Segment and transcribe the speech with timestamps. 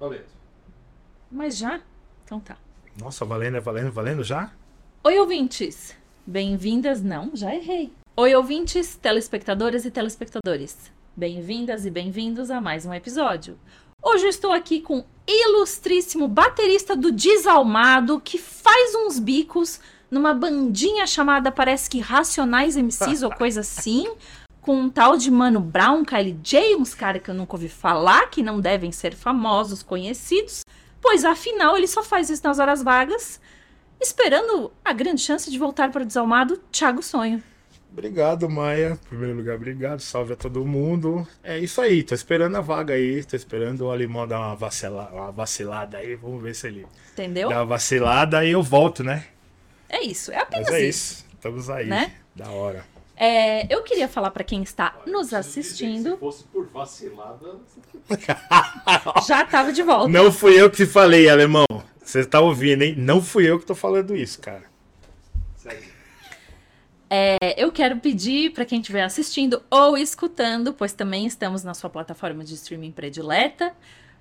[0.00, 0.24] Valendo.
[1.30, 1.78] Mas já?
[2.24, 2.56] Então tá.
[2.98, 4.50] Nossa, valendo, é valendo, valendo já?
[5.04, 5.94] Oi, ouvintes!
[6.26, 7.02] Bem-vindas.
[7.02, 7.92] Não, já errei.
[8.16, 10.90] Oi, ouvintes, telespectadoras e telespectadores.
[11.14, 13.58] Bem-vindas e bem-vindos a mais um episódio.
[14.02, 19.80] Hoje eu estou aqui com o ilustríssimo baterista do Desalmado que faz uns bicos
[20.10, 24.10] numa bandinha chamada, parece que Racionais MCs ou coisa assim,
[24.70, 28.40] com um tal de Mano Brown, KLJ, uns caras que eu nunca ouvi falar, que
[28.40, 30.64] não devem ser famosos, conhecidos,
[31.00, 33.40] pois afinal ele só faz isso nas horas vagas,
[34.00, 37.42] esperando a grande chance de voltar para o Desalmado, Thiago Sonho.
[37.90, 38.92] Obrigado, Maia.
[38.92, 39.98] Em primeiro lugar, obrigado.
[39.98, 41.26] Salve a todo mundo.
[41.42, 45.10] É isso aí, tô esperando a vaga aí, tô esperando o Alemão dar uma, vacila,
[45.12, 46.14] uma vacilada aí.
[46.14, 47.48] Vamos ver se ele Entendeu?
[47.48, 49.24] dá uma vacilada e eu volto, né?
[49.88, 51.14] É isso, é apenas Mas é isso.
[51.14, 51.26] isso.
[51.34, 51.86] Estamos aí.
[51.88, 52.12] Né?
[52.36, 52.84] Da hora.
[53.22, 57.56] É, eu queria falar para quem está nos Se assistindo, fosse por vacilada.
[59.28, 60.08] já tava de volta.
[60.08, 61.66] Não fui eu que te falei, alemão.
[62.02, 62.94] Você tá ouvindo, hein?
[62.96, 64.64] Não fui eu que tô falando isso, cara.
[65.54, 65.84] Segue.
[67.10, 71.90] É, eu quero pedir para quem estiver assistindo ou escutando, pois também estamos na sua
[71.90, 73.74] plataforma de streaming predileta.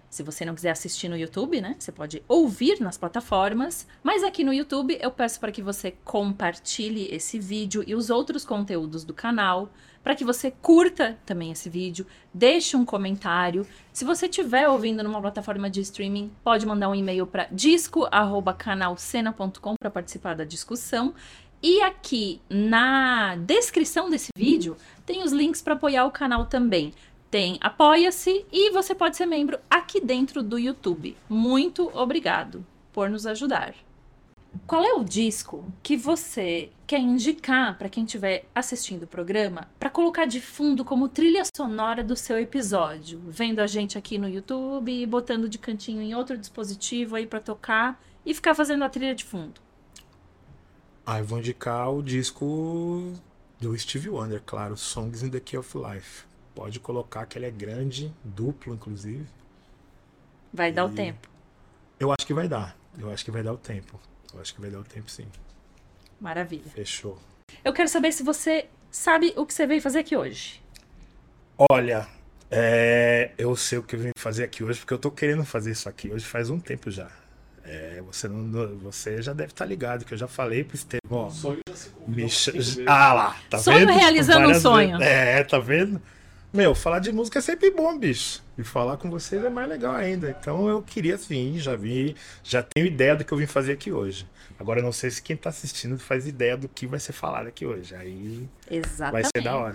[0.09, 1.75] Se você não quiser assistir no YouTube, né?
[1.77, 3.85] Você pode ouvir nas plataformas.
[4.03, 8.43] Mas aqui no YouTube eu peço para que você compartilhe esse vídeo e os outros
[8.43, 9.69] conteúdos do canal.
[10.03, 13.67] Para que você curta também esse vídeo, deixe um comentário.
[13.93, 19.91] Se você estiver ouvindo numa plataforma de streaming, pode mandar um e-mail para disco@canalcena.com para
[19.91, 21.13] participar da discussão.
[21.61, 26.94] E aqui na descrição desse vídeo tem os links para apoiar o canal também.
[27.30, 31.16] Tem Apoia-se e você pode ser membro aqui dentro do YouTube.
[31.30, 33.75] Muito obrigado por nos ajudar.
[34.66, 39.91] Qual é o disco que você quer indicar para quem estiver assistindo o programa para
[39.91, 43.22] colocar de fundo como trilha sonora do seu episódio?
[43.27, 48.02] Vendo a gente aqui no YouTube botando de cantinho em outro dispositivo aí para tocar
[48.25, 49.61] e ficar fazendo a trilha de fundo.
[51.05, 53.13] Ah, eu vou indicar o disco
[53.59, 56.28] do Stevie Wonder, claro, Songs in the Key of Life.
[56.59, 59.25] Pode colocar que ele é grande, duplo, inclusive.
[60.53, 61.30] Vai dar o E- tempo.
[61.97, 62.75] Eu acho que vai dar.
[63.00, 63.97] Eu acho que vai dar o tempo.
[64.34, 65.25] Eu acho que vai dar o tempo, sim.
[66.20, 66.70] Maravilha.
[66.75, 67.18] Fechou.
[67.64, 70.62] Eu quero saber se você sabe o que você veio fazer aqui hoje.
[71.72, 72.06] Olha,
[72.52, 75.72] é, eu sei o que eu vim fazer aqui hoje, porque eu tô querendo fazer
[75.72, 77.09] isso aqui hoje faz um tempo já.
[77.64, 81.20] É, você, não, você já deve estar ligado, que eu já falei pro Estevão.
[81.20, 82.26] ó, O sonho já se cumpriu.
[82.28, 83.94] Me Ah lá, tá Sonho vendo?
[83.97, 84.97] realizando um Várias sonho.
[84.97, 85.14] vezes.
[85.14, 86.02] É, tá vendo?
[86.51, 88.43] Meu, falar de música é sempre bom, bicho.
[88.57, 90.29] E falar com vocês é mais legal ainda.
[90.31, 93.91] Então eu queria sim, já vi, já tenho ideia do que eu vim fazer aqui
[93.91, 94.27] hoje.
[94.59, 97.47] Agora eu não sei se quem tá assistindo faz ideia do que vai ser falado
[97.47, 97.95] aqui hoje.
[97.95, 99.29] Aí, Exatamente.
[99.33, 99.73] ser da hora.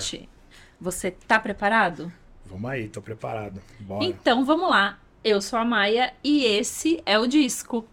[0.80, 2.12] Você tá preparado?
[2.44, 3.60] vamos aí, tô preparado.
[3.80, 4.04] Bora.
[4.04, 4.98] Então vamos lá.
[5.22, 7.86] Eu sou a Maia e esse é o disco.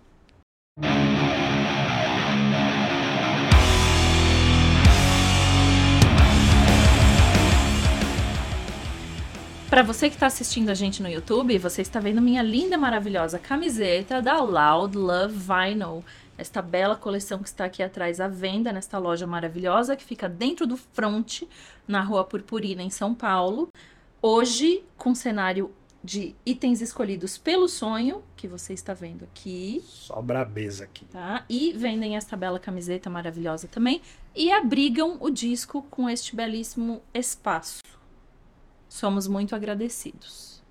[9.72, 13.40] Para você que está assistindo a gente no YouTube, você está vendo minha linda, maravilhosa
[13.40, 16.04] camiseta da Loud Love Vinyl.
[16.38, 20.68] Esta bela coleção que está aqui atrás à venda nesta loja maravilhosa que fica dentro
[20.68, 21.44] do front,
[21.88, 23.70] na Rua Purpurina, em São Paulo.
[24.22, 25.72] Hoje, com cenário
[26.04, 31.06] de itens escolhidos pelo sonho, que você está vendo aqui, Só brabeza aqui.
[31.06, 31.46] tá?
[31.50, 34.02] E vendem esta bela camiseta maravilhosa também
[34.36, 37.80] e abrigam o disco com este belíssimo espaço.
[38.92, 40.62] Somos muito agradecidos.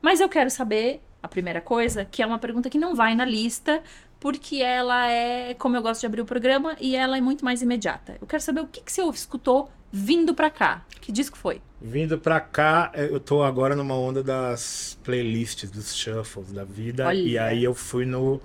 [0.00, 3.24] Mas eu quero saber a primeira coisa, que é uma pergunta que não vai na
[3.24, 3.82] lista,
[4.20, 7.60] porque ela é, como eu gosto de abrir o programa, e ela é muito mais
[7.60, 8.16] imediata.
[8.20, 10.86] Eu quero saber o que, que você escutou vindo pra cá.
[11.00, 11.60] Que disco foi?
[11.80, 17.08] Vindo pra cá, eh, eu tô agora numa onda das playlists, dos shuffles da vida.
[17.08, 17.18] Olha.
[17.18, 18.40] E aí eu fui no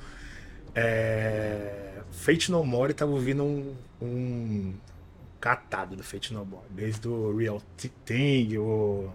[0.74, 4.74] é, Fate No More e tava ouvindo um, um
[5.40, 6.66] catado do Fate No More.
[6.70, 7.62] Desde o Real
[8.06, 9.12] Thing, o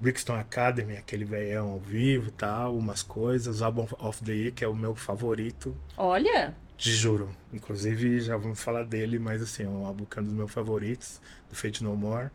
[0.00, 3.60] Brixton Academy, aquele velhão ao vivo e tal, umas coisas.
[3.60, 5.76] O Album of the Year, que é o meu favorito.
[5.96, 7.30] Olha, Te juro.
[7.52, 10.52] Inclusive, já vamos falar dele, mas assim, é um álbum que é um dos meus
[10.52, 12.28] favoritos, do Fate No More.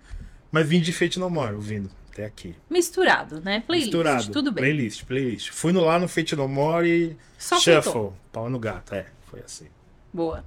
[0.52, 2.56] Mas vim de Fate No More, ouvindo até aqui.
[2.70, 3.64] misturado, né?
[3.66, 4.32] Playlist, Misturado.
[4.34, 4.64] tudo bem.
[4.64, 5.50] Playlist, playlist.
[5.52, 8.12] Fui no lá no Fate No More e Só Shuffle.
[8.34, 9.06] Pau no gato, é.
[9.28, 9.68] Foi assim.
[10.12, 10.44] Boa.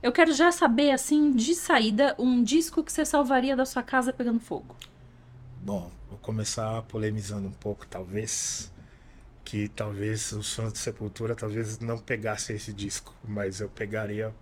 [0.00, 4.12] Eu quero já saber, assim, de saída, um disco que você salvaria da sua casa
[4.12, 4.76] pegando fogo.
[5.60, 8.72] Bom, vou começar polemizando um pouco, talvez.
[9.44, 14.32] Que talvez fãs de Sepultura talvez não pegassem esse disco, mas eu pegaria,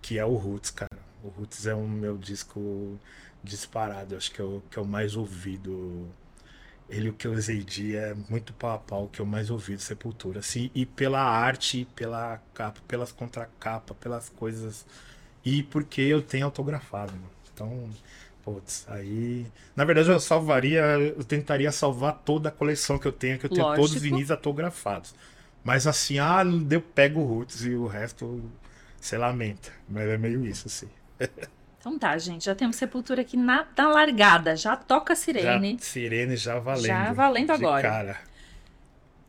[0.00, 0.98] que é o Roots, cara.
[1.22, 2.98] O Roots é um meu disco
[3.42, 6.08] disparado, acho que é o, que é o mais ouvido
[6.88, 9.50] ele, o que eu usei de é muito pau a pau, o que eu mais
[9.50, 14.86] ouvi de Sepultura, assim, e pela arte, pela capa, pelas contracapa, pelas coisas,
[15.44, 17.30] e porque eu tenho autografado, mano.
[17.52, 17.90] Então,
[18.44, 19.46] putz, aí...
[19.74, 23.50] Na verdade, eu salvaria, eu tentaria salvar toda a coleção que eu tenho, que eu
[23.50, 23.82] tenho Lógico.
[23.82, 25.14] todos os vinis autografados.
[25.64, 28.42] Mas assim, ah, não deu, pego o Roots e o resto,
[29.00, 29.72] você lamenta.
[29.88, 30.88] Mas é meio isso, assim.
[31.86, 32.46] Então tá, gente.
[32.46, 34.56] Já temos Sepultura aqui na, na largada.
[34.56, 35.76] Já toca a sirene.
[35.78, 36.86] Já, sirene já valendo.
[36.86, 37.88] Já valendo de agora.
[37.88, 38.20] Cara.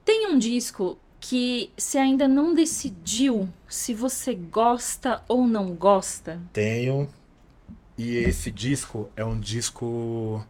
[0.03, 6.41] Tem um disco que você ainda não decidiu se você gosta ou não gosta.
[6.51, 7.07] Tenho.
[7.95, 10.43] E esse disco é um disco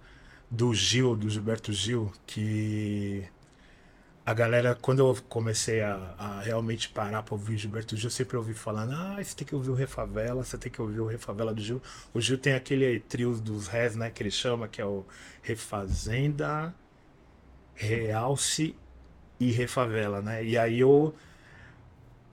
[0.49, 3.25] do Gil, do Gilberto Gil, que
[4.27, 8.35] a galera, quando eu comecei a, a realmente parar pra ouvir Gilberto Gil, eu sempre
[8.35, 11.53] ouvi falando, ah, você tem que ouvir o Refavela, você tem que ouvir o Refavela
[11.53, 11.81] do Gil.
[12.13, 15.05] O Gil tem aquele trio dos Rés, né, que ele chama, que é o
[15.41, 16.75] Refazenda,
[17.73, 18.75] Realce
[19.39, 20.43] e Refavela, né?
[20.43, 21.15] E aí eu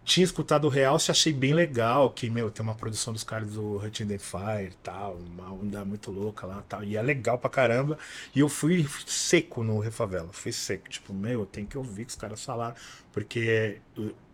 [0.05, 3.79] tinha escutado o Realce, achei bem legal, que, meu, tem uma produção dos caras do
[3.79, 7.99] Hunting the Fire tal, uma onda muito louca lá tal, e é legal pra caramba,
[8.35, 12.17] e eu fui seco no Refavela, fui seco, tipo, meu, tem que ouvir que os
[12.17, 12.77] caras falaram,
[13.13, 13.81] porque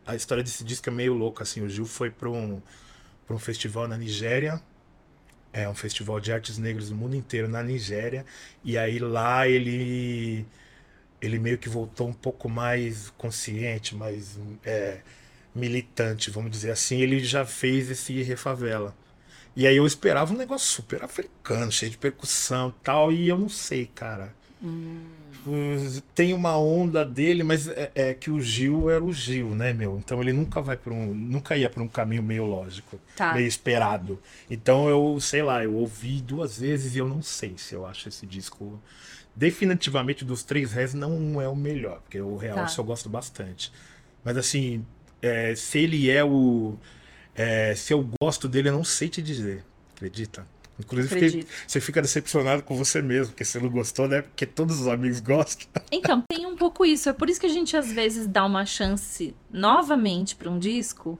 [0.05, 2.61] a história desse disco é meio louca, assim, o Gil foi pra um,
[3.27, 4.61] pra um festival na Nigéria,
[5.53, 8.27] é um festival de artes negras do mundo inteiro na Nigéria,
[8.65, 10.45] e aí lá ele
[11.21, 15.01] ele meio que voltou um pouco mais consciente, mais é,
[15.55, 17.01] militante, vamos dizer assim.
[17.01, 18.95] Ele já fez esse Refavela.
[19.57, 23.37] E aí eu esperava um negócio super africano, cheio de percussão e tal, e eu
[23.37, 24.33] não sei, cara.
[24.63, 29.73] Uh, Tem uma onda dele, mas é, é que o Gil era o Gil, né,
[29.73, 29.97] meu?
[29.99, 33.33] Então ele nunca vai para um, nunca ia para um caminho meio lógico, Tá.
[33.35, 34.21] meio esperado.
[34.51, 38.09] Então eu, sei lá, eu ouvi duas vezes e eu não sei se eu acho
[38.09, 38.79] esse disco
[39.35, 42.75] definitivamente dos três Rés não é o melhor, porque o Real Tá.
[42.77, 43.73] eu gosto bastante.
[44.23, 44.85] Mas assim,
[45.23, 46.75] é, se ele é o.
[47.35, 49.65] é, se eu gosto dele, eu não sei te dizer.
[49.97, 50.47] Acredita?
[50.79, 54.23] Inclusive, fiquei- você fica decepcionado com você mesmo, porque você não gostou, né?
[54.23, 55.67] Porque todos os amigos gostam.
[55.93, 57.09] Então, tem um pouco isso.
[57.11, 61.19] É por isso que a gente às vezes dá uma chance novamente para um disco,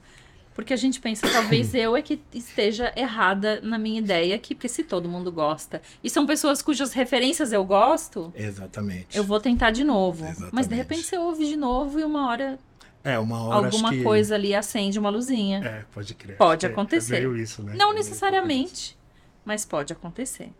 [0.55, 4.67] porque a gente pensa, talvez eu é que esteja errada na minha ideia aqui, porque
[4.67, 5.79] se todo mundo gosta.
[6.03, 9.15] E são pessoas cujas referências eu gosto, Exatamente.
[9.15, 10.23] eu vou tentar de novo.
[10.25, 10.73] Mas de Exatamente.
[10.75, 12.57] repente você ouve de novo e uma hora
[13.03, 14.03] É, uma hora alguma que...
[14.03, 15.59] coisa ali acende uma luzinha.
[15.63, 16.37] É, pode crer.
[16.37, 17.25] Pode acontecer.
[17.25, 17.73] É isso, né?
[17.75, 18.97] Não necessariamente,
[19.43, 20.51] mas pode acontecer.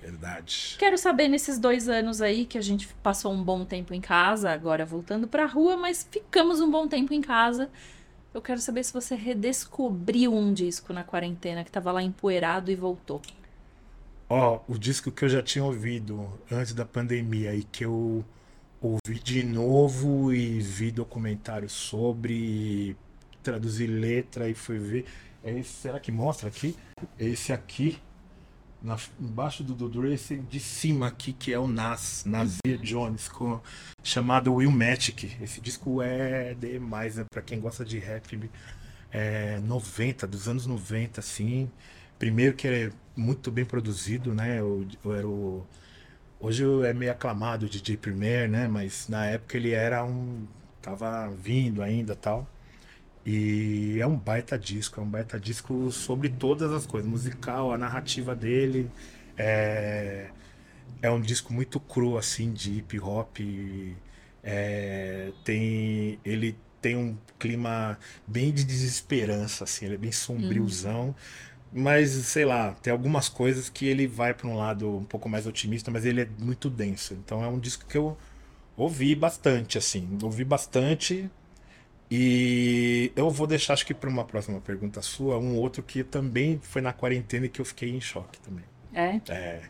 [0.00, 0.76] Verdade.
[0.78, 4.50] Quero saber nesses dois anos aí que a gente passou um bom tempo em casa,
[4.50, 7.68] agora voltando pra rua, mas ficamos um bom tempo em casa.
[8.32, 12.76] Eu quero saber se você redescobriu um disco na quarentena que tava lá empoeirado e
[12.76, 13.20] voltou.
[14.28, 18.24] Ó, o disco que eu já tinha ouvido antes da pandemia e que eu
[18.80, 22.96] ouvi de novo e vi documentário sobre,
[23.42, 25.04] traduzi letra e fui ver.
[25.44, 26.74] É esse, será que mostra aqui?
[27.18, 27.98] Esse aqui,
[28.82, 33.60] na, embaixo do Dudu, esse de cima aqui, que é o Nas, Nasir Jones, com,
[34.02, 35.36] chamado Will Magic.
[35.42, 37.24] Esse disco é demais, né?
[37.44, 38.50] Quem gosta de rap,
[39.12, 41.70] é 90, dos anos 90, assim.
[42.18, 44.60] Primeiro que é muito bem produzido, né?
[44.60, 45.66] Eu, eu era o,
[46.40, 48.66] hoje é meio aclamado o DJ Premier, né?
[48.68, 50.46] Mas na época ele era um.
[50.82, 52.48] tava vindo ainda tal.
[53.24, 57.78] E é um baita disco, é um baita disco sobre todas as coisas, musical, a
[57.78, 58.90] narrativa dele.
[59.36, 60.30] É,
[61.02, 63.38] é um disco muito cru, assim, de hip hop.
[64.42, 71.14] É, tem, ele tem um clima bem de desesperança, assim, ele é bem sombriozão.
[71.72, 75.46] Mas, sei lá, tem algumas coisas que ele vai para um lado um pouco mais
[75.46, 77.14] otimista, mas ele é muito denso.
[77.14, 78.16] Então é um disco que eu
[78.76, 80.18] ouvi bastante, assim.
[80.22, 81.30] Ouvi bastante.
[82.10, 86.60] E eu vou deixar, acho que para uma próxima pergunta sua, um outro que também
[86.62, 88.64] foi na quarentena e que eu fiquei em choque também.
[88.92, 89.20] É?
[89.28, 89.62] É,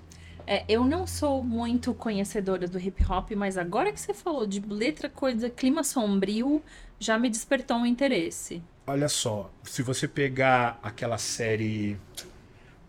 [0.46, 4.60] É, eu não sou muito conhecedora do hip hop, mas agora que você falou de
[4.60, 6.64] letra, coisa, clima sombrio,
[6.98, 8.62] já me despertou um interesse.
[8.90, 11.96] Olha só, se você pegar aquela série.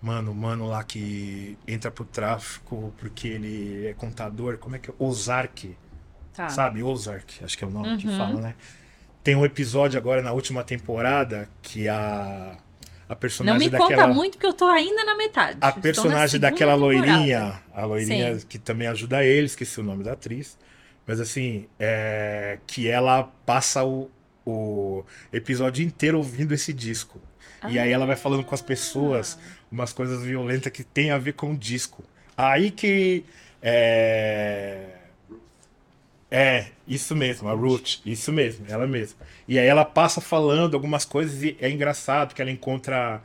[0.01, 4.93] Mano, mano lá que entra pro tráfico porque ele é contador, como é que é?
[4.97, 5.77] Ozark.
[6.33, 6.49] Tá.
[6.49, 6.81] Sabe?
[6.81, 8.17] Ozark, acho que é o nome que Uhum.
[8.17, 8.55] fala, né?
[9.23, 12.57] Tem um episódio agora na última temporada que a,
[13.07, 13.89] a Não personagem me daquela.
[13.89, 15.59] conta muito que eu tô ainda na metade.
[15.61, 17.05] A personagem daquela temporada.
[17.11, 18.47] loirinha, a loirinha Sim.
[18.47, 20.57] que também ajuda ele, esqueci o nome da atriz.
[21.05, 24.09] Mas assim, é, que ela passa o,
[24.45, 27.21] o episódio inteiro ouvindo esse disco.
[27.65, 29.37] E aí ela vai falando com as pessoas
[29.71, 32.03] umas coisas violentas que tem a ver com o disco.
[32.37, 33.25] Aí que
[33.61, 34.97] é,
[36.33, 39.19] É, isso mesmo, a Ruth, isso mesmo, ela mesma.
[39.47, 43.21] E aí ela passa falando algumas coisas e é engraçado que ela encontra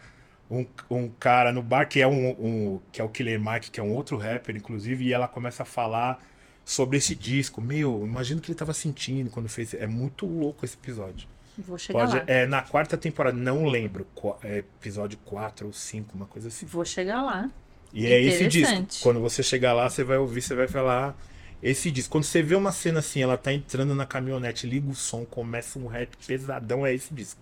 [0.50, 3.78] um, um cara no bar que é um, um que é o Killer Mike, que
[3.78, 6.20] é um outro rapper, inclusive, e ela começa a falar
[6.66, 7.62] sobre esse disco.
[7.62, 9.72] Meu, imagino o que ele tava sentindo quando fez.
[9.72, 11.28] É muito louco esse episódio.
[11.56, 12.24] Vou chegar Pode, lá.
[12.26, 14.06] é na quarta temporada, não lembro,
[14.42, 16.66] é episódio 4 ou 5, uma coisa assim.
[16.66, 17.48] Vou chegar lá.
[17.94, 18.74] E é esse disco.
[19.00, 21.16] Quando você chegar lá, você vai ouvir, você vai falar
[21.62, 22.10] esse disco.
[22.10, 25.78] Quando você vê uma cena assim, ela tá entrando na caminhonete, liga o som, começa
[25.78, 27.40] um rap pesadão, é esse disco.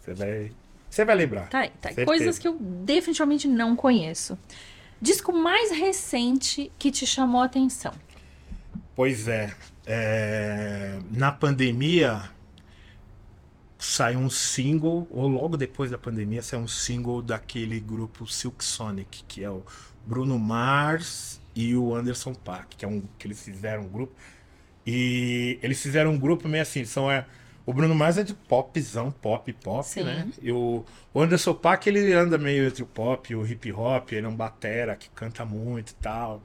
[0.00, 0.52] Você vai,
[0.90, 1.48] você vai lembrar.
[1.48, 1.88] Tá tá.
[1.88, 2.04] Certeza.
[2.04, 4.36] Coisas que eu definitivamente não conheço.
[5.00, 7.94] Disco mais recente que te chamou a atenção.
[8.94, 9.54] Pois é,
[9.86, 12.30] é, na pandemia
[13.78, 19.24] saiu um single, ou logo depois da pandemia saiu um single daquele grupo Silk Sonic,
[19.26, 19.64] que é o
[20.06, 24.12] Bruno Mars e o Anderson Paak, que é um que eles fizeram um grupo.
[24.86, 27.24] E eles fizeram um grupo meio assim, são é,
[27.64, 30.02] o Bruno Mars é de popzão, pop, pop, Sim.
[30.02, 30.28] né?
[30.42, 30.84] E o,
[31.14, 34.28] o Anderson Paak, ele anda meio entre o pop e o hip hop, ele é
[34.28, 36.42] um batera que canta muito e tal.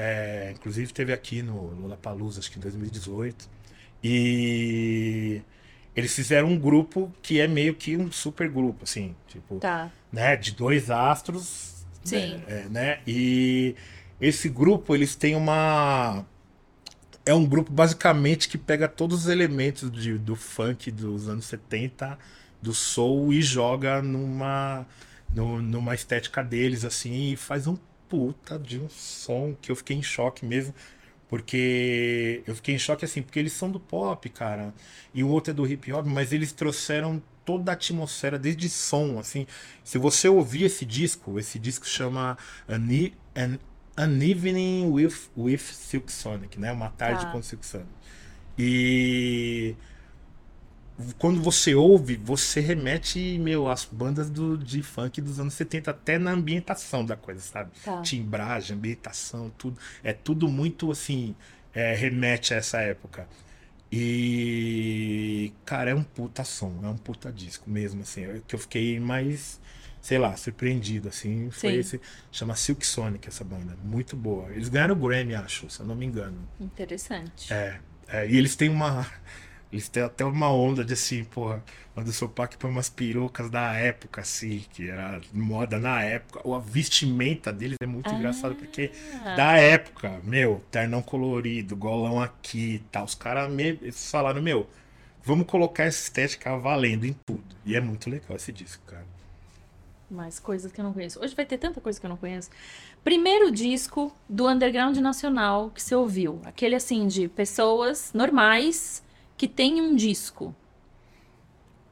[0.00, 3.48] É, inclusive teve aqui no Lollapalooza, acho que em 2018.
[4.32, 5.42] E
[5.96, 9.90] eles fizeram um grupo que é meio que um super grupo, assim, tipo, Tá.
[10.12, 12.40] né, de dois astros, Sim.
[12.46, 13.00] é, né?
[13.06, 13.74] E
[14.20, 16.24] esse grupo, eles têm uma
[17.26, 22.18] é um grupo basicamente que pega todos os elementos de- do funk dos anos 70,
[22.62, 24.86] do soul e joga numa
[25.34, 27.76] no- numa estética deles assim e faz um
[28.08, 30.74] puta de um som que eu fiquei em choque mesmo.
[31.28, 34.72] Porque eu fiquei em choque assim, porque eles são do pop, cara.
[35.12, 39.18] E o outro é do hip hop, mas eles trouxeram toda a atmosfera, desde som,
[39.18, 39.46] assim.
[39.84, 42.36] Se você ouvir esse disco, esse disco chama
[42.68, 43.58] An, E- An,
[43.96, 46.72] An Evening with, with Silk Sonic, né?
[46.72, 47.32] Uma tarde Tá.
[47.32, 47.88] com Silk Sonic.
[48.58, 49.74] E
[51.18, 56.18] quando você ouve, você remete, meu, às bandas do, de funk dos anos 70, até
[56.18, 57.70] na ambientação da coisa, sabe?
[57.84, 58.02] Tá.
[58.02, 59.78] Timbragem, ambientação, tudo.
[60.02, 61.36] É tudo muito assim,
[61.72, 63.28] é, remete a essa época.
[63.90, 68.42] E, cara, é um puta som, é um puta disco mesmo, assim.
[68.46, 69.60] Que eu fiquei mais,
[70.00, 71.50] sei lá, surpreendido, assim.
[71.50, 71.78] Foi Sim.
[71.78, 72.00] esse.
[72.30, 73.76] Chama Silk Sonic essa banda.
[73.82, 74.50] Muito boa.
[74.50, 76.36] Eles ganharam o Grammy, acho, se eu não me engano.
[76.60, 77.52] Interessante.
[77.52, 79.06] É, é, e eles têm uma.
[79.70, 81.62] Eles têm até uma onda de assim, porra,
[81.94, 86.40] quando o Pac põe umas perucas da época, assim, que era moda na época.
[86.42, 88.14] Ou a vestimenta deles é muito Ah.
[88.14, 88.90] engraçado, porque
[89.36, 93.04] da época, meu, ternão colorido, golão aqui e tal.
[93.04, 93.52] Os caras
[94.10, 94.66] falaram, meu,
[95.22, 97.44] vamos colocar essa estética valendo em tudo.
[97.66, 99.04] E é muito legal esse disco, cara.
[100.10, 101.20] Mais coisas que eu não conheço.
[101.22, 102.48] Hoje vai ter tanta coisa que eu não conheço.
[103.04, 106.40] Primeiro disco do underground nacional que você ouviu.
[106.46, 109.02] Aquele assim de pessoas normais
[109.38, 110.54] que tem um disco.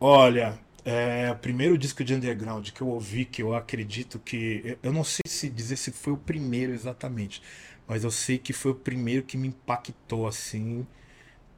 [0.01, 4.77] Olha, é, o primeiro disco de underground que eu ouvi, que eu acredito que.
[4.83, 7.43] Eu não sei se dizer se foi o primeiro exatamente,
[7.87, 10.87] mas eu sei que foi o primeiro que me impactou assim,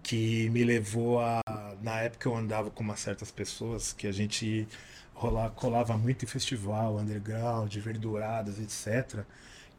[0.02, 1.40] que me levou a.
[1.82, 4.68] Na época eu andava com umas certas pessoas que a gente
[5.14, 9.24] rola, colava muito em festival, underground, verduradas, etc.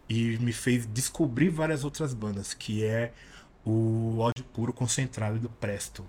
[0.09, 3.13] E me fez descobrir várias outras bandas, que é
[3.65, 6.05] o ódio puro concentrado do Presto.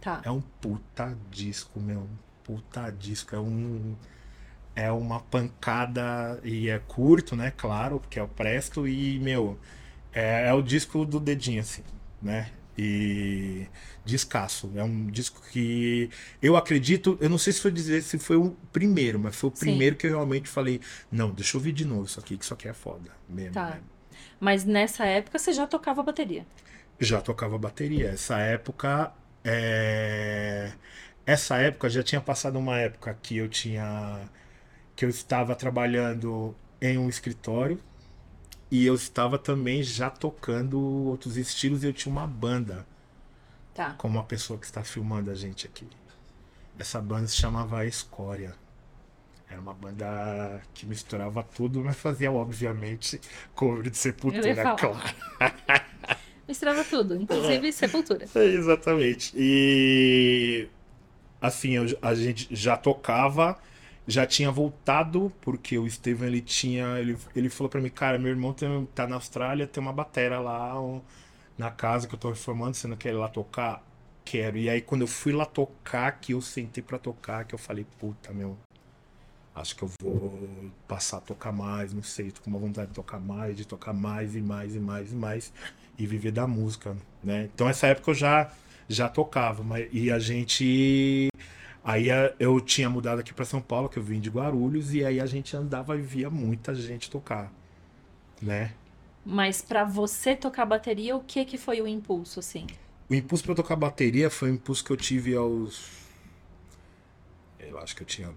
[0.00, 0.20] Tá.
[0.24, 2.00] É um puta disco, meu.
[2.00, 3.34] Um puta disco.
[3.34, 3.96] É um.
[4.74, 7.52] É uma pancada e é curto, né?
[7.54, 9.58] Claro, porque é o Presto e, meu,
[10.12, 11.82] é, é o disco do dedinho, assim,
[12.22, 12.50] né?
[12.76, 13.66] E
[14.02, 14.72] descasso.
[14.74, 16.08] É um disco que
[16.40, 19.52] eu acredito, eu não sei se foi dizer se foi o primeiro, mas foi o
[19.54, 19.66] Sim.
[19.66, 20.80] primeiro que eu realmente falei,
[21.10, 23.52] não, deixa eu ouvir de novo isso aqui, que isso aqui é foda mesmo.
[23.52, 23.70] Tá.
[23.70, 23.80] né?
[24.40, 26.46] Mas nessa época você já tocava bateria.
[27.00, 28.10] Já tocava bateria.
[28.10, 29.12] Essa época.
[29.44, 30.72] é,
[31.26, 34.20] Essa época já tinha passado uma época que eu tinha.
[34.96, 37.80] que eu estava trabalhando em um escritório
[38.70, 42.86] e eu estava também já tocando outros estilos e eu tinha uma banda
[43.74, 43.92] Tá.
[43.94, 45.88] com uma pessoa que está filmando a gente aqui.
[46.78, 48.54] Essa banda se chamava Escória.
[49.48, 53.20] Era uma banda que misturava tudo, mas fazia, obviamente,
[53.54, 55.00] cover de Sepultura, claro.
[56.52, 58.26] Misturava tudo, inclusive sepultura.
[58.34, 59.32] É, exatamente.
[59.34, 60.68] E
[61.40, 63.58] assim, eu- a gente já tocava,
[64.06, 66.98] já tinha voltado, porque o Steven ele tinha.
[66.98, 70.38] Ele, ele falou pra mim, cara, meu irmão tem- tá na Austrália, tem uma batera
[70.40, 71.00] lá um-
[71.56, 73.82] na casa que eu tô reformando, você não quer ir lá tocar?
[74.24, 74.58] Quero.
[74.58, 77.86] E aí quando eu fui lá tocar, que eu sentei pra tocar, que eu falei,
[77.98, 78.58] puta, meu.
[79.54, 80.38] Acho que eu vou
[80.88, 83.92] passar a tocar mais, não sei, tô com uma vontade de tocar mais, de tocar
[83.92, 85.52] mais e mais e mais e mais.
[86.02, 87.48] E viver da música, né?
[87.54, 88.50] Então essa época eu já
[88.88, 91.28] já tocava, mas e a gente
[91.84, 95.20] aí eu tinha mudado aqui para São Paulo, que eu vim de Guarulhos e aí
[95.20, 97.52] a gente andava e via muita gente tocar,
[98.40, 98.72] né?
[99.24, 102.66] Mas pra você tocar bateria, o que que foi o impulso, assim?
[103.08, 106.02] O impulso para tocar bateria foi um impulso que eu tive aos
[107.60, 108.30] eu acho que eu tinha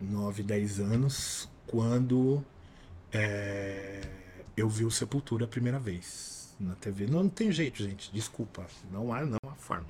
[0.00, 2.42] 9, 10 anos quando
[3.12, 4.00] é,
[4.56, 7.06] eu vi o Sepultura a primeira vez na TV.
[7.06, 8.10] Não, não tem jeito, gente.
[8.12, 8.66] Desculpa.
[8.90, 9.86] Não há, não há forma.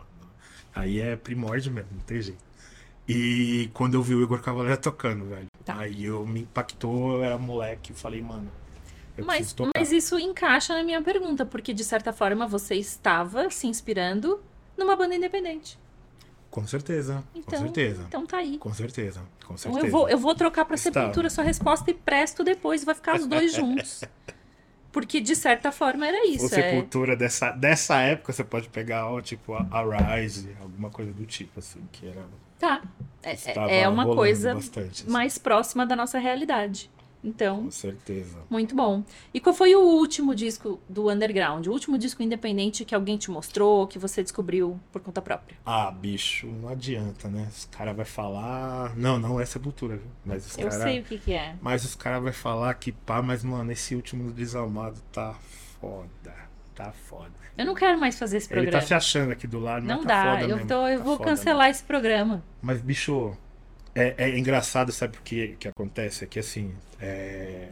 [0.75, 2.44] Aí é primórdio mesmo, não tem jeito.
[3.08, 5.46] E quando eu vi o Igor Cavaleira tocando, velho.
[5.64, 5.78] Tá.
[5.78, 8.50] Aí eu me impactou, eu era moleque, eu falei, mano,
[9.25, 14.40] Mas, mas isso encaixa na minha pergunta, porque de certa forma você estava se inspirando
[14.76, 15.78] numa banda independente.
[16.50, 18.04] Com certeza, Então, com certeza.
[18.08, 18.58] então tá aí.
[18.58, 19.87] Com certeza, com Então certeza.
[19.87, 20.94] eu vou, eu vou trocar pra Estava.
[21.06, 24.02] Sepultura sua resposta e presto depois, vai ficar os dois juntos.
[24.97, 26.47] Porque de certa forma era Ou isso.
[26.47, 26.71] É...
[26.71, 31.26] Sepultura dessa, dessa época, você pode pegar, ó, tipo, a, a Rise, alguma coisa do
[31.26, 32.25] tipo, assim, que era.
[32.59, 32.81] Tá.
[33.23, 36.91] É, estava é uma coisa bastante, assim, mais próxima da nossa realidade.
[37.26, 38.38] Então, Com certeza.
[38.49, 39.02] muito bom.
[39.35, 41.66] E qual foi o último disco do Underground?
[41.66, 45.56] O último disco independente que alguém te mostrou, que você descobriu por conta própria?
[45.66, 47.49] Ah, bicho, não adianta, né?
[47.50, 48.95] Os caras vão falar.
[48.97, 50.06] Não, não é Sepultura, viu?
[50.25, 50.83] Mas os Eu caras.
[50.85, 51.56] sei o que, que é.
[51.61, 55.35] Mas os caras vão falar que pá, mas, mano, esse último do Desalmado tá
[55.80, 56.35] foda.
[56.75, 57.33] Tá foda.
[57.56, 58.80] Eu não quero mais fazer esse Ele programa.
[58.80, 60.40] tá se achando aqui do lado, Não tá dá.
[60.40, 62.45] foda eu tô, eu tá vou foda cancelar esse programa.
[62.61, 63.37] Mas, bicho,
[63.97, 66.25] é, é engraçado, sabe o que, que acontece?
[66.25, 66.75] É que assim.
[67.00, 67.69] é,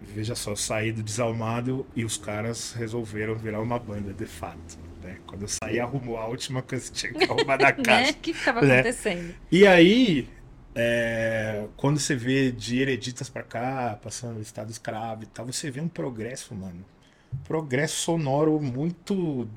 [0.00, 4.78] Veja só, eu saí do desalmado e os caras resolveram virar uma banda, de fato.
[5.02, 5.18] Né?
[5.26, 7.82] Quando eu saí, arrumou a última coisa que tinha que arrumar da Né?
[7.82, 8.12] casa.
[8.12, 8.80] O que que tava Né?
[8.80, 9.34] acontecendo?
[9.50, 10.28] E aí,
[10.74, 15.70] é, quando você vê de Hereditas pra cá, passando o estado escravo e tal, você
[15.70, 16.84] vê um progresso, mano.
[17.44, 19.48] Progresso sonoro muito.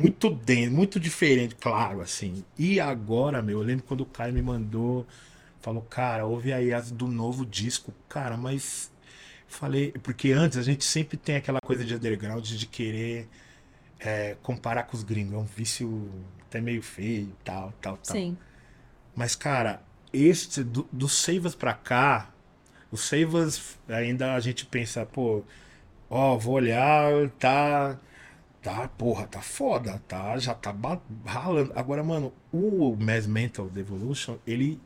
[0.00, 2.44] Muito denso, muito diferente, claro, assim.
[2.58, 5.06] E agora, meu, eu lembro quando o Caio me mandou,
[5.60, 8.90] falou, cara, ouve aí as do novo disco, cara, mas.
[9.46, 13.28] Falei, porque antes a gente sempre tem aquela coisa de underground de querer
[14.00, 15.34] é, comparar com os gringos.
[15.34, 16.10] É um vício
[16.48, 18.16] até meio feio, tal, tal, tal.
[18.16, 18.36] Sim.
[19.14, 22.30] Mas, cara, este do, do Seivas pra cá,
[22.90, 25.42] o Seivas ainda a gente pensa, pô,
[26.10, 27.98] ó, vou olhar, tá.
[28.62, 30.72] Tá, porra, tá foda, tá, já tá
[31.24, 31.72] ralando.
[31.74, 34.80] Agora, mano, o Mass Mental Devolution, ele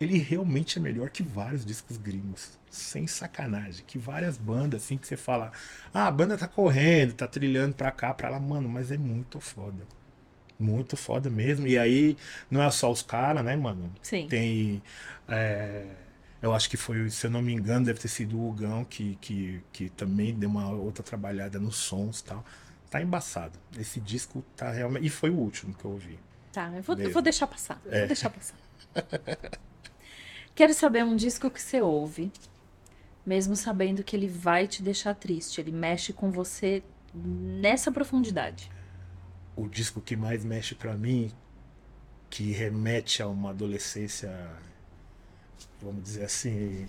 [0.00, 2.58] ele realmente é melhor que vários discos gringos.
[2.70, 3.84] Sem sacanagem.
[3.86, 5.50] Que várias bandas, assim, que você fala,
[5.92, 9.40] ah, a banda tá correndo, tá trilhando pra cá, pra lá, mano, mas é muito
[9.40, 9.84] foda.
[10.58, 11.66] Muito foda mesmo.
[11.66, 12.16] E aí,
[12.50, 13.92] não é só os caras, né, mano?
[14.02, 14.28] Sim.
[14.28, 14.82] Tem.
[15.28, 15.84] é,
[16.40, 19.16] eu acho que foi, se eu não me engano, deve ter sido o Hugão que,
[19.20, 22.44] que, que também deu uma outra trabalhada nos sons e tal.
[22.90, 23.58] Tá embaçado.
[23.78, 25.06] Esse disco tá realmente.
[25.06, 26.18] E foi o último que eu ouvi.
[26.52, 27.80] Tá, eu vou, eu vou deixar passar.
[27.86, 27.98] É.
[27.98, 28.56] Vou deixar passar.
[30.54, 32.32] Quero saber um disco que você ouve,
[33.24, 35.60] mesmo sabendo que ele vai te deixar triste.
[35.60, 36.82] Ele mexe com você
[37.14, 38.70] nessa profundidade.
[39.54, 41.30] o disco que mais mexe pra mim,
[42.30, 44.30] que remete a uma adolescência,
[45.80, 46.86] vamos dizer assim.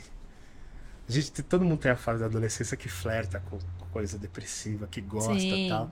[1.07, 3.57] A gente, todo mundo tem a fase da adolescência que flerta com
[3.91, 5.91] coisa depressiva, que gosta e tal.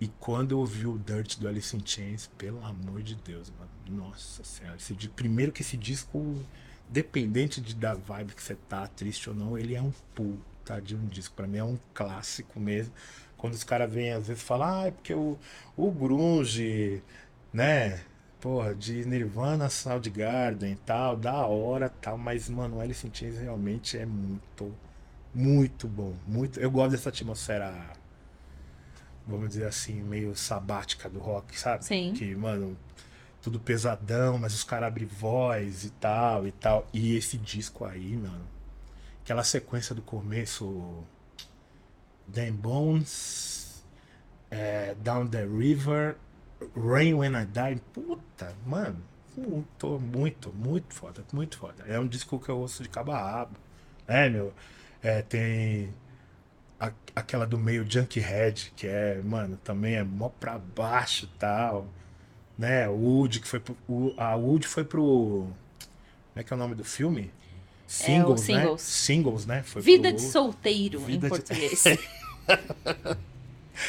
[0.00, 3.70] E quando eu ouvi o Dirt do Alice in Chains, pelo amor de Deus, mano.
[3.88, 4.76] Nossa senhora.
[4.76, 6.36] Esse, primeiro que esse disco,
[6.88, 10.94] dependente de, da vibe que você tá, triste ou não, ele é um puta de
[10.94, 11.34] um disco.
[11.34, 12.92] Pra mim é um clássico mesmo.
[13.38, 15.38] Quando os caras vêm às vezes falar, ah, é porque o,
[15.76, 17.02] o grunge,
[17.52, 18.00] né?
[18.38, 23.38] Porra, de Nirvana, Soundgarden e tal, da hora tal, mas, mano, o Alice in Chains
[23.38, 24.74] realmente é muito,
[25.36, 26.14] muito bom.
[26.26, 27.92] Muito, eu gosto dessa atmosfera,
[29.26, 31.84] vamos dizer assim, meio sabática do rock, sabe?
[31.84, 32.14] Sim.
[32.14, 32.74] Que, mano,
[33.42, 36.86] tudo pesadão, mas os caras abrem voz e tal e tal.
[36.90, 38.46] E esse disco aí, mano,
[39.22, 41.04] aquela sequência do começo,
[42.26, 43.84] Dan Bones,
[44.50, 46.16] é, Down the River,
[46.74, 49.02] Rain When I Die, puta, mano,
[49.36, 51.84] muito, muito, muito foda, muito foda.
[51.86, 53.58] É um disco que eu ouço de cabo a rabo,
[54.08, 54.54] é, meu,
[55.02, 55.90] é, tem
[56.80, 61.86] a- aquela do meio Junkhead, que é, mano, também é mó pra baixo e tal,
[62.58, 65.00] né, o Wood, que foi pro, o, a Wood foi pro,
[65.48, 65.54] como
[66.36, 67.30] é que é o nome do filme?
[67.86, 68.60] Singles, né?
[68.62, 68.82] Singles.
[68.82, 69.62] Singles, né?
[69.62, 71.84] Foi Vida pro- de solteiro Vida em de- português.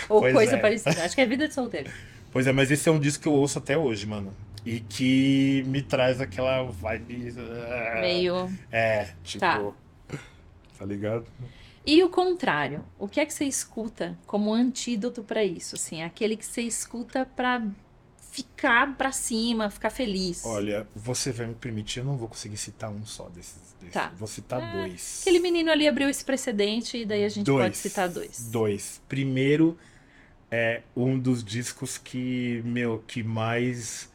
[0.09, 0.59] Ou Pois coisa é.
[0.59, 1.03] parecida.
[1.03, 1.89] Acho que é vida de solteiro.
[2.31, 4.33] Pois é, mas esse é um disco que eu ouço até hoje, mano.
[4.65, 7.33] E que me traz aquela vibe.
[8.01, 8.51] Meio.
[8.71, 9.39] É, tipo.
[9.39, 9.71] Tá.
[10.77, 11.25] Tá, ligado?
[11.85, 15.75] E o contrário, o que é que você escuta como antídoto pra isso?
[15.75, 17.65] Assim, aquele que você escuta pra
[18.31, 20.45] ficar pra cima, ficar feliz.
[20.45, 23.73] Olha, você vai me permitir, eu não vou conseguir citar um só desses.
[23.79, 23.93] desses.
[23.93, 24.11] Tá.
[24.17, 25.19] Vou citar É, dois.
[25.21, 27.63] Aquele menino ali abriu esse precedente e daí a gente dois.
[27.65, 28.49] pode citar dois.
[28.51, 29.01] Dois.
[29.07, 29.77] Primeiro
[30.51, 34.09] é um dos discos que, meu, que mais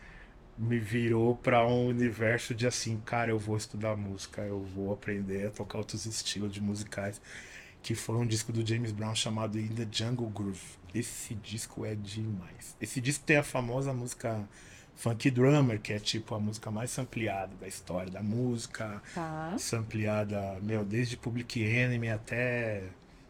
[0.59, 5.47] me virou pra um universo de assim, cara, eu vou estudar música, eu vou aprender
[5.47, 7.21] a tocar outros estilos de musicais,
[7.83, 10.61] que foi um disco do James Brown chamado In the Jungle Groove.
[10.95, 12.77] Esse disco é demais.
[12.81, 14.47] Esse disco tem a famosa música
[14.95, 19.55] Funky Drummer, que é tipo a música mais sampleada da história da música Tá.
[19.59, 22.85] sampleada, meu, desde Public Enemy até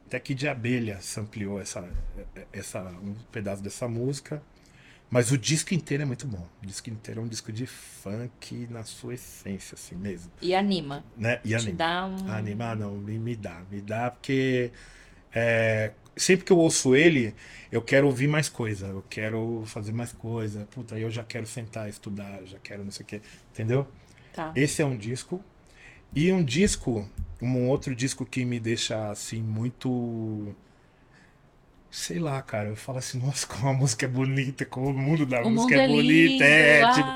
[0.07, 1.89] até que de abelha sampleou essa,
[2.53, 4.43] essa um pedaço dessa música.
[5.13, 6.49] Mas o disco inteiro é muito bom.
[6.63, 10.33] O disco inteiro é um disco de funk na sua essência, assim mesmo.
[10.41, 11.05] E anima.
[11.15, 11.39] Né?
[11.45, 11.73] E Te anima.
[11.77, 12.33] dá um.
[12.33, 13.63] Animar não, me, me dá.
[13.71, 14.73] Me dá porque
[15.35, 17.35] é, sempre que eu ouço ele,
[17.71, 18.87] eu quero ouvir mais coisa.
[18.87, 20.67] Eu quero fazer mais coisa.
[20.71, 23.21] Puta, aí eu já quero sentar, estudar, já quero não sei o quê.
[23.53, 23.87] Entendeu?
[24.33, 24.51] Tá.
[24.57, 25.45] Esse é um disco.
[26.15, 27.07] E um disco,
[27.43, 30.57] um outro disco que me deixa assim muito.
[31.93, 32.71] Sei lá, cara.
[32.71, 35.55] Eu falo assim, nossa, como a música é bonita, como o mundo da O mundo
[35.57, 36.03] música é, é bonita.
[36.03, 36.43] lindo.
[36.43, 36.95] É, ai.
[36.95, 37.09] tipo,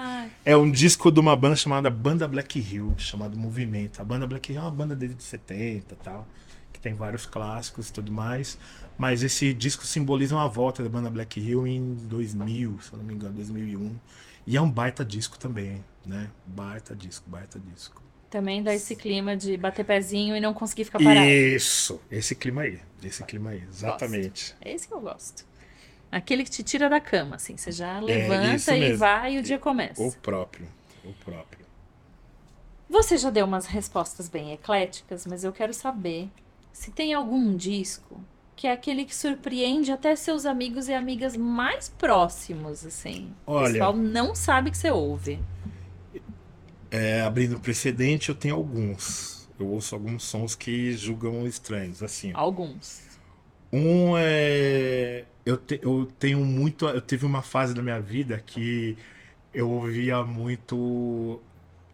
[0.44, 4.00] é um disco de uma banda chamada Banda Black Hill, chamado Movimento.
[4.00, 6.28] A banda Black Hill é uma banda desde 70 e tal,
[6.72, 8.58] que tem vários clássicos e tudo mais.
[8.98, 13.04] Mas esse disco simboliza uma volta da banda Black Hill em 2000, se eu não
[13.04, 13.96] me engano, 2001.
[14.46, 16.30] E é um baita disco também, né?
[16.46, 18.02] Baita disco, baita disco.
[18.30, 21.26] Também dá esse clima de bater pezinho e não conseguir ficar parado.
[21.26, 24.54] Isso, esse clima aí, esse clima aí, exatamente.
[24.60, 25.44] É esse que eu gosto.
[26.10, 27.56] Aquele que te tira da cama, assim.
[27.56, 28.98] Você já levanta isso e mesmo.
[28.98, 30.02] vai e o dia começa.
[30.02, 30.66] O próprio,
[31.04, 31.64] o próprio.
[32.88, 36.28] Você já deu umas respostas bem ecléticas, mas eu quero saber
[36.72, 38.20] se tem algum disco
[38.54, 43.32] que é aquele que surpreende até seus amigos e amigas mais próximos, assim.
[43.46, 45.38] o Olha- pessoal não sabe que você ouve.
[46.96, 49.46] É, abrindo precedente, eu tenho alguns.
[49.60, 52.30] Eu ouço alguns sons que julgam estranhos, assim.
[52.34, 53.02] Alguns.
[53.72, 55.24] Um é.
[55.44, 56.86] Eu, te- eu tenho muito.
[56.88, 58.96] Eu tive uma fase da minha vida que
[59.52, 61.40] eu ouvia muito.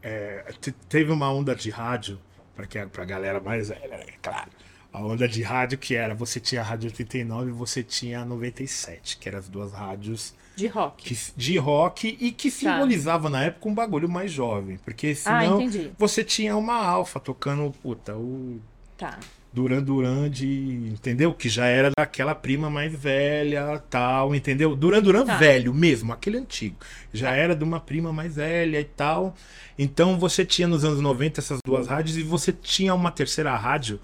[0.03, 2.19] é, te- teve uma onda de rádio,
[2.55, 4.51] para pra galera mais velha, é claro.
[4.93, 8.25] A onda de rádio que era: você tinha a Rádio 89 e você tinha a
[8.25, 11.03] 97, que eram as duas rádios De rock.
[11.03, 14.79] que, de rock e que simbolizavam na época um bagulho mais jovem.
[14.85, 15.91] Porque ah, senão entendi.
[15.99, 18.61] você tinha uma alfa tocando, puta, o
[18.99, 19.19] Tá.
[19.53, 20.47] Duran Duran de.
[20.93, 21.35] Entendeu?
[21.35, 24.75] Que já era daquela prima mais velha, tal, entendeu?
[24.77, 25.37] Duran Duran Tá.
[25.37, 26.77] velho mesmo, aquele antigo.
[27.13, 29.35] Já era de uma prima mais velha e tal.
[29.79, 33.99] Então você tinha nos anos 90 essas duas rádios e você tinha uma terceira rádio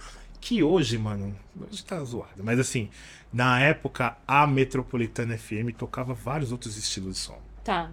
[0.49, 1.37] que hoje, mano,
[1.71, 2.43] hoje tá zoado.
[2.43, 2.89] Mas assim,
[3.31, 7.39] na época, a Metropolitana FM tocava vários outros estilos de som.
[7.63, 7.91] Tá.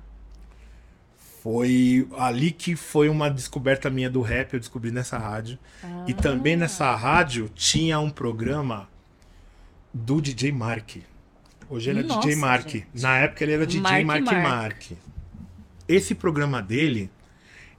[1.42, 5.60] Foi ali que foi uma descoberta minha do rap, eu descobri nessa rádio.
[6.08, 6.16] E Ah.
[6.16, 8.88] também nessa rádio tinha um programa
[9.94, 10.96] do DJ Mark.
[11.70, 12.70] Hoje ele é DJ Mark.
[12.70, 12.88] gente.
[13.02, 14.44] Na época ele era DJ Mark Mark Mark.
[14.44, 14.92] Mark.
[15.90, 17.12] Esse programa dele,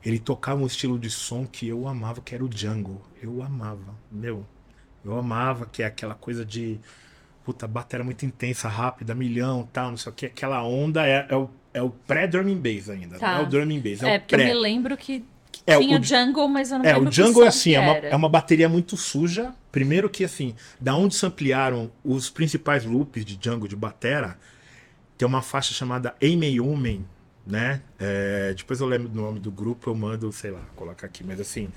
[0.04, 3.00] ele tocava um estilo de som que eu amava, que era o jungle.
[3.22, 4.44] Eu amava, meu.
[5.06, 6.78] Eu amava, que é aquela coisa de.
[7.44, 10.26] Puta, bateria muito intensa, rápida, milhão, tal, não sei o que.
[10.26, 13.18] Aquela onda é, é o, é o pré-drumming bass ainda.
[13.18, 13.34] Tá.
[13.34, 14.46] Não é o drumming bass, é, É, porque eu pré.
[14.48, 15.24] me lembro que
[15.64, 17.80] É, tinha o- jungle, mas eu não é, lembro o que Django é assim, é
[17.80, 19.54] uma, é uma bateria muito suja.
[19.70, 24.36] Primeiro que assim, da onde se ampliaram os principais loops de Django de batera,
[25.16, 27.04] tem uma faixa chamada Aimee Human,
[27.46, 27.80] né?
[27.98, 31.40] É, depois eu lembro do nome do grupo, eu mando, sei lá, colocar aqui, mas
[31.40, 31.68] assim,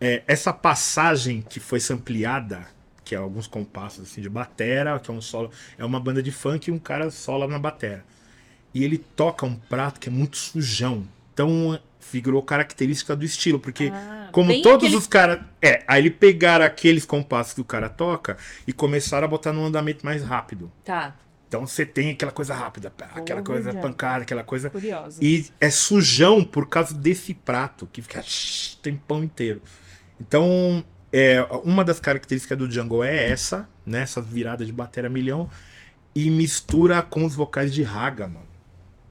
[0.00, 2.66] é, essa passagem que foi sampleada,
[3.04, 6.30] que é alguns compassos assim de batera, que é um solo, é uma banda de
[6.30, 8.04] funk e um cara sola na batera.
[8.74, 11.06] E ele toca um prato que é muito sujão.
[11.32, 15.40] Então figurou característica do estilo, porque Ah, como todos aquele- os caras.
[15.60, 19.64] É, aí ele pegaram aqueles compassos que o cara toca e começaram a botar num
[19.64, 20.70] andamento mais rápido.
[20.84, 21.14] Tá,
[21.48, 23.80] Então você tem aquela coisa rápida, aquela coisa já.
[23.80, 24.68] pancada, aquela coisa.
[24.68, 25.18] curiosa.
[25.24, 28.22] E é sujão por causa desse prato, que fica
[28.82, 29.62] tempão inteiro.
[30.20, 34.02] Então, é, uma das características do Django é essa, né?
[34.02, 35.48] Essa virada de bateria milhão.
[36.14, 38.46] E mistura com os vocais de Raga, mano.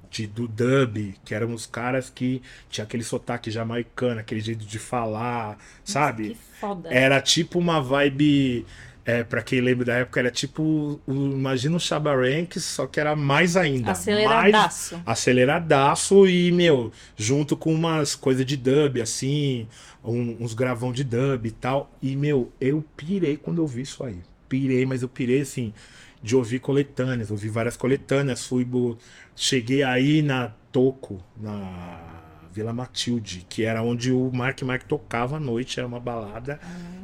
[0.09, 4.79] De, do dub, que eram os caras que tinha aquele sotaque jamaicano, aquele jeito de
[4.79, 6.29] falar, sabe?
[6.29, 6.89] Que foda.
[6.89, 8.65] Era tipo uma vibe
[9.09, 12.99] É, pra quem lembra da época, era tipo, o, imagina o Shabba Ranks, só que
[12.99, 13.91] era mais ainda.
[13.93, 14.95] Aceleradaço.
[14.95, 19.65] Mais aceleradaço e, meu, junto com umas coisas de dub, assim,
[20.03, 21.89] um- uns gravão de dub e tal.
[22.01, 24.17] E, meu, eu pirei quando eu vi isso aí.
[24.49, 25.73] Pirei, mas eu pirei, assim,
[26.21, 27.31] de ouvir coletâneas.
[27.31, 28.65] Ouvi várias coletâneas, fui...
[28.65, 28.97] bo-
[29.39, 32.16] Cheguei aí na Toco, na
[32.57, 36.59] Vila Matilde, que era onde o Mark Mark tocava à noite, era uma balada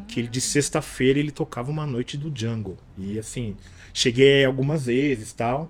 [0.07, 2.75] que ele de sexta-feira ele tocava uma noite do Jungle.
[2.97, 3.55] E assim,
[3.93, 5.69] cheguei algumas vezes tal.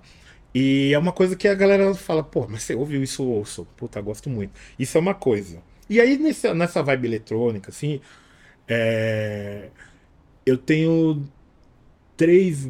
[0.54, 3.66] E é uma coisa que a galera fala, pô, mas você ouviu isso, ouço.
[3.76, 4.52] Puta, gosto muito.
[4.78, 5.62] Isso é uma coisa.
[5.90, 8.00] E aí, nesse, nessa vibe eletrônica, assim,
[8.66, 9.68] é,
[10.46, 11.22] eu tenho
[12.16, 12.68] três.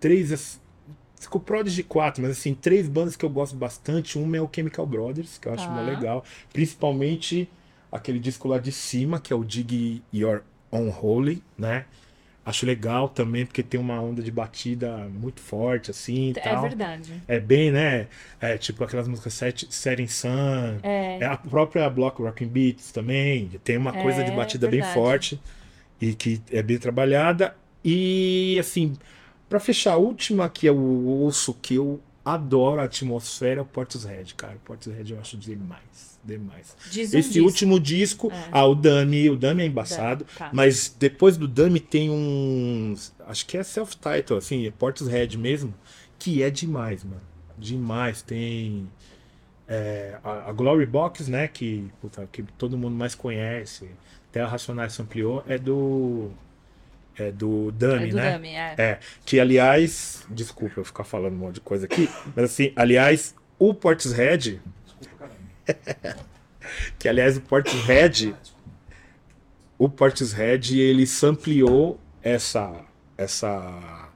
[0.00, 0.60] Três.
[1.22, 4.18] Ficou Prodigy 4, mas assim, três bandas que eu gosto bastante.
[4.18, 5.70] Uma é o Chemical Brothers, que eu acho Tá.
[5.70, 6.24] mó legal.
[6.52, 7.48] Principalmente
[7.90, 11.84] aquele disco lá de cima, que é o Dig Your Unholy, né?
[12.44, 16.30] Acho legal também, porque tem uma onda de batida muito forte, assim.
[16.30, 16.62] e É tal.
[16.62, 17.12] verdade.
[17.28, 18.08] É bem, né?
[18.40, 20.80] É tipo aquelas músicas Set, Setting Sun.
[20.82, 21.18] É.
[21.20, 23.48] É a própria Block Rocking Beats também.
[23.62, 25.40] Tem uma coisa de É, batida bem forte
[26.00, 27.54] e que é bem trabalhada.
[27.84, 28.94] E assim,
[29.52, 34.34] pra fechar, a última que eu ouço que eu adoro a atmosfera é o Portishead,
[34.34, 34.54] cara.
[34.56, 36.18] O Portishead eu acho demais.
[36.24, 36.74] Demais.
[36.90, 37.44] Diz um Esse disco.
[37.46, 38.48] último disco, É.
[38.50, 40.48] ah, o Dummy, o Dummy é embaçado, Tá.
[40.54, 42.94] mas depois do Dummy tem um,
[43.26, 45.74] acho que é self-title, assim, é Portishead mesmo,
[46.18, 47.20] que é demais, mano.
[47.58, 48.88] Demais, tem
[49.68, 53.90] é, a, a Glory Box, né, que, puta, que todo mundo mais conhece,
[54.30, 56.30] até a Racionais ampliou, é do
[57.18, 58.32] é do Dummy, É do né?
[58.32, 58.74] Dummy, é.
[58.78, 63.34] É, que aliás, desculpa eu ficar falando um monte de coisa aqui, mas assim, aliás,
[63.58, 64.60] o Portishead,
[66.98, 68.34] que aliás o Portishead,
[69.78, 72.72] o Portishead, ele sampleou essa
[73.16, 74.10] essa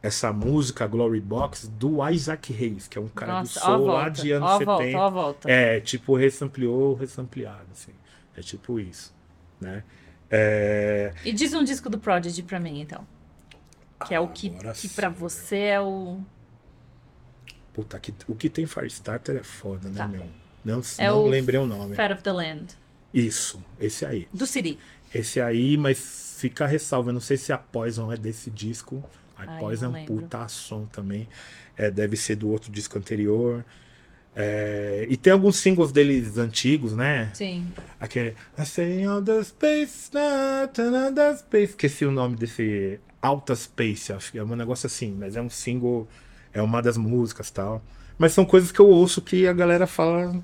[0.00, 4.08] essa música Glory Box do Isaac Hayes, que é um cara Nossa, do soul lá
[4.08, 4.66] de anos ó a 70.
[4.66, 5.50] volta, ó volta.
[5.50, 7.92] É, tipo, ressampleou, ressampleado, assim.
[8.36, 9.12] É tipo isso,
[9.60, 9.82] né?
[10.30, 13.06] É, E diz um disco do Prodigy pra mim, então.
[14.06, 16.20] Que é o que, Agora que pra você é o.
[17.72, 20.08] Puta, que, o que tem Firestarter é foda, né, Tá.
[20.08, 20.26] meu?
[20.64, 21.94] Não, É não o lembrei o nome.
[21.94, 22.66] Fat of the Land.
[23.12, 24.28] Isso, esse aí.
[24.32, 24.78] Do Siri.
[25.14, 27.08] Esse aí, mas fica a ressalva.
[27.10, 29.02] Eu não sei se a Poison é desse disco.
[29.36, 31.28] A Ai, Poison é um puta som também.
[31.76, 33.64] É, deve ser do outro disco anterior.
[34.40, 37.28] É, e tem alguns singles deles antigos, né?
[37.34, 37.66] Sim.
[37.98, 41.70] Aquele I say all the space, not another space.
[41.72, 45.50] Esqueci o nome desse Alta Space, acho que é um negócio assim, mas é um
[45.50, 46.06] single,
[46.52, 47.82] é uma das músicas tal.
[48.16, 50.40] Mas são coisas que eu ouço que a galera fala.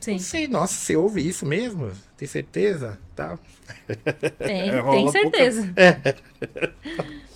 [0.00, 0.18] Sim.
[0.18, 1.90] Sei, nossa, você ouve isso mesmo?
[2.16, 2.98] Tem certeza?
[3.14, 3.38] Tal.
[4.38, 5.74] Tem, É, tem pouca- certeza.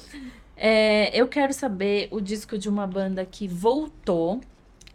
[0.61, 4.41] É, eu quero saber o disco de uma banda que voltou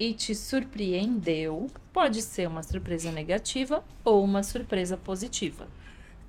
[0.09, 1.67] e te surpreendeu.
[1.91, 5.67] Pode ser uma surpresa negativa ou uma surpresa positiva.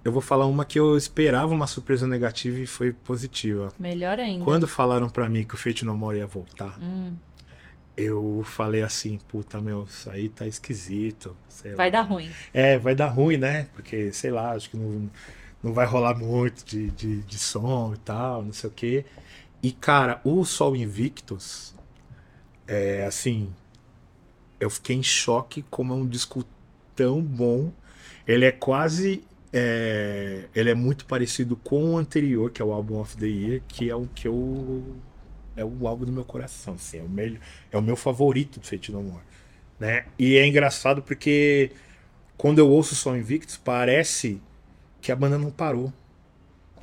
[0.04, 3.72] Eu vou falar uma que eu esperava uma surpresa negativa e foi positiva.
[3.78, 4.44] Melhor ainda.
[4.44, 7.14] Quando falaram pra mim que o Fate No More ia voltar, Hum,
[7.96, 11.34] eu falei assim, puta, meu, isso aí tá esquisito.
[11.76, 11.90] vai lá.
[11.90, 12.30] dar ruim.
[12.52, 13.66] É, vai dar ruim, né?
[13.74, 15.08] Porque, sei lá, acho que não,
[15.62, 19.04] não vai rolar muito de, de, de som e tal, não sei o quê.
[19.62, 21.74] E, cara, o Sol Invictus,
[22.68, 23.48] é assim,
[24.60, 26.44] eu fiquei em choque como é um disco
[26.94, 27.72] tão bom.
[28.26, 29.22] Ele é quase.
[29.52, 33.62] é, ele é muito parecido com o anterior, que é o Album of the Year,
[33.68, 34.96] que é o que eu.
[35.56, 37.38] É o álbum do meu coração, assim, é o, melhor,
[37.70, 39.22] é o meu favorito do Fate No More.
[39.78, 40.04] Né?
[40.18, 41.70] E é engraçado porque
[42.36, 44.42] quando eu ouço Sol Invictus, parece
[45.00, 45.92] que a banda não parou.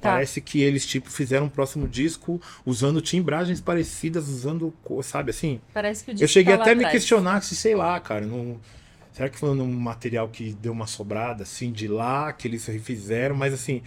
[0.02, 0.14] Tá.
[0.14, 5.62] Parece que eles, tipo, fizeram um próximo disco usando timbragens parecidas, usando, sabe, assim.
[5.74, 8.26] Parece que o disco Eu cheguei tá até a me questionar se, sei lá, cara,
[8.26, 8.60] não...
[9.14, 13.36] será que foi um material que deu uma sobrada, assim, de lá, que eles refizeram,
[13.36, 13.84] mas, assim,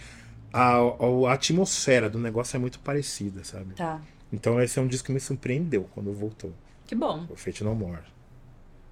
[0.53, 3.73] a, a- a atmosfera do negócio é muito parecida, sabe?
[3.75, 3.99] Tá.
[4.31, 6.53] Então esse é um disco que me surpreendeu quando voltou,
[6.87, 7.25] Que bom.
[7.29, 8.01] o Fate No More.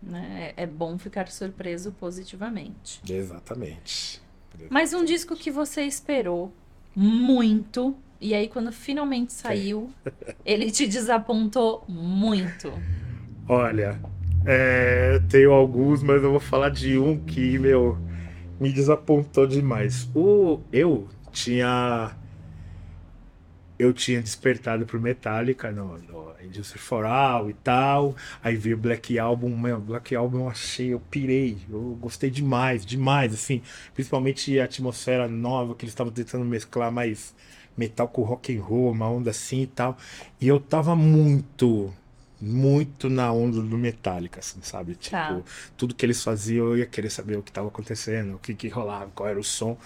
[0.01, 0.53] Né?
[0.57, 3.01] É é bom ficar surpreso positivamente.
[3.09, 4.21] Exatamente.
[4.69, 6.53] Mas um disco que você esperou
[6.95, 7.95] muito.
[8.19, 9.91] E aí, quando finalmente saiu,
[10.45, 12.71] ele te desapontou muito.
[13.47, 13.99] Olha,
[14.45, 17.97] é, tenho alguns, mas eu vou falar de um que, meu,
[18.59, 20.09] me desapontou demais.
[20.15, 22.11] O, eu tinha.
[23.77, 28.15] Eu tinha despertado pro Metallica no, no Industry for All e tal.
[28.43, 31.57] Aí vi o Black Album, meu, Black Album eu achei, eu pirei.
[31.69, 33.61] Eu gostei demais, demais, assim.
[33.93, 37.33] Principalmente a atmosfera nova que eles estavam tentando mesclar mais
[37.75, 39.97] metal com rock and roll, uma onda assim e tal.
[40.39, 41.91] E eu tava muito,
[42.39, 44.95] muito na onda do Metallica, assim, sabe?
[44.95, 45.41] Tipo, Tá.
[45.75, 48.67] tudo que eles faziam eu ia querer saber o que tava acontecendo, o que que
[48.67, 49.77] rolava, qual era o som.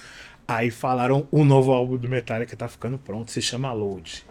[0.47, 4.25] Aí falaram o novo álbum do Metallica tá ficando pronto, se chama Load.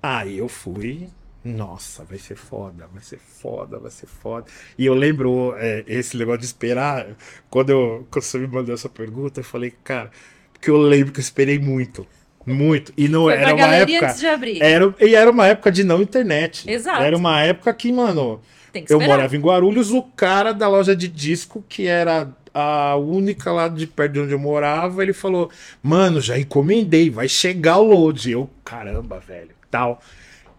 [0.00, 1.08] Aí eu fui,
[1.44, 4.46] nossa, vai ser foda, vai ser foda, vai ser foda.
[4.78, 7.16] E eu lembro é, esse negócio de esperar,
[7.48, 10.10] quando, eu, quando você me mandou essa pergunta, eu falei, cara,
[10.52, 12.06] porque eu lembro que eu esperei muito,
[12.46, 12.92] muito.
[12.96, 14.06] E não Foi era uma época.
[14.06, 14.62] antes de abrir.
[14.62, 16.70] Era, e era uma época de não internet.
[16.70, 17.02] Exato.
[17.02, 18.40] Era uma época que, mano,
[18.72, 23.52] que eu morava em Guarulhos, o cara da loja de disco, que era a única
[23.52, 25.50] lá de perto de onde eu morava, ele falou:
[25.82, 28.30] Mano, já encomendei, vai chegar o load.
[28.30, 30.00] Eu, caramba, velho, tal.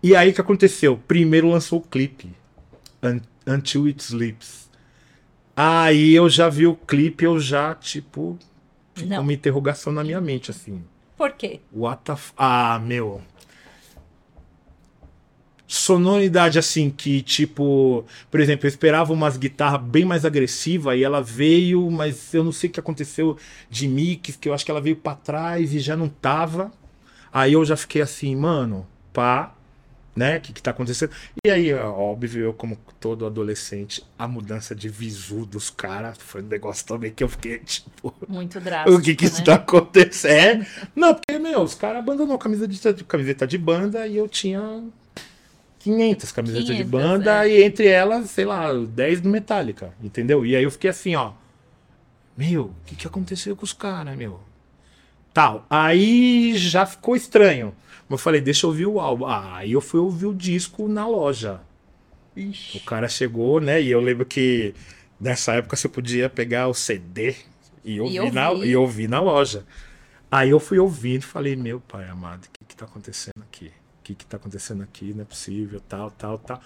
[0.03, 0.97] E aí o que aconteceu?
[1.07, 2.29] Primeiro lançou o clipe,
[3.03, 4.69] Un- Until It Sleeps.
[5.55, 8.37] Aí eu já vi o clipe, eu já, tipo,
[9.05, 9.21] Não.
[9.21, 10.83] uma interrogação na minha mente, assim.
[11.17, 11.59] Por quê?
[11.71, 12.31] What the f...
[12.37, 13.21] Ah, meu.
[15.73, 21.21] Sonoridade assim que, tipo, por exemplo, eu esperava umas guitarras bem mais agressivas e ela
[21.21, 23.37] veio, mas eu não sei o que aconteceu
[23.69, 26.73] de mix, que eu acho que ela veio pra trás e já não tava.
[27.31, 29.55] Aí eu já fiquei assim, mano, pá,
[30.13, 30.39] né?
[30.39, 31.11] O que, que tá acontecendo?
[31.45, 36.47] E aí, óbvio, eu, como todo adolescente, a mudança de visu dos caras foi um
[36.47, 38.91] negócio também que eu fiquei, tipo, Muito drástico.
[38.99, 39.45] o que que isso né?
[39.45, 40.63] tá acontecendo?
[40.63, 40.87] É.
[40.93, 44.83] Não, porque, meu, os caras abandonou a camiseta de, camiseta de banda e eu tinha
[45.83, 47.51] 500 camisetas de 500, banda é.
[47.51, 50.45] e entre elas, sei lá, 10 do Metallica, entendeu?
[50.45, 51.33] E aí eu fiquei assim, ó.
[52.37, 54.39] Meu, o que que aconteceu com os caras, meu?
[55.33, 55.65] Tal.
[55.69, 57.73] Aí já ficou estranho.
[58.07, 59.25] Mas eu falei, deixa eu ouvir o álbum.
[59.25, 61.61] Ah, aí eu fui ouvir o disco na loja.
[62.75, 63.81] O cara chegou, né?
[63.81, 64.73] E eu lembro que
[65.19, 67.35] nessa época você podia pegar o CD
[67.83, 68.33] e ouvir, ouvir.
[68.33, 69.65] Na, e ouvir na loja.
[70.29, 73.71] Aí eu fui ouvindo e falei, meu pai amado, o que que tá acontecendo aqui?
[74.15, 75.13] Que que tá acontecendo aqui?
[75.13, 76.61] Não é possível, tal, tal, tal.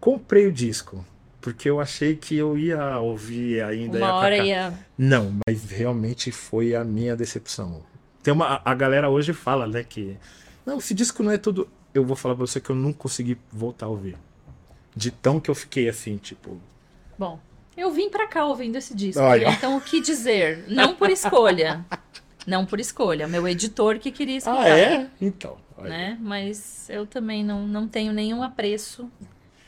[0.00, 1.04] Comprei o disco,
[1.40, 3.98] porque eu achei que eu ia ouvir ainda.
[3.98, 4.74] Uma ia hora ia.
[4.98, 7.82] Não, mas realmente foi a minha decepção.
[8.22, 10.16] Tem uma, a galera hoje fala, né, que
[10.64, 11.68] não, esse disco não é tudo.
[11.94, 14.16] Eu vou falar pra você que eu não consegui voltar a ouvir.
[14.94, 16.60] De tão que eu fiquei assim, tipo,
[17.18, 17.38] Bom,
[17.76, 19.22] eu vim pra cá ouvindo esse disco.
[19.22, 19.48] Olha.
[19.50, 20.64] Então, o que dizer?
[20.68, 21.84] Não por escolha.
[22.44, 23.28] Não por escolha.
[23.28, 24.62] Meu editor que queria escutar.
[24.62, 25.06] ah, é?
[25.20, 25.56] Então.
[25.78, 26.18] Né?
[26.20, 29.10] Mas eu também não, não tenho nenhum apreço.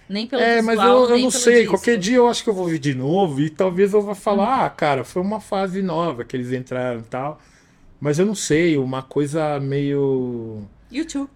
[0.09, 1.55] Nem pelo É, mas visual, eu, eu nem não sei.
[1.61, 1.71] disco.
[1.73, 4.67] Qualquer dia eu acho que eu vou ouvir de novo e talvez eu vá falar,
[4.67, 7.40] ah, cara, foi uma fase nova que eles entraram e tal.
[7.99, 10.62] Mas eu não sei, uma coisa meio.
[10.93, 11.31] YouTube.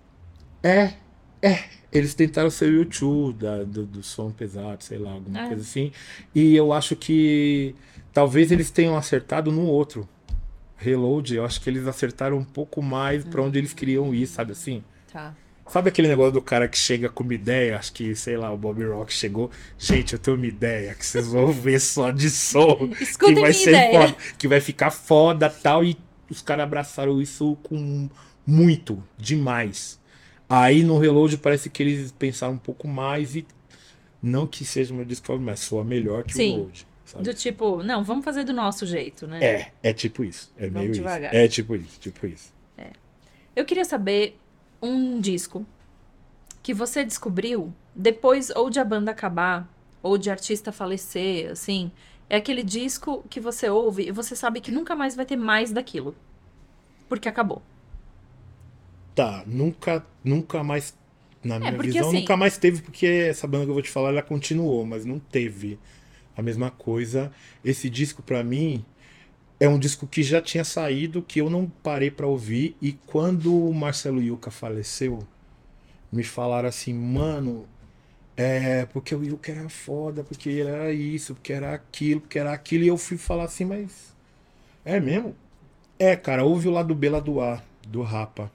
[0.62, 0.92] É,
[1.40, 1.64] é.
[1.90, 5.46] Eles tentaram ser o YouTube da, do, do som pesado, sei lá, alguma É.
[5.46, 5.90] coisa assim.
[6.34, 7.74] E eu acho que
[8.12, 10.06] talvez eles tenham acertado no outro.
[10.78, 14.52] Reload, eu acho que eles acertaram um pouco mais pra onde eles queriam ir, sabe
[14.52, 14.82] assim?
[15.12, 15.34] Tá.
[15.68, 17.76] Sabe aquele negócio do cara que chega com uma ideia?
[17.76, 19.50] Acho que, sei lá, o Bob Rock chegou.
[19.76, 22.90] Gente, eu tenho uma ideia que vocês vão ver só de som.
[22.98, 24.08] Escutem que vai ser ideia.
[24.08, 25.84] foda, que vai ficar foda tal.
[25.84, 25.98] E
[26.30, 28.08] os caras abraçaram isso com
[28.46, 30.00] muito, demais.
[30.48, 33.46] Aí no Reload parece que eles pensaram um pouco mais e.
[34.22, 36.48] Não que seja meu disco mas soa melhor que Sim.
[36.48, 36.87] o Reload.
[37.08, 37.24] Sabe?
[37.24, 39.42] Do tipo, não, vamos fazer do nosso jeito, né?
[39.44, 40.52] É, é tipo isso.
[40.56, 41.32] É Vamos meio devagar.
[41.32, 41.42] isso.
[41.42, 42.52] É tipo isso, tipo isso.
[43.56, 44.38] Eu queria saber
[44.80, 45.66] um disco
[46.62, 49.68] que você descobriu depois ou de a banda acabar,
[50.00, 51.90] ou de artista falecer, assim.
[52.30, 55.72] É aquele disco que você ouve e você sabe que nunca mais vai ter mais
[55.72, 56.14] daquilo.
[57.08, 57.60] Porque acabou.
[59.14, 60.96] Tá, nunca, nunca mais,
[61.42, 63.90] na minha porque visão, assim- nunca mais teve, porque essa banda que eu vou te
[63.90, 65.78] falar, ela continuou, mas não teve
[66.38, 67.32] a mesma coisa.
[67.64, 68.84] Esse disco, pra mim,
[69.58, 73.52] é um disco que já tinha saído, que eu não parei pra ouvir, e quando
[73.52, 75.18] o Marcelo Yuca faleceu,
[76.12, 77.66] me falaram assim, mano,
[78.36, 82.84] é, porque o Yuca era foda, porque era isso, porque era aquilo, porque era aquilo,
[82.84, 84.16] e eu fui falar assim, mas
[84.84, 85.34] é mesmo?
[85.98, 88.52] É, cara, ouve o lado B, lado A, do Rapa.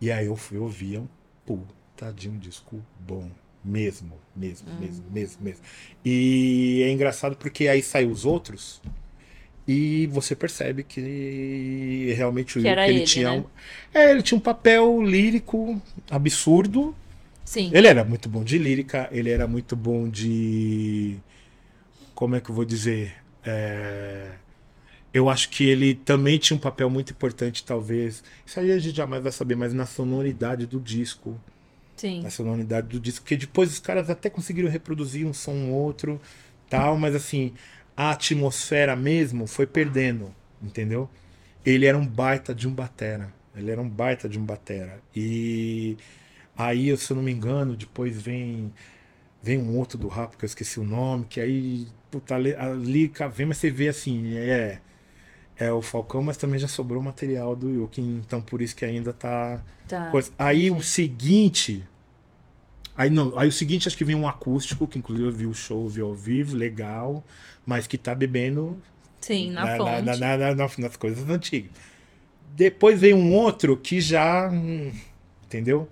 [0.00, 1.08] E aí eu fui ouvir, é um
[1.44, 3.28] puta de um disco bom.
[3.64, 5.62] Mesmo, mesmo, mesmo, mesmo, mesmo.
[6.04, 8.80] E é engraçado porque aí saem os outros
[9.66, 13.32] e você percebe que realmente o Que era Yuka, ele ele, tinha né?
[13.32, 13.44] um.
[13.92, 15.80] É, ele tinha um papel lírico
[16.10, 16.96] absurdo.
[17.44, 17.70] Sim.
[17.72, 21.18] Ele era muito bom de lírica, ele era muito bom de.
[22.14, 23.14] Como é que eu vou dizer?
[23.44, 24.32] É,
[25.12, 28.22] Eu acho que ele também tinha um papel muito importante, talvez.
[28.46, 31.40] Isso aí a gente jamais vai saber, mas na sonoridade do disco.
[31.98, 32.22] Sim.
[32.22, 33.24] Na sonoridade do disco.
[33.24, 36.20] Porque depois os caras até conseguiram reproduzir um som ou outro,
[36.70, 37.52] tal, mas assim,
[37.96, 41.10] a atmosfera mesmo foi perdendo, entendeu?
[41.66, 43.32] Ele era um baita de um batera.
[43.54, 45.02] Ele era um baita de um batera.
[45.14, 45.96] E
[46.56, 48.72] aí, se eu não me engano, depois vem
[49.42, 53.46] vem um outro do rap que eu esqueci o nome, que aí puta, ali vem,
[53.46, 54.80] mas você vê assim, é
[55.58, 59.12] é o Falcão, mas também já sobrou material do Yuki, então por isso que ainda
[59.12, 60.12] tá, Tá.
[60.38, 61.82] Aí o seguinte,
[62.96, 65.54] aí não, aí o seguinte acho que vem um acústico, que inclusive eu vi o
[65.54, 67.24] show, vi ao vivo, legal,
[67.64, 68.76] mas que tá bebendo
[69.20, 70.04] Sim, na, na- fonte.
[70.04, 71.70] na- na- na- na- nas coisas antigas.
[72.54, 74.48] Depois vem um outro que já.
[74.50, 74.92] hum,
[75.46, 75.88] Entendeu?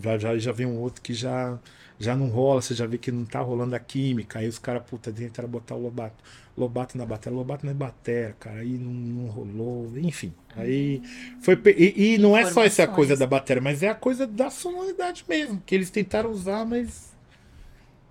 [0.00, 1.58] Já, já, já vem um outro que já,
[2.00, 4.38] já não rola, você já vê que não tá rolando a química.
[4.38, 6.24] Aí os caras, puta, tentaram botar o Lobato.
[6.56, 8.60] Lobato na bateria, Lobato na batera, cara.
[8.60, 10.32] Aí não, não rolou, enfim.
[10.56, 11.02] Aí
[11.42, 11.60] foi.
[11.76, 15.24] E, e não é só essa coisa da bateria, mas é a coisa da sonoridade
[15.28, 15.62] mesmo.
[15.66, 17.09] Que eles tentaram usar, mas.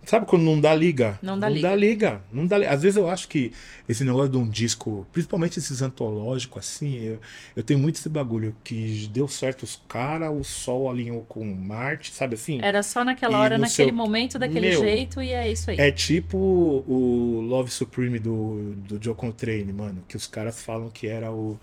[0.05, 1.19] Sabe quando não dá liga?
[1.21, 1.69] Não dá não liga.
[1.69, 2.21] Dá liga.
[2.31, 3.51] Não dá li- Às vezes eu acho que
[3.87, 7.19] esse negócio de um disco, principalmente esses antológicos, assim, eu,
[7.55, 12.11] eu tenho muito esse bagulho que deu certo os caras, o Sol alinhou com Marte,
[12.11, 12.59] sabe assim?
[12.61, 15.77] Era só naquela E hora, naquele seu- momento, daquele Meu, jeito, e é isso aí.
[15.79, 20.03] É tipo o Love Supreme do, do Joe Coltrane, mano.
[20.07, 21.59] Que os caras falam que era o.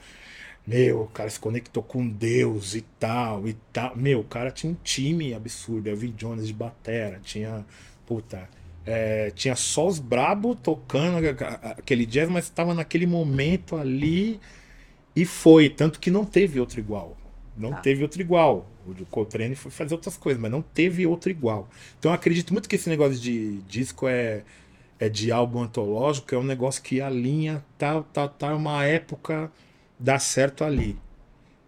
[0.66, 3.96] Meu, o cara se conectou com Deus e tal, e tal.
[3.96, 5.88] Meu, o cara tinha um time absurdo.
[5.88, 7.64] Elvin Jones de batera, tinha.
[8.06, 8.48] Puta.
[8.84, 11.18] é, tinha só os brabo tocando
[11.62, 14.40] aquele jazz, mas estava naquele momento ali
[15.14, 15.68] e foi.
[15.70, 17.16] Tanto que não teve outro igual.
[17.56, 17.76] Não Tá.
[17.76, 18.68] teve outro igual.
[18.86, 21.68] O Coltrane foi fazer outras coisas, mas não teve outro igual.
[21.98, 24.44] Então eu acredito muito que esse negócio de disco é,
[25.00, 29.50] é de álbum antológico, é um negócio que alinha tal, tal, tal, uma época
[29.98, 30.96] dá certo ali.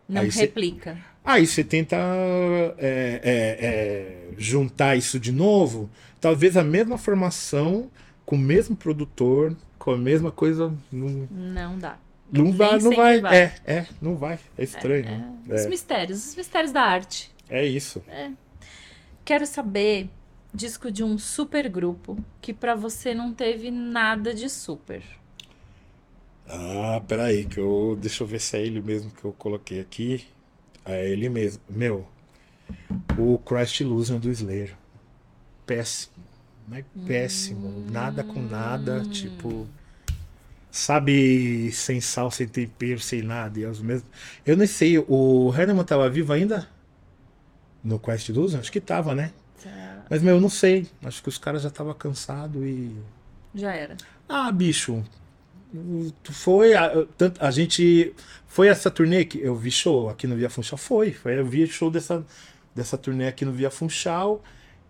[0.09, 0.99] Não aí cê- replica.
[1.29, 1.97] Aí você tenta
[2.79, 7.91] é, é, é, juntar isso de novo, talvez a mesma formação,
[8.24, 10.72] com o mesmo produtor, com a mesma coisa.
[10.91, 11.99] Não, Não dá.
[12.33, 13.20] não Nem vai, não vai.
[13.20, 13.37] vai.
[13.37, 14.39] É, é, não vai.
[14.57, 15.05] É estranho.
[15.07, 17.31] É, É, Os mistérios, os mistérios da arte.
[17.51, 18.03] é isso.
[19.24, 20.09] Quero saber
[20.55, 25.03] disco de um super grupo que pra você não teve nada de super.
[26.49, 27.97] Ah, peraí, que eu.
[28.01, 30.26] Deixa eu ver se é ele mesmo que eu coloquei aqui.
[30.89, 31.62] É ele mesmo.
[31.68, 32.09] Meu,
[33.18, 34.74] o Christ Illusion do Slayer.
[35.66, 36.14] Péssimo.
[36.66, 37.84] Mas péssimo.
[37.91, 39.03] Nada com nada.
[39.05, 39.68] Tipo.
[40.70, 43.59] Sabe, sem sal, sem tempero, sem nada.
[43.59, 44.09] E é os mesmos.
[44.45, 46.68] Eu nem sei, o Hanneman tava vivo ainda?
[47.82, 48.61] No Quest Illusion?
[48.61, 49.32] Acho que tava, né?
[50.11, 50.89] Mas, meu, eu não sei.
[51.03, 52.97] Acho que os caras já estavam cansados e.
[53.55, 53.97] Já era.
[54.28, 55.05] Ah, bicho.
[56.31, 56.75] Foi.
[56.75, 58.14] A, tanto- a gente.
[58.47, 60.79] Foi essa turnê que eu vi show aqui no Via Funchal?
[60.79, 61.12] Foi.
[61.12, 62.25] foi eu vi show dessa,
[62.75, 64.43] dessa turnê aqui no Via Funchal.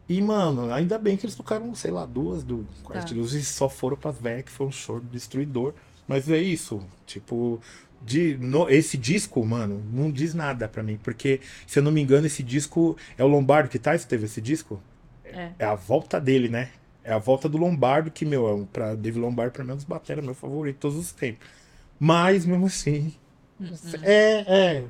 [0.08, 3.20] E, mano, ainda bem que eles tocaram, sei lá, duas do Quartet Tá.
[3.20, 5.74] Luz e só foram pras velhas, que foi um show destruidor.
[6.06, 6.80] Mas é isso.
[7.04, 7.60] Tipo,
[8.00, 10.98] de, no- esse disco, mano, não diz nada pra mim.
[11.02, 12.96] Porque, se eu não me engano, esse disco.
[13.18, 13.98] É o Lombardo que tá?
[13.98, 14.80] Teve esse disco?
[15.24, 15.50] É.
[15.58, 16.70] É a volta dele, né?
[17.08, 19.74] É a volta do Lombardo, que, meu, é um- pra Dave Lombardo, pra mim, é
[19.74, 19.86] um dos
[20.24, 21.46] meu favorito todos os tempos.
[21.98, 23.14] Mas, mesmo assim.
[23.60, 23.76] Uhum.
[24.02, 24.84] É, é.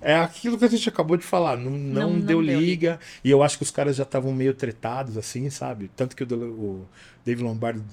[0.00, 1.56] É aquilo que a gente acabou de falar.
[1.56, 3.00] Não, não, Não- não deu, deu liga.
[3.24, 5.90] E eu acho que os caras já estavam meio tretados, assim, sabe?
[5.96, 6.86] Tanto que o, o
[7.24, 7.84] Dave Lombardo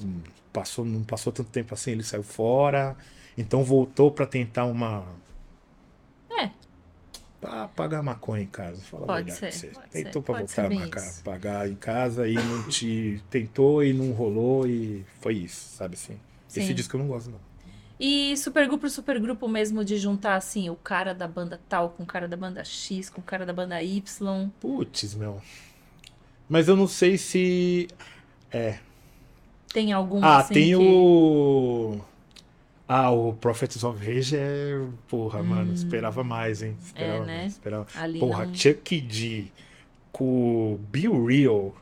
[0.53, 2.95] passou, não passou tanto tempo assim, ele saiu fora.
[3.38, 5.05] Então voltou pra tentar uma.
[6.30, 6.51] É.
[7.42, 8.82] Pra pagar maconha em casa.
[8.82, 10.04] Fala a Pode verdade ser, você.
[10.04, 11.24] Tentou pode voltar a isso.
[11.24, 13.22] pagar em casa e não te.
[13.30, 16.20] Tentou e não rolou e foi isso, sabe assim?
[16.50, 16.74] Esse Sim.
[16.74, 17.40] disco eu não gosto, não.
[18.00, 22.28] E supergrupo, supergrupo mesmo de juntar assim o cara da banda tal com o cara
[22.28, 24.50] da banda X, com o cara da banda Y.
[24.60, 25.42] Putz, meu.
[26.50, 27.88] Mas eu não sei se.
[28.52, 28.80] É.
[29.74, 30.76] Tem algum Ah, assim tem que...
[30.76, 32.00] o.
[32.88, 34.80] Ah, o Prophets of Rage é.
[35.08, 36.78] Porra, mano, esperava mais, hein?
[36.84, 37.26] Esperava, Hum.
[37.26, 37.46] né?
[37.48, 37.88] esperava.
[37.96, 39.46] Ali Porra, não- Chuck D
[40.12, 41.76] com o Be Real,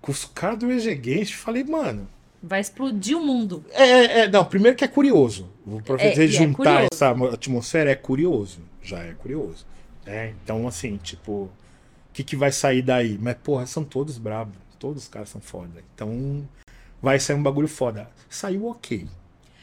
[0.00, 2.08] com os caras do Exegente, falei, mano.
[2.42, 3.64] vai explodir o mundo.
[3.72, 5.48] É, é, não, primeiro que é curioso.
[5.66, 6.88] O Prophets É, é juntar curioso.
[6.92, 8.60] essa atmosfera é curioso.
[8.82, 9.66] Já é curioso.
[10.06, 10.32] né?
[10.44, 11.50] Então, assim, tipo, o
[12.12, 13.18] que, que vai sair daí?
[13.20, 14.54] Mas, porra, são todos brabos.
[14.78, 15.82] Todos os caras são foda.
[15.92, 16.48] Então,
[17.02, 18.08] vai sair um bagulho foda.
[18.30, 19.08] Saiu ok.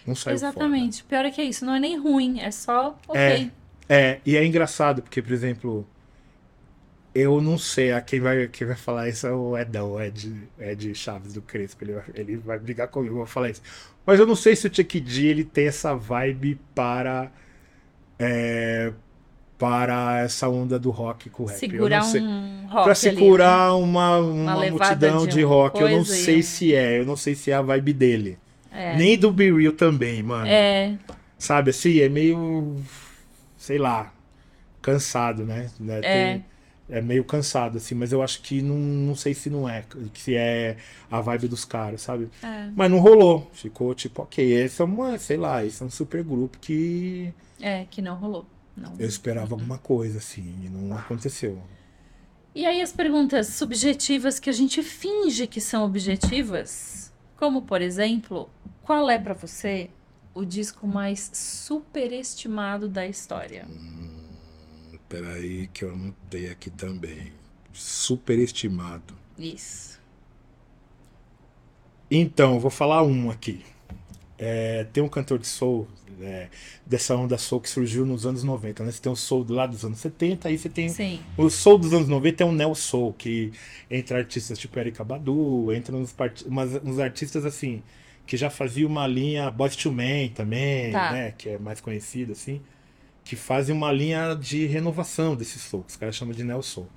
[0.06, 1.02] Não saiu Exatamente.
[1.04, 3.22] O pior é que é isso, não é nem ruim, é só ok.
[3.22, 3.50] É.
[3.90, 5.86] É, e é engraçado, porque, por exemplo,
[7.14, 10.34] eu não sei, a quem vai, quem vai falar isso é o Edão, o Ed,
[10.60, 11.84] Ed Chaves do Crespo.
[11.84, 13.62] Ele, vai- ele vai brigar comigo, eu vou falar isso.
[14.06, 17.32] Mas eu não sei se o Chuck D ele tem essa vibe para.
[18.20, 18.94] é,
[19.58, 21.58] para essa onda do rock com rap.
[21.58, 25.80] Segurar um rock Pra ali, segurar uma, uma, levada multidão de de rock.
[25.80, 28.38] Eu não e sei se é, eu não sei se é a vibe dele.
[28.74, 28.96] Né?
[28.98, 30.48] Nem do Be Real também, mano.
[30.48, 30.98] É,
[31.38, 32.76] Sabe assim, é meio.
[33.58, 34.12] Sei lá.
[34.82, 35.70] cansado, né?
[35.80, 36.34] Né, É.
[36.34, 36.46] tem-
[36.90, 40.36] é meio cansado, assim, mas eu acho que não, não sei se não é, se
[40.36, 40.76] é
[41.10, 42.30] a vibe dos caras, sabe?
[42.44, 42.70] É.
[42.76, 43.50] Mas não rolou.
[43.54, 47.86] Ficou tipo, ok, esse é uma, sei lá, esse é um super grupo que É,
[47.90, 48.46] que não rolou.
[48.76, 48.94] Não.
[49.00, 51.58] eu esperava alguma coisa, assim, e não aconteceu.
[52.54, 58.50] E aí as perguntas subjetivas que a gente finge que são objetivas, como por exemplo,
[58.82, 59.90] qual é pra você
[60.34, 63.68] o disco mais superestimado da história?
[65.08, 67.32] Peraí, que eu anotei aqui também.
[67.72, 69.14] Superestimado.
[69.38, 70.02] Isso.
[72.10, 73.64] Então, eu vou falar um aqui.
[74.38, 75.88] É, tem um cantor de soul,
[76.20, 76.48] é,
[76.86, 78.92] dessa onda soul que surgiu nos anos 90, né?
[78.92, 81.20] Você tem o soul do lado dos anos 70, aí você tem Sim.
[81.38, 83.52] o soul dos anos 90 é um neo soul, que
[83.90, 86.44] entra artistas tipo Erika Badu, entra uns, part...
[86.48, 87.84] umas- uns artistas assim,
[88.26, 91.12] que já faziam uma linha Boys to Man também, Tá.
[91.12, 91.34] né?
[91.38, 92.60] Que é mais conhecido assim,
[93.24, 96.88] que fazem uma linha de renovação desse soul, que os caras chamam de neo soul.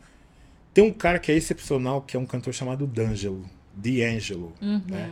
[0.72, 5.10] Tem um cara que é excepcional, que é um cantor chamado D'Angelo, D'Angelo, né?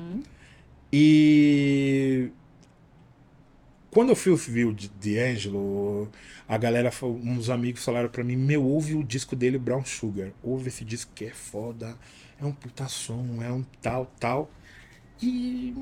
[0.97, 2.31] E
[3.91, 6.09] quando eu fui ouvir o D- D'Angelo,
[6.49, 10.33] a galera, uns amigos falaram pra mim, meu, ouve o disco dele, Brown Sugar.
[10.43, 11.97] Ouve esse disco que é foda,
[12.41, 14.51] é um puta som, é um tal, tal.
[15.23, 15.75] E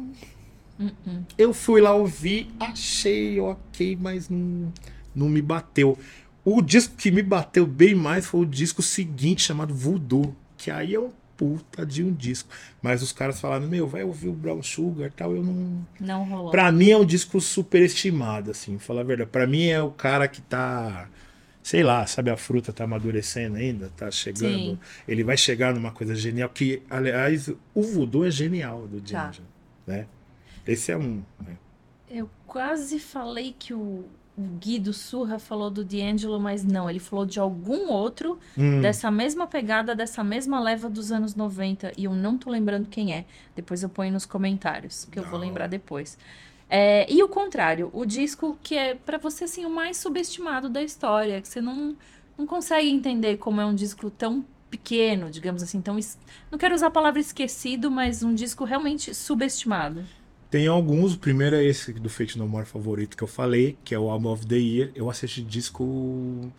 [0.79, 1.25] Uhum.
[1.37, 4.73] eu fui lá ouvir, achei ok, mas não,
[5.15, 5.99] não me bateu.
[6.45, 10.95] O disco que me bateu bem mais foi o disco seguinte, chamado Voodoo, que aí
[10.95, 11.13] é um
[11.43, 12.49] puta de um disco.
[12.81, 15.85] Mas os caras falaram, meu, vai ouvir o Brown Sugar e tal, eu não...
[15.99, 16.53] Não rolou.
[16.53, 19.29] Pra mim é um disco superestimado, assim, falar a verdade.
[19.29, 21.09] Pra mim é o cara que tá...
[21.61, 24.53] Sei lá, sabe, a fruta tá amadurecendo ainda, tá chegando.
[24.55, 24.79] Sim.
[25.07, 29.27] Ele vai chegar numa coisa genial, que, aliás, o Voodoo é genial do Tá.
[29.27, 29.49] D'Angelo,
[29.87, 30.07] né?
[30.67, 31.23] Esse é um...
[31.41, 31.57] né?
[32.09, 34.05] Eu quase falei que o
[34.39, 38.81] Guido Surra falou do D'Angelo, mas não, ele falou de algum outro Hum.
[38.81, 43.13] dessa mesma pegada, dessa mesma leva dos anos 90, e eu não tô lembrando quem
[43.13, 43.27] é.
[43.55, 46.17] Depois eu ponho nos comentários, que eu vou lembrar depois.
[46.69, 50.83] É, e o contrário, o disco que é pra você assim o mais subestimado da
[50.83, 51.95] história, que você não,
[52.39, 55.99] não consegue entender como é um disco tão pequeno, digamos assim, tão
[56.51, 60.03] não quero usar a palavra esquecido, mas um disco realmente subestimado.
[60.53, 63.95] Tem alguns, o primeiro é esse do Fate No More favorito que eu falei, que
[63.95, 64.93] é o Album of the Year.
[64.95, 66.53] Eu assisti disco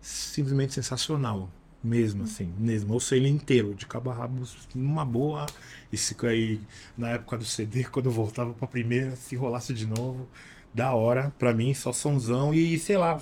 [0.00, 1.50] simplesmente sensacional.
[1.82, 2.94] Mesmo assim, mesmo.
[2.94, 5.44] Eu sei ele inteiro, de cabo a rabo, numa boa.
[5.92, 6.58] Isso aí,
[6.96, 10.26] na época do CD, quando eu voltava pra primeira, se rolasse de novo,
[10.72, 11.30] da hora.
[11.38, 13.20] Pra mim, só somzão e, sei lá,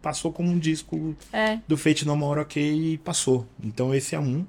[0.00, 3.46] passou como um disco É, do Fate No More Ok e passou.
[3.62, 4.46] Então esse é um.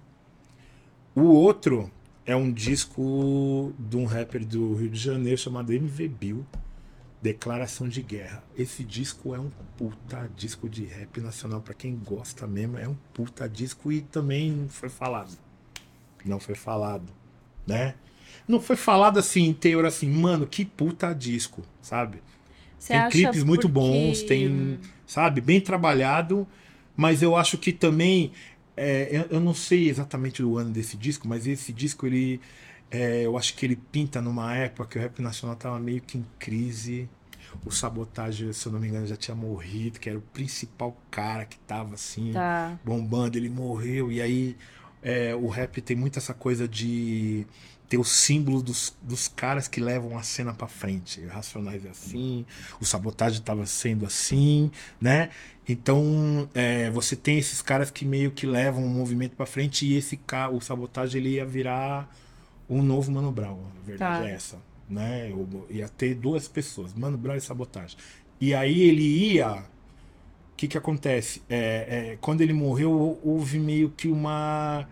[1.13, 1.91] O outro
[2.25, 6.45] é um disco de um rapper do Rio de Janeiro chamado MV Bill,
[7.21, 8.43] Declaração de Guerra.
[8.57, 12.95] Esse disco é um puta disco de rap nacional pra quem gosta mesmo, é um
[13.13, 15.37] puta disco e também não foi falado.
[16.25, 17.11] Não foi falado,
[17.67, 17.95] né?
[18.47, 22.21] Não foi falado assim inteiro assim, mano, que puta disco, sabe?
[22.77, 26.45] você Tem clipes muito porque- bons, tem, sabe, bem trabalhado,
[26.97, 28.33] mas eu acho que também,
[28.75, 32.39] é, eu, eu não sei exatamente o ano desse disco, mas esse disco ele,
[32.91, 36.17] é, eu acho que ele pinta numa época que o rap nacional tava meio que
[36.17, 37.09] em crise.
[37.65, 41.45] O Sabotagem, se eu não me engano, já tinha morrido, que era o principal cara
[41.45, 42.79] que tava assim Tá.
[42.83, 44.11] bombando, ele morreu.
[44.11, 44.57] E aí
[45.03, 47.45] é, o rap tem muito essa coisa de
[47.93, 51.21] ter os símbolos dos, dos caras que levam a cena pra frente.
[51.21, 52.43] O Racionais é assim,
[52.81, 55.29] o Sabotagem tava sendo assim, né?
[55.69, 59.95] Então é, você tem esses caras que meio que levam o movimento pra frente e
[59.95, 60.19] esse
[60.51, 62.09] o Sabotagem ele ia virar
[62.67, 63.59] um novo Mano Brown.
[63.83, 64.27] A verdade Tá.
[64.27, 64.57] é essa.
[64.89, 65.29] Né?
[65.29, 67.95] Eu- ia ter duas pessoas, Mano Brown e Sabotagem.
[68.41, 69.03] E aí ele
[69.35, 71.43] ia o que que acontece?
[71.47, 74.87] É, é, quando ele morreu, houve meio que uma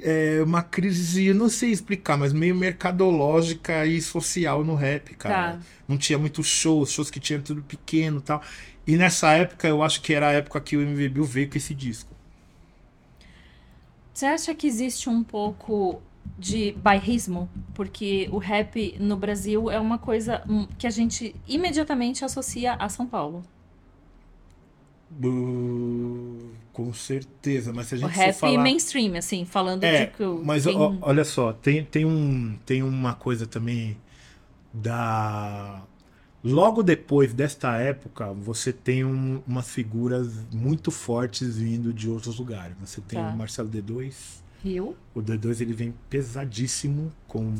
[0.00, 5.52] é, uma crise, eu não sei explicar, mas meio mercadológica e social no rap, cara.
[5.52, 5.60] Tá.
[5.86, 8.42] Não tinha muitos shows, shows que tinha tudo pequeno e tal.
[8.86, 11.56] E nessa época, eu acho que era a época que o MV Bill veio com
[11.56, 12.10] esse disco.
[14.12, 16.02] Você acha que existe um pouco
[16.38, 17.48] de bairrismo?
[17.74, 22.88] Porque o rap no Brasil é uma coisa hum, que a gente imediatamente associa a
[22.88, 23.44] São Paulo.
[25.22, 28.62] Uh, com certeza, mas se a O gente rap for falar...
[28.62, 32.82] mainstream, assim, falando É, de que o- mas ó, olha só, tem, tem, um, tem
[32.82, 33.96] uma coisa também
[34.72, 35.82] da.
[36.44, 42.74] Logo depois desta época, você tem um- umas figuras muito fortes vindo de outros lugares.
[42.80, 43.28] Você tem Tá.
[43.28, 44.96] o Marcelo D2, Rio.
[45.14, 47.54] O D2 ele vem pesadíssimo com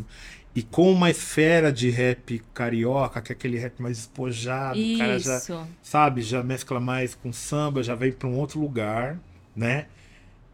[0.54, 5.18] e com uma esfera de rap carioca, que é aquele rap mais espojado, o cara
[5.18, 5.66] já, Isso.
[5.82, 9.18] sabe, já mescla mais com samba, já vem para um outro lugar,
[9.56, 9.86] né?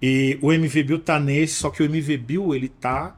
[0.00, 3.16] E o MV Bill tá nesse, só que o MV Bill ele tá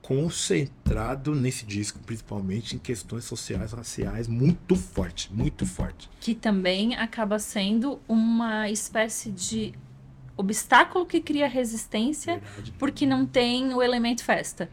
[0.00, 6.08] concentrado nesse disco, principalmente em questões sociais, raciais, muito forte, muito forte.
[6.20, 9.72] Que também acaba sendo uma espécie de
[10.36, 12.72] obstáculo que cria resistência Verdade.
[12.78, 14.70] porque não tem o elemento festa.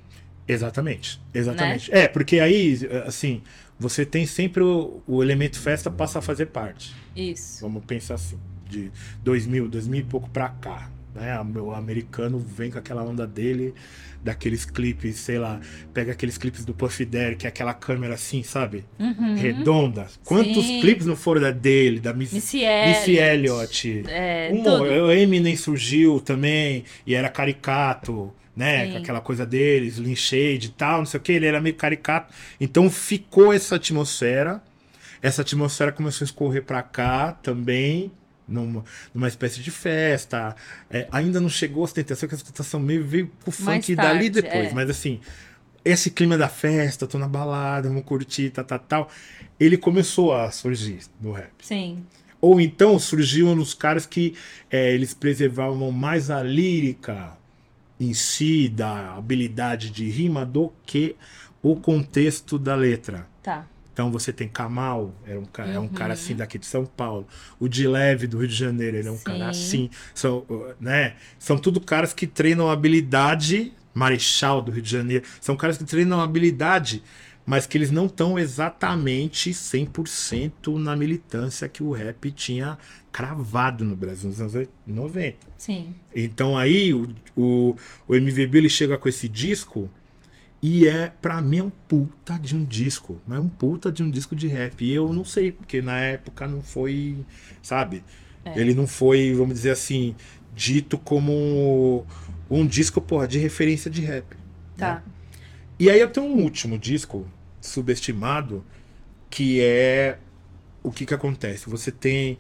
[0.48, 1.91] Exatamente, exatamente.
[1.93, 3.41] É, porque aí, assim,
[3.80, 6.95] você tem sempre o, o elemento festa passa a fazer parte.
[7.16, 7.62] Isso.
[7.62, 8.39] Vamos pensar assim,
[8.70, 8.91] de
[9.24, 10.89] 2000, 2000 e pouco pra cá.
[11.14, 11.39] Né?
[11.60, 13.74] O americano vem com aquela onda dele,
[14.24, 15.60] daqueles clipes, sei lá,
[15.93, 18.86] pega aqueles clipes do Puff Daddy, que é aquela câmera assim, sabe?
[19.00, 19.36] Uhum.
[19.36, 20.08] Redonda.
[20.24, 20.80] Quantos Sim.
[20.82, 24.04] clipes não foram da dele, da Miss, Missy Missy Elliott.
[24.08, 28.88] É, Um, o Eminem surgiu também, e era caricato, né?
[28.88, 28.97] Sim.
[28.97, 32.34] Aquela coisa deles, Slim Shade e tal, não sei o que, ele era meio caricato.
[32.60, 34.62] Então ficou essa atmosfera.
[35.22, 38.12] Essa atmosfera começou a escorrer pra cá também,
[38.47, 38.84] numa,
[39.14, 40.55] numa espécie de festa.
[40.89, 44.30] É, ainda não chegou a ostentação, que a ostentação meio veio com o funk dali
[44.30, 44.68] tarde, depois.
[44.70, 44.74] é.
[44.74, 45.20] Mas assim,
[45.86, 49.10] esse clima da festa, tô na balada, vamos curtir, tal, tal, tal.
[49.60, 51.51] Ele começou a surgir no rap.
[51.62, 52.03] Sim.
[52.41, 54.36] Ou então surgiam nos caras que
[54.70, 57.36] é, eles preservavam mais a lírica
[58.00, 61.16] em si, da habilidade de rima, do que
[61.62, 63.28] o contexto da letra.
[63.41, 63.66] Tá.
[63.91, 65.89] Então você tem Kamal, era um cara, é um Uhum.
[65.89, 67.26] cara assim daqui de São Paulo.
[67.60, 69.24] O de Leve do Rio de Janeiro, ele é um Sim.
[69.24, 69.89] cara assim.
[70.14, 71.16] São, uh, né?
[71.39, 73.74] São tudo caras que treinam habilidade.
[73.93, 75.26] Marechal do Rio de Janeiro.
[75.41, 77.02] São caras que treinam habilidade,
[77.48, 82.78] mas que eles não estão exatamente 100% na militância que o rap tinha
[83.10, 85.38] cravado no Brasil nos anos 90.
[85.58, 85.95] Sim.
[86.14, 87.74] Então aí o, o,
[88.06, 89.89] o MVB ele chega com esse disco
[90.62, 93.22] e é, pra mim, é um puta de um disco.
[93.32, 94.84] É um puta de um disco de rap.
[94.84, 97.16] E eu não sei, porque na época não foi,
[97.62, 98.04] sabe?
[98.43, 98.60] É.
[98.60, 100.14] Ele não foi, vamos dizer assim,
[100.54, 102.06] dito como
[102.50, 104.36] um disco, porra, de referência de rap.
[104.76, 105.02] Tá.
[105.80, 107.26] E aí eu tenho um último disco
[107.68, 108.63] subestimado
[109.30, 110.18] que é
[110.84, 111.70] o que que acontece?
[111.70, 112.38] Você tem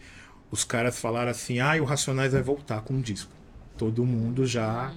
[0.51, 3.31] os caras falaram assim: "Ah, o Racionais vai voltar com um disco".
[3.77, 4.91] Todo mundo já,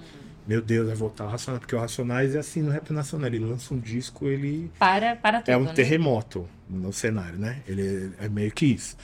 [0.46, 3.38] meu Deus, vai voltar o Racionais, porque o Racionais é assim no rap nacional, ele
[3.40, 5.72] lança um disco, ele Para, para tudo, é um né?
[5.72, 7.62] terremoto no cenário, né?
[7.66, 8.96] Ele é meio que isso.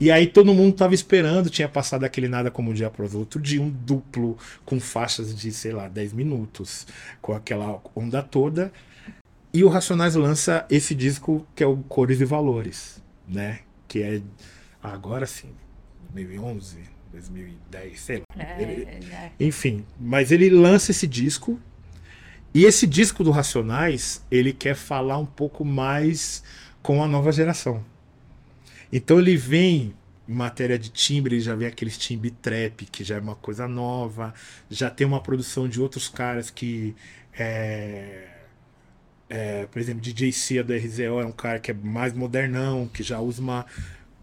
[0.00, 3.40] E aí todo mundo tava esperando, tinha passado aquele nada como um dia o outro
[3.40, 6.86] dia, um duplo com faixas de, sei lá, 10 minutos,
[7.20, 8.72] com aquela onda toda.
[9.58, 13.58] E o Racionais lança esse disco que é o Cores e Valores, né?
[13.88, 14.22] Que é
[14.80, 15.50] agora sim,
[16.12, 16.78] 2011,
[17.10, 18.24] 2010, sei lá.
[18.40, 19.32] É, Ele- é.
[19.40, 21.58] enfim, mas ele lança esse disco.
[22.54, 26.44] E esse disco do Racionais, ele quer falar um pouco mais
[26.80, 27.84] com a nova geração.
[28.92, 29.92] Então ele vem
[30.28, 33.66] em matéria de timbre, ele já vem aqueles timbre trap, que já é uma coisa
[33.66, 34.32] nova,
[34.70, 36.94] já tem uma produção de outros caras que
[37.36, 38.37] é,
[39.28, 43.02] é, por exemplo, DJ Cia do RZO é um cara que é mais modernão, que
[43.02, 43.66] já usa uma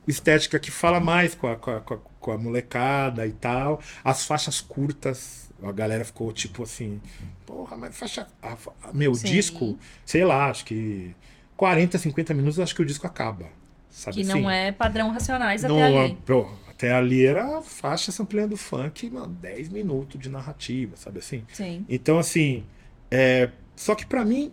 [0.08, 3.82] estética que fala mais com a, com a, com a- molecada e tal.
[4.04, 7.02] As faixas curtas, a galera ficou tipo assim,
[7.46, 8.28] porra, mas faixa.
[8.42, 8.58] a
[8.94, 9.28] meu Sim.
[9.28, 11.16] disco, sei lá, acho que
[11.58, 13.48] 40, 50 minutos, acho que o disco acaba.
[13.90, 14.42] Sabe Que assim?
[14.42, 16.18] não é padrão racionais Não, até ali.
[16.26, 21.44] pô, até ali era a faixa sampleando funk, mano, 10 minutos de narrativa, sabe assim?
[21.54, 21.86] Sim.
[21.88, 22.66] Então, assim,
[23.10, 23.50] é...
[23.76, 24.52] só que pra mim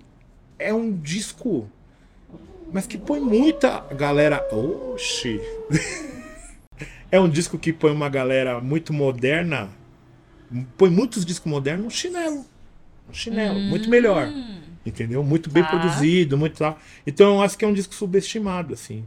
[0.62, 1.68] é um disco,
[2.72, 4.46] mas que põe muita galera.
[4.52, 5.40] Oxi!
[7.10, 9.70] é um disco que põe uma galera muito moderna,
[10.76, 12.46] põe muitos discos modernos no chinelo.
[13.08, 14.28] No chinelo, muito melhor.
[14.28, 15.22] Hum, Entendeu?
[15.22, 15.68] Muito bem Tá.
[15.70, 16.78] produzido, muito tal.
[17.06, 19.04] Então eu acho que é um disco subestimado, assim.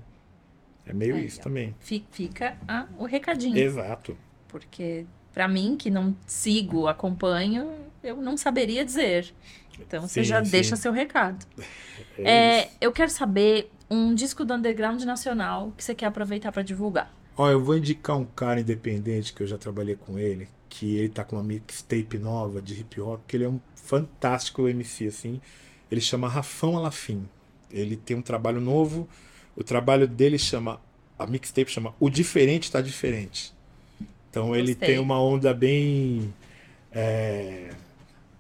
[0.86, 1.44] É meio Aí, isso ó.
[1.44, 1.76] também.
[1.80, 3.58] fi- Fica ah, o recadinho.
[3.58, 4.16] Exato.
[4.48, 7.70] Porque, pra mim, que não sigo, acompanho,
[8.04, 9.34] eu não saberia dizer.
[9.80, 10.52] Então, você Sim, já sim.
[10.52, 11.46] deixa seu recado.
[12.18, 16.62] É É, eu quero saber um disco do underground nacional que você quer aproveitar pra
[16.64, 17.14] divulgar.
[17.38, 21.10] Ó, eu vou indicar um cara independente que eu já trabalhei com ele, que ele
[21.10, 25.42] tá com uma mixtape nova de hip hop, que ele é um fantástico MC, assim.
[25.92, 27.28] Ele chama Rafão Alafim.
[27.70, 29.08] Ele tem um trabalho novo.
[29.56, 30.80] O trabalho dele chama.
[31.20, 33.54] A mixtape chama O Diferente Tá Diferente.
[34.30, 34.90] Então ele Gostei.
[34.90, 36.34] tem uma onda bem.
[36.92, 37.70] é,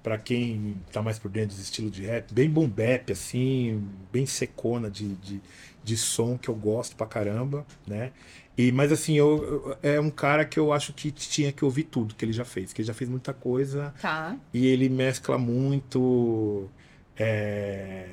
[0.05, 3.83] Pra quem tá mais por dentro dos estilos de rap, bem boom bap, assim,
[4.13, 5.41] bem secona de, de,
[5.83, 8.11] de som que eu gosto pra caramba, né?
[8.55, 11.85] E, mas assim, eu, eu- é um cara que eu acho que tinha que ouvir
[11.85, 14.37] tudo que ele já fez, que ele já fez muita coisa Tá.
[14.53, 16.69] e ele mescla muito.
[17.17, 18.07] é,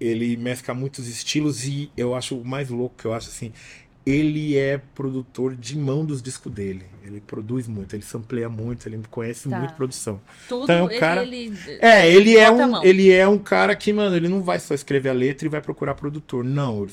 [0.00, 3.52] Ele mescla muitos estilos e eu acho o mais louco que eu acho assim.
[4.10, 6.84] Ele é produtor de mão dos discos dele.
[7.04, 9.58] Ele produz muito, ele sampleia muito, ele conhece Tá.
[9.58, 10.20] muito produção.
[10.48, 11.52] Tudo Então, o cara- ele.
[11.80, 15.08] É, ele é, um, ele é um cara que, mano, ele não vai só escrever
[15.10, 16.44] a letra e vai procurar produtor.
[16.44, 16.86] Não.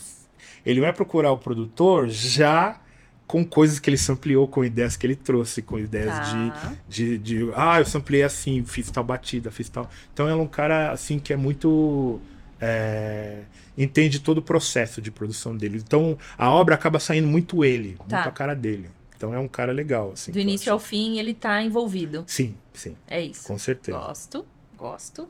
[0.65, 2.79] Ele vai procurar o produtor já
[3.25, 6.73] com coisas que ele sampleou, com ideias que ele trouxe, com ideias Tá.
[6.87, 7.51] de, de, de.
[7.55, 9.89] Ah, eu sampleei assim, fiz tal batida, fiz tal.
[10.13, 12.19] Então ele é um cara, assim, que é muito.
[12.61, 13.41] É,
[13.77, 15.81] entende todo o processo de produção dele.
[15.85, 18.15] Então a obra acaba saindo muito ele, Tá.
[18.17, 18.89] muito a cara dele.
[19.15, 20.31] Então é um cara legal, assim.
[20.31, 22.23] Do início ao fim ele tá envolvido.
[22.27, 23.47] Sim, sim, É isso.
[23.47, 23.97] com certeza.
[23.97, 24.45] Gosto,
[24.77, 25.27] gosto.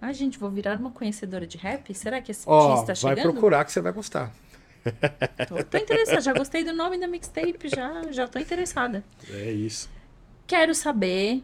[0.00, 1.92] Ai, gente, vou virar uma conhecedora de rap?
[1.94, 3.32] Será que esse artista está vai chegando?
[3.32, 4.32] procurar que você vai gostar.
[5.48, 9.02] Tô, tô interessada, já gostei do nome da mixtape, já, já tô interessada.
[9.30, 9.88] É isso.
[10.46, 11.42] Quero saber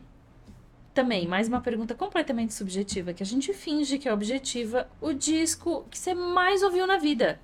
[0.95, 5.87] também, mais uma pergunta completamente subjetiva, que a gente finge que é objetiva, o disco
[5.91, 7.41] que você mais ouviu na vida.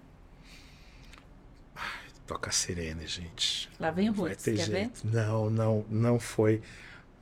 [2.26, 3.68] Toca sirene, gente.
[3.78, 4.64] Lá vem o Roots, quer ver?
[4.64, 5.06] jeito.
[5.06, 6.60] Não, não, não foi.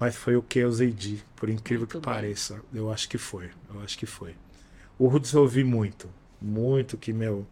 [0.01, 0.95] Mas foi o que eu usei
[1.37, 2.15] por incrível Muito que bem.
[2.15, 2.61] pareça.
[2.73, 3.51] Eu acho que foi.
[3.73, 4.35] Eu acho que foi.
[4.99, 6.09] O Roots eu ouvi muito.
[6.41, 7.47] Muito que, meu.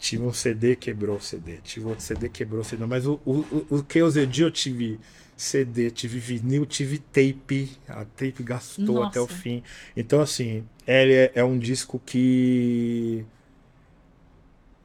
[0.00, 1.58] Tive um CD, quebrou o CD.
[1.58, 2.84] Tive outro CD, quebrou o CD.
[2.86, 4.98] Mas o, o, o, o que eu usei de eu tive
[5.40, 7.70] CD, tive vinil, tive tape.
[7.88, 9.08] A tape gastou Nossa.
[9.08, 9.62] até o fim.
[9.96, 13.24] Então, assim, ele é, é um disco que.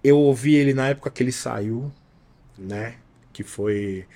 [0.04, 1.92] Eu ouvi ele na época que ele saiu,
[2.58, 2.96] né?
[3.34, 4.08] Que foi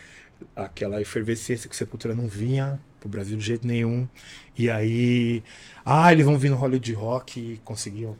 [0.55, 4.07] aquela efervescência que Sepultura não vinha pro Brasil de jeito nenhum.
[4.57, 5.43] E aí,
[5.83, 8.17] ah, eles vão vir no Hollywood Rock e conseguiam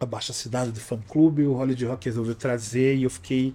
[0.00, 3.54] abaixo assinado do fã clube, o Hollywood Rock resolveu trazer e eu fiquei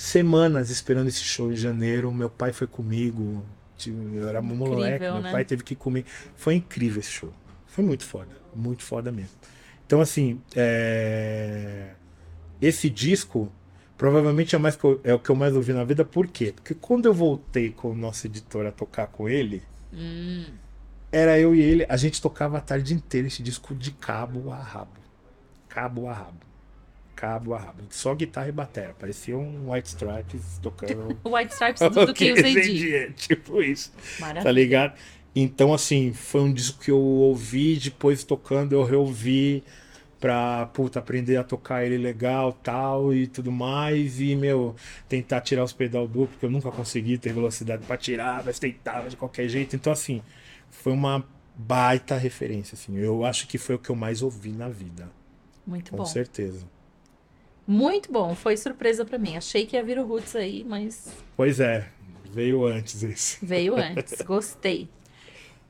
[0.00, 2.12] semanas esperando esse show em janeiro.
[2.12, 3.44] Meu pai foi comigo,
[3.86, 5.30] eu era um Incrível, moleque, meu né?
[5.32, 6.06] pai teve que comigo.
[6.36, 7.32] Foi incrível esse show.
[7.66, 9.36] Foi muito foda, muito foda mesmo.
[9.86, 11.94] Então, assim, é,
[12.60, 13.52] esse disco
[13.96, 16.04] provavelmente é, mais que eu- é o que eu mais ouvi na vida.
[16.04, 16.52] Por quê?
[16.54, 20.58] Porque quando eu voltei com o nosso editor a tocar com ele, Hum,
[21.10, 24.58] era eu e ele, a gente tocava a tarde inteira esse disco de cabo a
[24.62, 25.00] rabo.
[25.68, 26.47] Cabo a rabo.
[27.18, 27.82] Cabo a rabo.
[27.90, 28.94] Só guitarra e batera.
[28.96, 31.18] Parecia um White Stripes tocando.
[31.24, 32.36] o White Stripes do, do que eu.
[32.36, 33.92] É, tipo isso.
[34.20, 34.44] Maravilha.
[34.44, 34.94] Tá ligado?
[35.34, 39.64] Então, assim, foi um disco que eu ouvi, depois tocando, eu reouvi
[40.20, 44.20] pra, puta, aprender a tocar ele legal tal e tudo mais.
[44.20, 44.76] E, meu,
[45.08, 49.10] tentar tirar os pedal duplo, porque eu nunca consegui ter velocidade pra tirar, mas tentava
[49.10, 49.74] de qualquer jeito.
[49.74, 50.22] Então, assim,
[50.70, 52.96] foi uma baita referência, assim.
[52.96, 55.10] Eu acho que foi o que eu mais ouvi na vida,
[55.66, 56.04] Muito com bom.
[56.06, 56.77] certeza.
[57.70, 58.34] Muito bom.
[58.34, 59.36] Foi surpresa pra mim.
[59.36, 61.86] Achei que ia vir o Roots aí, mas Pois é,
[62.32, 63.44] veio antes esse.
[63.44, 64.22] veio antes.
[64.22, 64.88] Gostei.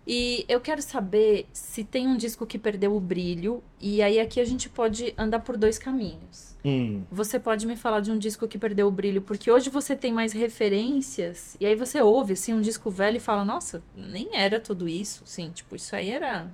[0.06, 3.62] E eu quero saber se tem um disco que perdeu o brilho.
[3.80, 6.56] E aí aqui a gente pode andar por dois caminhos.
[6.64, 9.94] Hum, Você pode me falar de um disco que perdeu o brilho, porque hoje você
[9.94, 14.30] tem mais referências, e aí você ouve assim um disco velho e fala, nossa, nem
[14.34, 16.50] era tudo isso, sim, tipo, isso aí era.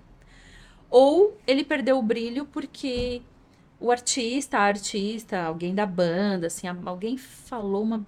[0.91, 3.23] Ou ele perdeu o brilho porque
[3.81, 8.05] o artista, a artista, alguém da banda, assim, alguém falou uma.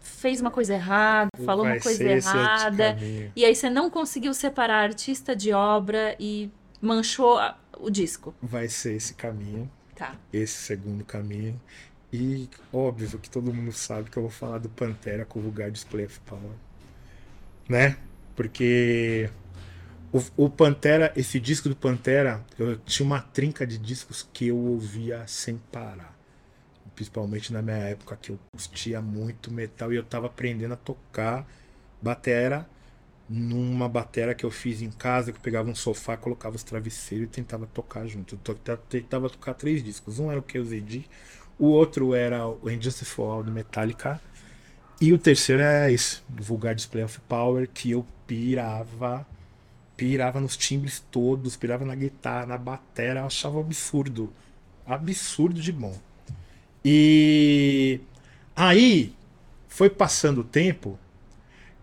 [0.00, 2.96] fez uma coisa errada, falou vai uma coisa errada,
[3.34, 6.50] e aí você não conseguiu separar artista de obra e
[6.80, 8.34] manchou a- o disco.
[8.42, 9.70] Vai ser esse caminho.
[9.96, 10.16] Tá.
[10.32, 11.60] esse segundo caminho.
[12.12, 15.70] E óbvio que todo mundo sabe que eu vou falar do Pantera com o Vulgar
[15.70, 16.50] Display of Power.
[17.68, 17.96] Né?
[18.34, 19.30] Porque
[20.14, 24.56] o, o Pantera, esse disco do Pantera, eu tinha uma trinca de discos que eu
[24.56, 26.16] ouvia sem parar.
[26.94, 31.44] Principalmente na minha época que eu curtia muito metal e eu tava aprendendo a tocar
[32.00, 32.64] batera
[33.28, 37.26] numa batera que eu fiz em casa, que eu pegava um sofá, colocava os travesseiros
[37.26, 38.38] e tentava tocar junto.
[38.38, 40.20] Eu tentava tocar três discos.
[40.20, 41.06] Um era o KZD,
[41.58, 44.20] o outro era o Injustice for All do Metallica,
[45.00, 49.26] e o terceiro é esse, Vulgar Display of Power, que eu pirava,
[49.96, 54.32] pirava nos timbres todos, pirava na guitarra, na batera, achava absurdo.
[54.86, 55.98] Absurdo de bom.
[56.84, 58.00] E
[58.54, 59.14] aí
[59.68, 60.98] foi passando o tempo,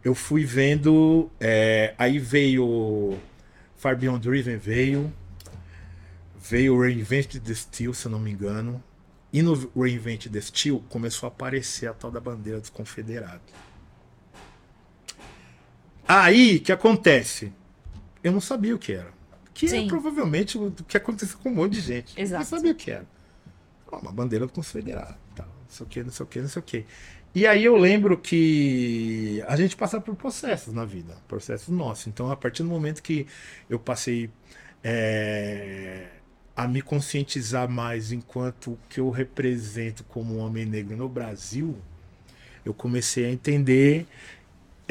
[0.03, 1.30] eu fui vendo.
[1.39, 3.18] é, aí veio.
[3.76, 5.12] Far Beyond Driven veio.
[6.39, 8.84] Veio Reinvent the Steel, se eu não me engano.
[9.32, 13.53] E no Reinvent the Steel começou a aparecer a tal da bandeira dos confederados.
[16.07, 17.53] Aí, que acontece?
[18.24, 19.12] Eu não sabia o que era.
[19.54, 19.86] Que Sim.
[19.86, 22.20] é provavelmente o que aconteceu com um monte de gente.
[22.20, 22.36] Exato.
[22.36, 23.06] Eu não sabia o que era.
[23.92, 26.64] Uma bandeira confederada, tal, não sei o que, não sei o que, não sei o
[26.64, 26.86] que.
[27.36, 32.08] E aí eu lembro que a gente passa por processos na vida, processos nossos.
[32.08, 33.26] Então, a partir do momento que
[33.70, 34.30] eu passei
[34.84, 36.08] é,
[36.56, 41.78] a me conscientizar mais enquanto o que eu represento como um homem negro no Brasil,
[42.66, 44.06] eu comecei a entender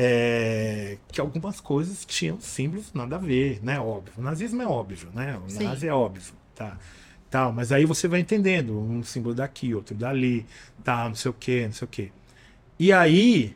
[0.03, 3.79] é, que algumas coisas tinham símbolos nada a ver, né?
[3.79, 4.15] Óbvio.
[4.17, 5.39] O nazismo é óbvio, né?
[5.47, 5.65] O Sim.
[5.65, 6.79] nazi é óbvio, tá?
[7.29, 10.47] Tal, mas aí você vai entendendo um símbolo daqui, outro dali,
[10.83, 12.11] tá, não sei o que, não sei o que.
[12.79, 13.55] E aí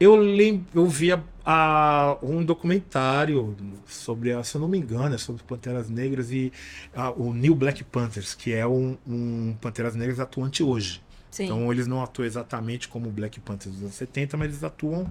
[0.00, 3.56] eu lem eu via a, um documentário
[3.86, 6.52] sobre, a- se eu não me engano, é sobre Panteras Negras e
[6.92, 11.00] a- o New Black Panthers, que é um, um Panteras Negras atuante hoje.
[11.32, 11.44] Sim.
[11.46, 15.10] Então eles não atuam exatamente como o Black Panthers dos anos 70, mas eles atuam.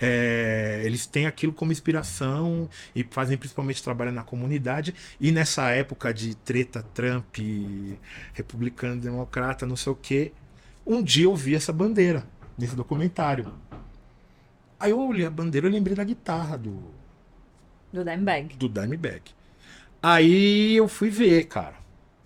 [0.00, 4.94] é, eles têm aquilo como inspiração e fazem principalmente trabalho na comunidade.
[5.20, 7.36] E nessa época de treta Trump,
[8.34, 10.32] republicano, democrata, não sei o quê,
[10.86, 12.26] um dia eu vi essa bandeira
[12.58, 13.52] nesse documentário.
[14.78, 16.82] Aí eu olhei a bandeira e lembrei da guitarra do,
[17.92, 18.56] Do Dimebag.
[18.56, 19.22] do Dimebag.
[20.02, 21.76] Aí eu fui ver, cara,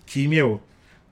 [0.07, 0.63] que, meu,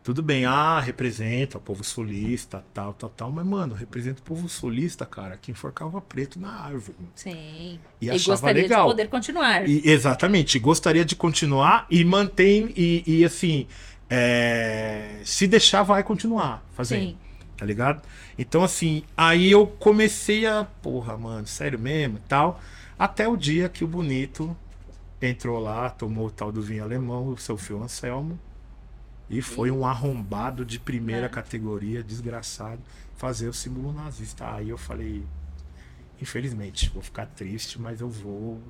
[0.02, 4.48] tudo bem, ah, representa o povo sulista, tal, tal, tal, mas, mano, representa o povo
[4.48, 6.96] sulista, cara, que enforcava preto na árvore.
[7.14, 7.78] Sim.
[8.00, 8.86] E E, gostaria legal.
[8.86, 9.68] de poder continuar.
[9.68, 13.68] E, exatamente, gostaria de continuar e mantém, e, e, assim,
[14.10, 17.16] é, se deixar, vai continuar fazendo Sim.
[17.56, 18.02] tá ligado?
[18.36, 22.60] Então, assim, aí eu comecei a, porra, mano, sério mesmo e tal,
[22.98, 24.56] até o dia que o Bonito
[25.20, 28.36] entrou lá, tomou o tal do vinho alemão, o seu fio Anselmo,
[29.32, 31.28] e foi um arrombado de primeira É.
[31.28, 32.80] categoria, desgraçado,
[33.16, 34.54] fazer o símbolo nazista.
[34.54, 35.24] Aí eu falei,
[36.20, 38.60] infelizmente, vou ficar triste, mas eu vou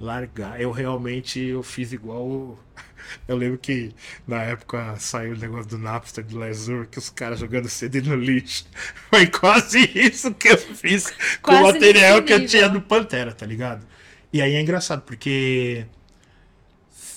[0.00, 0.60] largar.
[0.60, 2.26] Eu realmente eu fiz igual.
[2.26, 2.58] o-
[3.28, 3.92] Eu lembro que
[4.26, 8.14] na época saiu o negócio do Napster do Lesur, que os caras jogando CD no
[8.16, 8.64] lixo.
[9.10, 11.10] Foi quase isso que eu fiz
[11.42, 13.86] com o Quase material nesse que eu tinha do Pantera, tá ligado?
[14.32, 15.84] E aí é engraçado, porque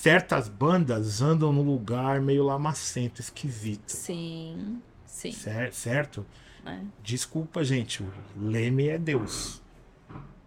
[0.04, 3.88] certas bandas andam num lugar meio lamacento, esquisito.
[3.88, 4.82] Sim.
[5.06, 5.32] Sim.
[5.32, 6.26] cer- Certo?
[6.66, 6.78] É.
[7.02, 9.62] Desculpa, gente, o Leme é Deus.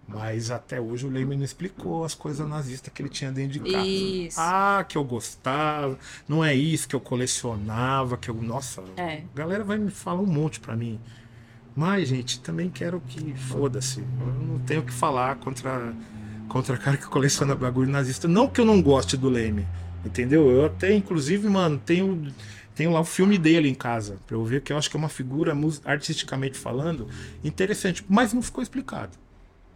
[0.07, 3.71] Mas até hoje o Leme não explicou as coisas nazistas que ele tinha dentro de
[3.71, 3.87] casa.
[3.87, 4.39] Isso.
[4.39, 5.97] Ah, que eu gostava,
[6.29, 8.35] não é isso que eu colecionava, que eu.
[8.35, 9.23] Nossa, É.
[9.33, 10.99] a galera vai me falar um monte pra mim.
[11.75, 13.99] Mas, gente, também quero que foda-se.
[14.01, 15.93] Eu não tenho o que falar contra,
[16.47, 18.27] contra cara que coleciona bagulho nazista.
[18.27, 19.67] Não que eu não goste do Leme,
[20.05, 20.49] entendeu?
[20.49, 22.33] Eu até, inclusive, mano, tenho,
[22.75, 24.99] tenho lá o filme dele em casa, pra eu ver que eu acho que é
[24.99, 25.53] uma figura,
[25.85, 27.07] artisticamente falando,
[27.43, 28.03] interessante.
[28.07, 29.17] Mas não ficou explicado.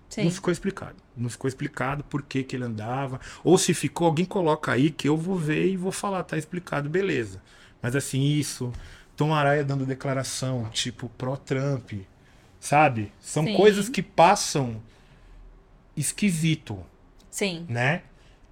[0.09, 0.25] Sim.
[0.25, 0.95] Não ficou explicado.
[1.15, 3.19] Não ficou explicado por que, que ele andava.
[3.43, 6.89] Ou se ficou, alguém coloca aí que eu vou ver e vou falar, tá explicado,
[6.89, 7.41] beleza.
[7.81, 8.73] Mas assim, isso.
[9.15, 11.93] Tom Araia dando declaração, tipo, pró-Trump.
[12.59, 13.11] Sabe?
[13.21, 13.55] São Sim.
[13.55, 14.81] coisas que passam
[15.95, 16.77] esquisito,
[17.29, 17.65] Sim.
[17.69, 18.03] né?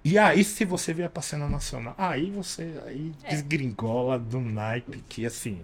[0.02, 3.30] E aí, se você vier pra cena nacional, aí você aí É.
[3.30, 5.60] desgringola do naipe, que assim.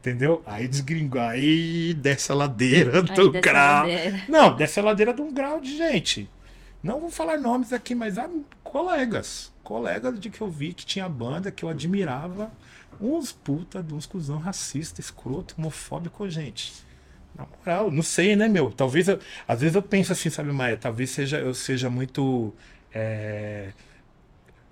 [0.00, 0.42] Entendeu?
[0.46, 3.86] Aí desgringola, aí desce a ladeira do grau.
[4.28, 6.30] Não, desce a ladeira de um grau de gente.
[6.82, 8.28] Não vou falar nomes aqui, mas há
[8.62, 9.50] colegas.
[9.62, 12.52] Colegas de que eu vi que tinha banda que eu admirava.
[13.00, 16.72] Uns puta de uns cuzão racista, escroto, homofóbico, gente.
[17.36, 18.70] Na moral, não sei, né, meu?
[18.70, 19.18] Talvez eu,
[19.48, 20.76] às vezes eu penso assim, sabe, Maia?
[20.76, 22.54] Talvez seja, eu seja muito.
[22.94, 23.70] é,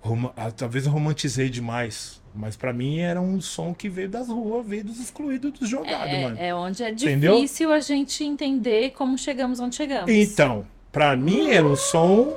[0.01, 2.21] roma- ah, talvez eu romantizei demais.
[2.35, 6.17] Mas pra mim era um som que veio das ruas, veio dos excluídos, dos jogados,
[6.19, 6.37] mano.
[6.39, 7.35] É, é onde é Entendeu?
[7.35, 10.09] difícil a gente entender como chegamos onde chegamos.
[10.09, 12.35] Então, pra mim era um som,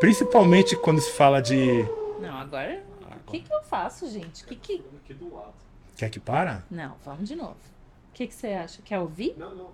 [0.00, 1.82] principalmente quando se fala de.
[2.20, 2.82] Não, agora.
[3.26, 4.44] O que, que eu faço, gente?
[4.46, 4.82] Que que...
[5.32, 5.52] Lado.
[5.96, 6.62] Quer que para?
[6.70, 7.56] Não, vamos de novo.
[8.14, 8.80] O que, que você acha?
[8.84, 9.34] Quer ouvir?
[9.36, 9.70] Não, não,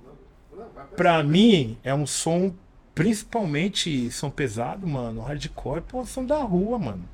[0.51, 0.65] não.
[0.65, 0.87] não.
[0.97, 2.55] Pra mim é um som,
[2.95, 7.07] principalmente som pesado, mano, hardcore, pô, som da rua, mano.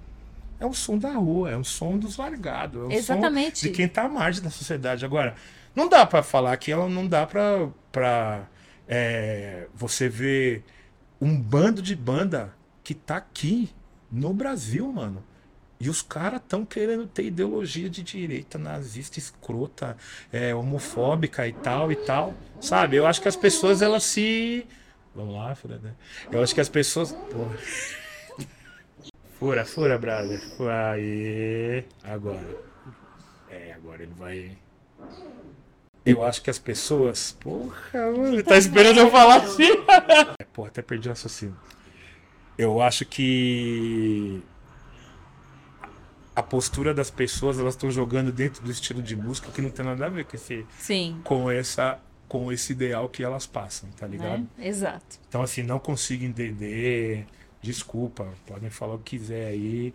[0.61, 3.59] É um som da rua, é um som dos largados, é um Exatamente.
[3.59, 5.05] som de quem tá à margem da sociedade.
[5.05, 5.35] Agora,
[5.74, 8.47] não dá pra falar que ela não dá pra, pra
[8.87, 10.62] é, você ver
[11.20, 12.55] um bando de banda
[12.85, 13.68] que tá aqui
[14.12, 15.24] no Brasil, mano.
[15.79, 19.97] E os caras estão querendo ter ideologia de direita nazista, escrota,
[20.33, 22.33] é, homofóbica e tal e tal.
[22.61, 22.97] Sabe?
[22.97, 24.66] Eu acho que as pessoas elas se.
[25.14, 25.79] Vamos lá, Fura.
[25.79, 25.93] né?
[26.33, 27.12] Eu acho que as pessoas.
[27.12, 27.57] Porra.
[29.39, 30.41] Fura, fura, brother.
[30.93, 31.85] Aí.
[32.03, 32.57] Agora.
[33.51, 34.57] É, agora ele vai.
[36.07, 37.37] Eu acho que as pessoas.
[37.39, 38.43] Porra, mano.
[38.43, 39.68] Tá esperando eu falar assim?
[40.41, 41.57] É, Porra, até perdi o raciocínio.
[42.57, 44.43] eu acho que
[46.37, 49.84] a postura das pessoas elas estão jogando dentro do estilo de música que não tem
[49.84, 51.18] nada a ver com esse Sim.
[51.24, 54.41] com essa com esse ideal que elas passam, tá ligado?
[54.59, 54.66] Né?
[54.68, 55.18] Exato.
[55.28, 57.24] Então assim, não consigo entender,
[57.62, 59.95] desculpa, podem falar o que quiser aí,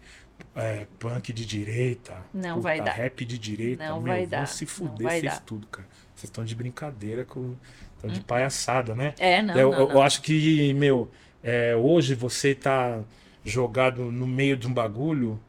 [0.55, 2.93] é, punk de direita, Não vai dar.
[2.93, 5.33] rap de direita, Não meu, vai vão dar, se fuder vocês.
[5.33, 5.41] Hum.
[5.45, 5.87] tudo, cara.
[6.15, 7.55] Vocês estão de brincadeira com,
[7.95, 9.13] estão de palhaçada, né?
[9.19, 9.95] É, não, eu, não, eu- não.
[9.95, 11.11] eu acho que, meu,
[11.43, 13.01] é, hoje você tá
[13.43, 15.39] jogado no meio de um bagulho.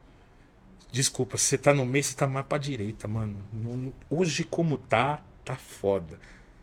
[0.93, 3.35] Desculpa, você tá no meio, você tá mais pra direita, mano.
[4.07, 6.19] Hoje, como tá, tá foda.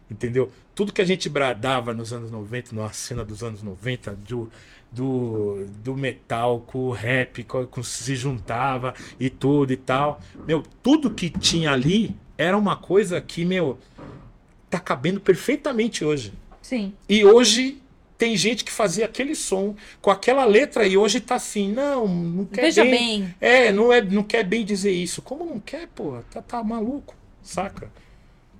[0.08, 0.52] Entendeu?
[0.72, 4.48] Tudo que a gente bradava nos anos 90, na cena dos anos 90, do,
[4.90, 10.20] do, do metal com o rap, com, com- se juntava e tudo e tal.
[10.46, 13.78] Meu, tudo que tinha ali era uma coisa que, meu,
[14.70, 16.32] tá cabendo perfeitamente hoje.
[16.62, 16.92] Sim.
[17.08, 17.79] E hoje
[18.20, 22.44] tem gente que fazia aquele som com aquela letra e hoje tá assim, não, não
[22.44, 22.92] quer Veja bem.
[23.22, 23.34] bem.
[23.40, 25.22] É, não, é, não quer bem dizer isso.
[25.22, 26.18] Como não quer, pô?
[26.30, 27.90] Tá, tá maluco, saca?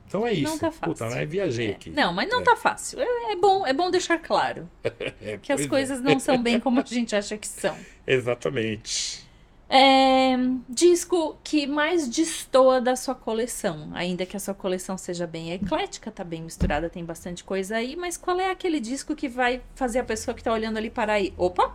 [0.09, 0.45] Então é isso.
[0.51, 0.95] Não tá fácil.
[0.95, 1.91] Puta, mas viajei aqui.
[1.91, 2.43] Não, mas não É.
[2.43, 3.01] tá fácil.
[3.03, 4.67] É, é bom, é bom deixar claro
[5.21, 5.69] É, que as é.
[5.69, 7.77] coisas não são bem como a gente acha que são.
[8.07, 9.29] Exatamente.
[9.73, 10.37] É,
[10.69, 16.11] disco que mais destoa da sua coleção, ainda que a sua coleção seja bem eclética,
[16.11, 20.01] tá bem misturada, tem bastante coisa aí, mas qual é aquele disco que vai fazer
[20.01, 21.33] a pessoa que tá olhando ali parar aí?
[21.39, 21.73] Opa!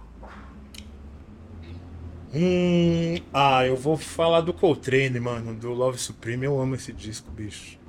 [2.33, 6.45] Hum, ah, eu vou falar do Coltrane, mano, do Love Supreme.
[6.45, 7.79] Eu amo esse disco, bicho.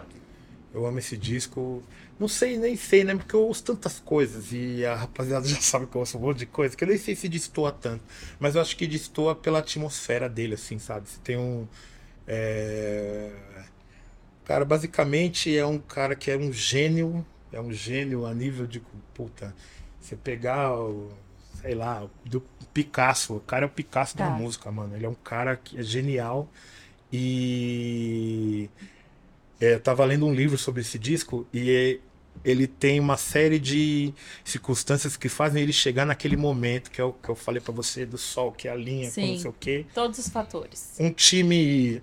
[0.72, 1.82] Eu amo esse disco.
[2.18, 3.14] Não sei, nem sei, né?
[3.14, 6.38] Porque eu ouço tantas coisas e a rapaziada já sabe que eu ouço um monte
[6.38, 8.02] de coisa, que eu nem sei se destoa tanto.
[8.38, 11.08] Mas eu acho que destoa pela atmosfera dele, assim, sabe?
[11.08, 11.66] Você tem um.
[12.26, 13.30] é,
[14.44, 18.80] Cara, basicamente é um cara que é um gênio, é um gênio a nível de.
[19.14, 19.54] Puta,
[20.00, 21.10] você pegar o.
[21.60, 22.40] Sei lá, do
[22.72, 23.36] Picasso.
[23.36, 24.30] O cara é o Picasso da Tá.
[24.30, 24.94] música, mano.
[24.94, 26.48] Ele é um cara que é genial.
[27.12, 28.70] E.
[29.60, 32.00] é, eu tava lendo um livro sobre esse disco e é-
[32.44, 34.12] ele tem uma série de
[34.44, 38.04] circunstâncias que fazem ele chegar naquele momento que é o que eu falei pra você
[38.06, 39.32] do sol, que é a linha, com Sim.
[39.32, 40.94] não sei o quê Todos os fatores.
[40.98, 42.02] um time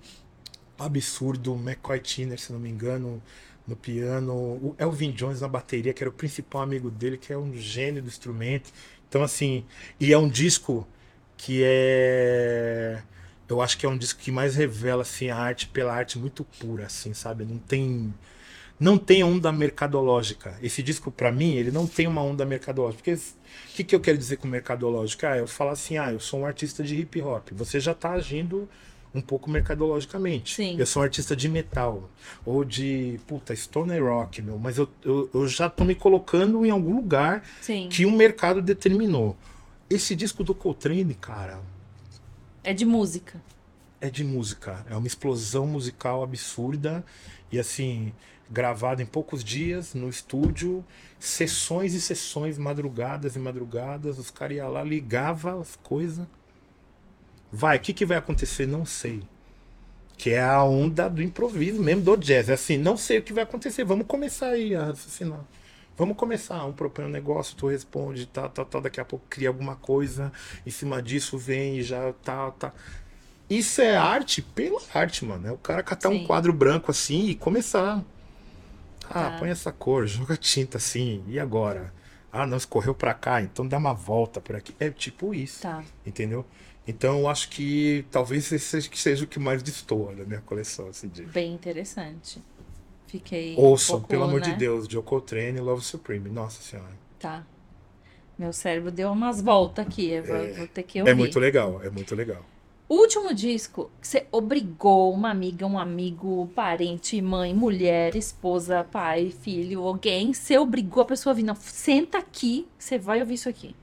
[0.78, 3.22] absurdo, McCoy Tyner, se não me engano,
[3.66, 7.38] no piano, o Elvin Jones na bateria, que era o principal amigo dele, que é
[7.38, 8.70] um gênio do instrumento.
[9.08, 9.64] Então, assim,
[9.98, 10.86] e é um disco
[11.36, 13.02] que é.
[13.48, 16.44] Eu acho que é um disco que mais revela assim, a arte pela arte muito
[16.44, 17.44] pura, assim, sabe?
[17.44, 18.12] Não tem.
[18.78, 20.58] Não tem onda mercadológica.
[20.62, 23.02] Esse disco, pra mim, ele não tem uma onda mercadológica.
[23.02, 25.30] Porque o que, que eu quero dizer com mercadológica?
[25.30, 27.48] Ah, eu falo assim, ah, eu sou um artista de hip hop.
[27.52, 28.68] Você já tá agindo
[29.14, 30.56] um pouco mercadologicamente.
[30.56, 30.76] Sim.
[30.76, 32.10] Eu sou um artista de metal.
[32.44, 34.58] Ou de, puta, stoner rock, meu.
[34.58, 37.88] Mas eu, eu, eu já tô me colocando em algum lugar Sim.
[37.88, 39.36] que um mercado determinou.
[39.88, 41.60] Esse disco do Coltrane, cara,
[42.64, 43.40] É de música.
[44.00, 44.84] é de música.
[44.90, 47.04] É uma explosão musical absurda.
[47.52, 48.12] E assim,
[48.50, 50.84] gravado em poucos dias, no estúdio,
[51.18, 54.18] sessões e sessões, madrugadas e madrugadas.
[54.18, 56.26] Os caras iam lá, ligava as coisas.
[57.50, 58.66] Vai, o que, que vai acontecer?
[58.66, 59.22] Não sei.
[60.16, 62.48] Que é a onda do improviso mesmo, do jazz.
[62.48, 63.84] É assim, não sei o que vai acontecer.
[63.84, 65.44] Vamos começar aí a raciocinar.
[65.96, 66.64] Vamos começar.
[66.64, 68.80] Um propõe um negócio, tu responde, tá, tá, tá.
[68.80, 70.32] Daqui a pouco cria alguma coisa.
[70.66, 72.72] Em cima disso vem e já tá, tá.
[73.48, 75.46] Isso é arte pela arte, mano.
[75.46, 76.16] É o cara catar Sim.
[76.16, 78.02] um quadro branco assim e começar.
[79.10, 79.36] Ah, Tá.
[79.38, 81.22] põe essa cor, joga tinta assim.
[81.28, 81.92] E agora?
[82.32, 84.74] Ah, não, escorreu pra cá, então dá uma volta por aqui.
[84.80, 85.82] É tipo isso, Tá.
[86.04, 86.44] entendeu?
[86.86, 90.40] Então eu acho que talvez esse seja, que seja o que mais destoa da minha
[90.40, 91.08] coleção, assim.
[91.32, 92.42] Bem interessante.
[93.06, 93.54] Fiquei.
[93.56, 94.50] um Ouçam, pouco, pelo amor né?
[94.50, 96.28] de Deus, Joe Coltrane, Love Supreme.
[96.28, 96.90] Nossa senhora.
[97.18, 97.46] Tá.
[98.36, 100.10] Meu cérebro deu umas voltas aqui.
[100.10, 101.10] Eu vou, vou ter que ouvir.
[101.12, 102.44] É muito legal, é muito legal.
[102.86, 109.30] O último disco que você obrigou uma amiga, um amigo, parente, mãe, mulher, esposa, pai,
[109.30, 111.44] filho, alguém, você obrigou a pessoa a vir.
[111.44, 113.74] Não, senta aqui, você vai ouvir isso aqui.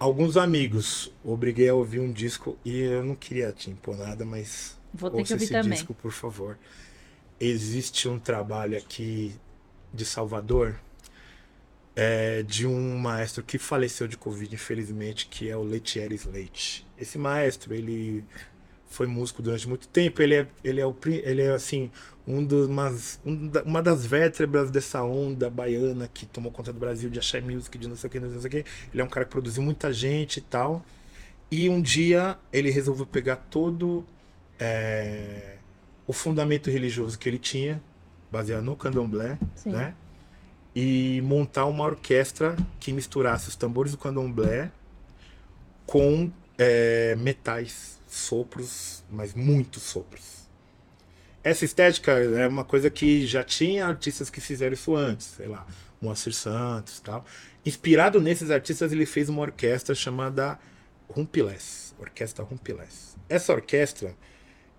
[0.00, 4.76] Alguns amigos obriguei a ouvir um disco e eu não queria te impor nada, mas
[4.92, 5.70] Vou ter que ouça ouvir esse também.
[5.70, 6.58] disco, por favor.
[7.38, 9.34] Existe um trabalho aqui
[9.94, 10.78] de Salvador
[12.00, 16.86] é, de um maestro que faleceu de Covid, infelizmente, que é o Letieres Leite.
[16.96, 18.24] Esse maestro, ele
[18.86, 21.90] foi músico durante muito tempo, ele é, ele é, o, ele é assim,
[22.24, 26.78] um dos, umas- um da- uma das vértebras dessa onda baiana que tomou conta do
[26.78, 28.64] Brasil, de axé music, de não sei o que, não sei o que.
[28.92, 30.84] Ele é um cara que produziu muita gente e tal.
[31.50, 34.06] E um dia ele resolveu pegar todo
[34.58, 35.56] é,
[36.06, 37.82] o fundamento religioso que ele tinha,
[38.30, 39.70] baseado no candomblé, Sim.
[39.72, 39.94] né?
[40.80, 44.70] E montar uma orquestra que misturasse os tambores do candomblé
[45.84, 50.46] com é, metais, sopros, mas muitos sopros.
[51.42, 55.66] Essa estética é uma coisa que já tinha artistas que fizeram isso antes, sei lá,
[56.00, 57.24] Moacir Santos tal.
[57.66, 60.60] Inspirado nesses artistas, ele fez uma orquestra chamada
[61.08, 63.16] Rumpilés, Orquestra Rumpilés.
[63.28, 64.14] Essa orquestra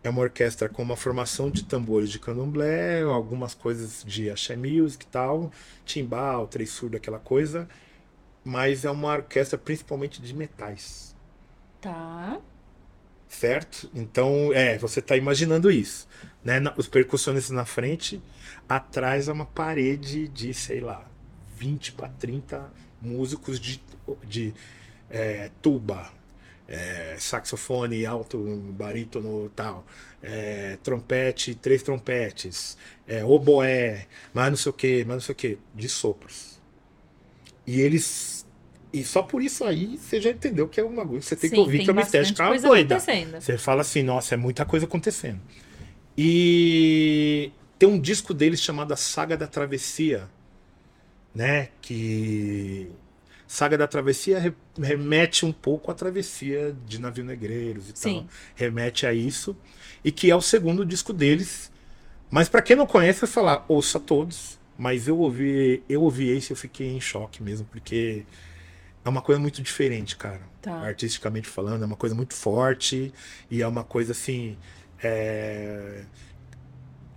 [0.03, 5.05] é uma orquestra com uma formação de tambores de candomblé, algumas coisas de axé music
[5.05, 5.51] e tal,
[5.85, 7.67] timbal, três surdo, aquela coisa,
[8.43, 11.15] mas é uma orquestra principalmente de metais,
[11.81, 12.41] Tá.
[13.27, 13.89] certo?
[13.93, 16.07] Então, é, você está imaginando isso,
[16.43, 16.59] né?
[16.77, 18.21] Os percussionistas na frente,
[18.67, 21.09] atrás é uma parede de, sei lá,
[21.55, 22.71] 20 para 30
[23.01, 23.81] músicos de,
[24.27, 24.53] de
[25.09, 26.11] é, tuba,
[26.69, 28.37] é, saxofone alto,
[28.77, 29.83] barítono tal,
[30.21, 35.35] é, trompete, três trompetes, é, oboé, mas não sei o que, mas não sei o
[35.35, 36.61] que, de sopros.
[37.65, 38.45] E eles.
[38.93, 41.19] E só por isso aí você já entendeu que é um bagulho.
[41.19, 42.99] que Você tem que Sim, ouvir que é uma estética coisa doida.
[42.99, 45.39] Você fala assim, nossa, é muita coisa acontecendo.
[46.17, 50.27] E tem um disco deles chamado A Saga da Travessia,
[51.33, 51.69] né?
[51.81, 52.91] Que
[53.51, 58.15] Saga da Travessia re- remete um pouco à travessia de navio negreiros e Sim.
[58.19, 58.27] tal.
[58.53, 59.57] Remete a isso.
[60.05, 61.71] E que é o segundo disco deles.
[62.29, 64.59] Mas pra quem não conhece, vai falar, ouça todos.
[64.77, 68.23] Mas eu ouvi, eu ouvi esse e eu fiquei em choque mesmo, porque
[69.03, 70.41] é uma coisa muito diferente, cara.
[70.61, 70.75] Tá.
[70.85, 73.11] Artisticamente falando, é uma coisa muito forte
[73.49, 74.55] e é uma coisa assim.
[75.03, 76.03] é,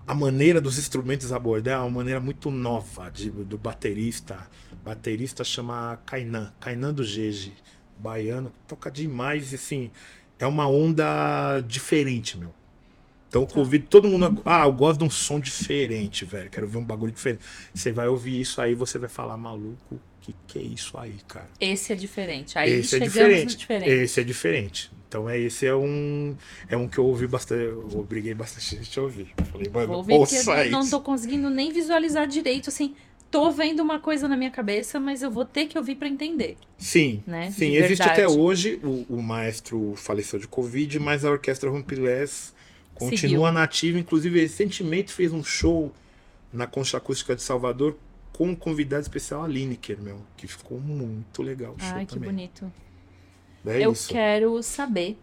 [0.06, 4.48] A maneira dos instrumentos abordar é uma maneira muito nova de- do baterista.
[4.84, 7.52] Baterista chama Kainan, Kainan do Gege,
[7.98, 9.90] baiano, toca demais e assim,
[10.38, 12.52] é uma onda diferente, meu.
[13.28, 13.54] Então, Tá.
[13.54, 14.42] convido todo mundo.
[14.44, 14.62] A...
[14.62, 16.50] Ah, eu gosto de um som diferente, velho.
[16.50, 17.42] Quero ver um bagulho diferente.
[17.72, 21.16] Você vai ouvir isso aí, você vai falar, maluco, o que, que é isso aí,
[21.26, 21.48] cara?
[21.58, 22.58] Esse é diferente.
[22.58, 23.56] Aí esse é diferente.
[23.56, 23.90] diferente.
[23.90, 24.92] Esse é diferente.
[25.08, 26.36] Então, é, esse é um.
[26.68, 27.64] É um que eu ouvi bastante.
[27.64, 29.32] Eu obriguei bastante gente a ouvir.
[29.50, 30.90] Falei, mano, Vou ouvir ouça eu não isso.
[30.90, 32.94] tô conseguindo nem visualizar direito, assim.
[33.32, 36.58] Tô vendo uma coisa na minha cabeça, mas eu vou ter que ouvir pra entender.
[36.76, 37.50] Sim, né?
[37.50, 37.70] sim.
[37.70, 38.20] De Existe verdade.
[38.20, 38.78] até hoje.
[38.84, 42.54] O, o maestro faleceu de Covid, mas a orquestra Rumpilés
[42.94, 43.52] continua Seguiu.
[43.52, 43.98] nativa.
[43.98, 45.90] Inclusive, recentemente fez um show
[46.52, 47.96] na Concha Acústica de Salvador
[48.34, 50.20] com um convidado especial, a Lineker, meu.
[50.36, 52.28] Que ficou muito legal o show Ai, que também.
[52.28, 52.70] bonito.
[53.64, 54.10] É eu isso.
[54.12, 55.16] quero saber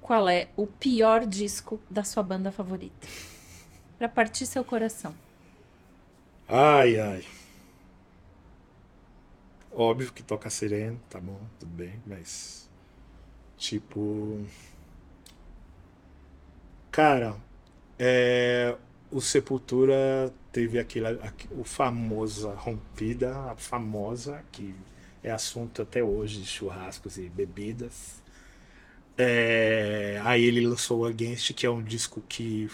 [0.00, 3.06] qual é o pior disco da sua banda favorita.
[3.98, 5.14] Pra partir seu coração.
[6.48, 7.22] Ai, ai.
[9.74, 12.68] Óbvio que toca sereno, tá bom, tudo bem, mas.
[13.58, 14.40] Tipo.
[16.90, 17.36] Cara,
[17.98, 18.76] é,
[19.10, 24.74] o Sepultura teve aquele, aqu- o famosa rompida, a famosa, que
[25.22, 28.22] é assunto até hoje de churrascos e bebidas.
[29.18, 32.68] É, aí ele lançou o Against, que é um disco que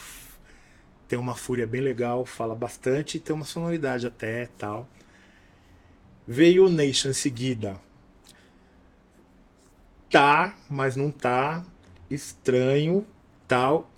[1.09, 4.87] tem uma fúria bem legal, fala bastante e tem uma sonoridade até tal.
[6.31, 7.81] Veio o Nation em seguida.
[10.11, 11.65] Tá, mas não tá.
[12.11, 13.07] Estranho,
[13.47, 13.91] tal.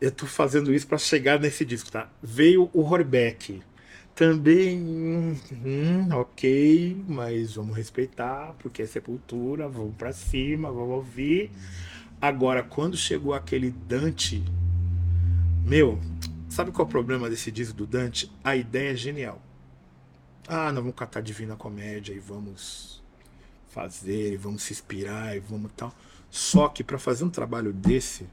[0.00, 2.10] Eu tô fazendo isso pra chegar nesse disco, tá?
[2.20, 3.62] Veio o Horbeck.
[4.12, 11.52] Também, hum, hum, ok, mas vamos respeitar, porque é sepultura, vamos pra cima, vamos ouvir.
[12.20, 14.42] Agora, quando chegou aquele Dante,
[15.64, 16.00] meu,
[16.48, 18.30] sabe qual é o problema desse disco do Dante?
[18.42, 19.40] A ideia é genial.
[20.52, 23.00] Ah, nós vamos catar Divina Comédia e vamos
[23.68, 25.94] fazer, e vamos se inspirar e vamos tal.
[26.28, 28.26] Só que para fazer um trabalho desse,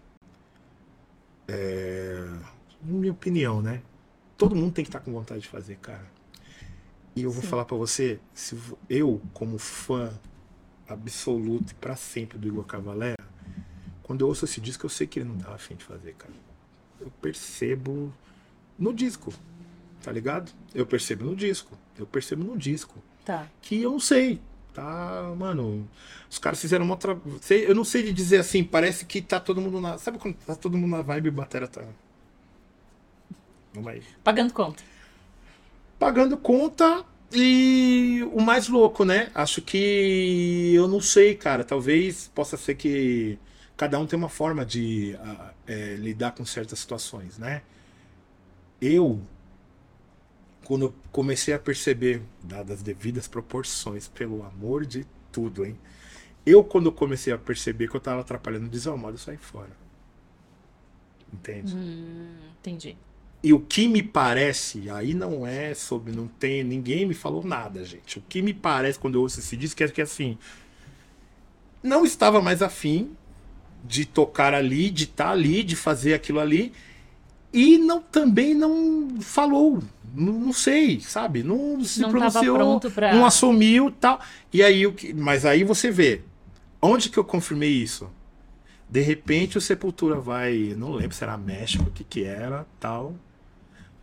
[1.48, 2.28] é,
[2.82, 3.84] minha opinião, né?
[4.36, 6.12] Todo mundo tem que estar com vontade de fazer, cara.
[7.16, 7.50] E eu vou Sim.
[7.50, 8.58] falar para você, se
[8.90, 10.12] eu como fã
[10.90, 13.24] absoluto e para sempre do Igor Cavalera,
[14.02, 16.34] quando eu ouço esse disco, eu sei que ele não tava afim de fazer, cara.
[17.00, 18.12] Eu percebo
[18.76, 19.32] no disco,
[20.02, 20.52] tá ligado?
[20.74, 21.78] Eu percebo no disco.
[21.98, 23.02] Eu percebo no disco.
[23.26, 23.48] Tá.
[23.62, 24.40] Que eu não sei.
[24.74, 25.90] Tá, mano.
[26.30, 27.20] Os caras fizeram uma outra.
[27.50, 29.98] Eu não sei de dizer assim, parece que tá todo mundo na.
[29.98, 31.84] Sabe quando tá todo mundo na vibe e batera tá.
[33.74, 34.02] Não vai.
[34.24, 34.84] Pagando conta.
[35.98, 37.04] Pagando conta
[37.34, 39.32] e o mais louco, né?
[39.34, 40.72] Acho que.
[40.74, 41.64] Eu não sei, cara.
[41.64, 43.40] Talvez possa ser que
[43.76, 47.62] cada um tem uma forma de ah, é, lidar com certas situações, né?
[48.82, 49.22] Eu,
[50.68, 55.80] quando eu comecei a perceber, dadas as devidas proporções, pelo amor de tudo, hein?
[56.46, 59.72] Eu, quando comecei a perceber que eu tava atrapalhando o desalmado, eu saí fora.
[61.32, 61.74] Entende?
[61.74, 62.98] Hum, entendi.
[63.42, 67.86] e o que me parece, aí não é sobre, não tem, ninguém me falou nada,
[67.86, 68.20] gente.
[68.20, 70.38] O que me parece quando eu ouço esse disco é que assim,
[71.82, 73.16] não estava mais afim
[73.86, 76.74] de tocar ali, de estar ali, de fazer aquilo ali,
[77.54, 79.82] e não também não falou,
[80.18, 81.44] não, não sei, sabe?
[81.44, 84.20] Não se Não pronunciou, pra- não assumiu, tal.
[84.52, 86.22] E aí o que, mas aí você vê,
[86.82, 88.10] onde que eu confirmei isso?
[88.90, 93.16] De repente o Sepultura vai, não lembro se era México, o que que era, tal.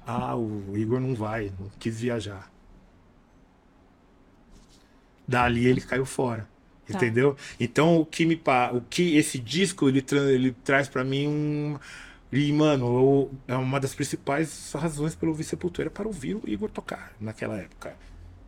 [0.07, 2.51] Ah, o Igor não vai, não quis viajar.
[5.27, 6.47] Dali ele caiu fora.
[6.87, 6.97] Tá.
[6.97, 7.35] Entendeu?
[7.59, 8.39] Então o que me
[8.75, 11.79] o que esse disco ele, tra- ele traz pra mim um
[12.35, 16.69] e mano, eu- é uma das principais razões pelo ouvir Sepultura para ouvir o Igor
[16.71, 17.97] tocar naquela época,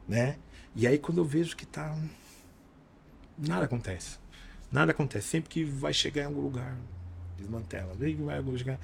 [0.08, 0.36] né?
[0.74, 1.96] E aí quando eu vejo que tá
[3.38, 4.18] nada acontece.
[4.72, 6.76] Nada acontece, sempre que vai chegar em algum lugar,
[7.38, 7.94] desmantela.
[7.94, 8.78] Vai em algum lugar.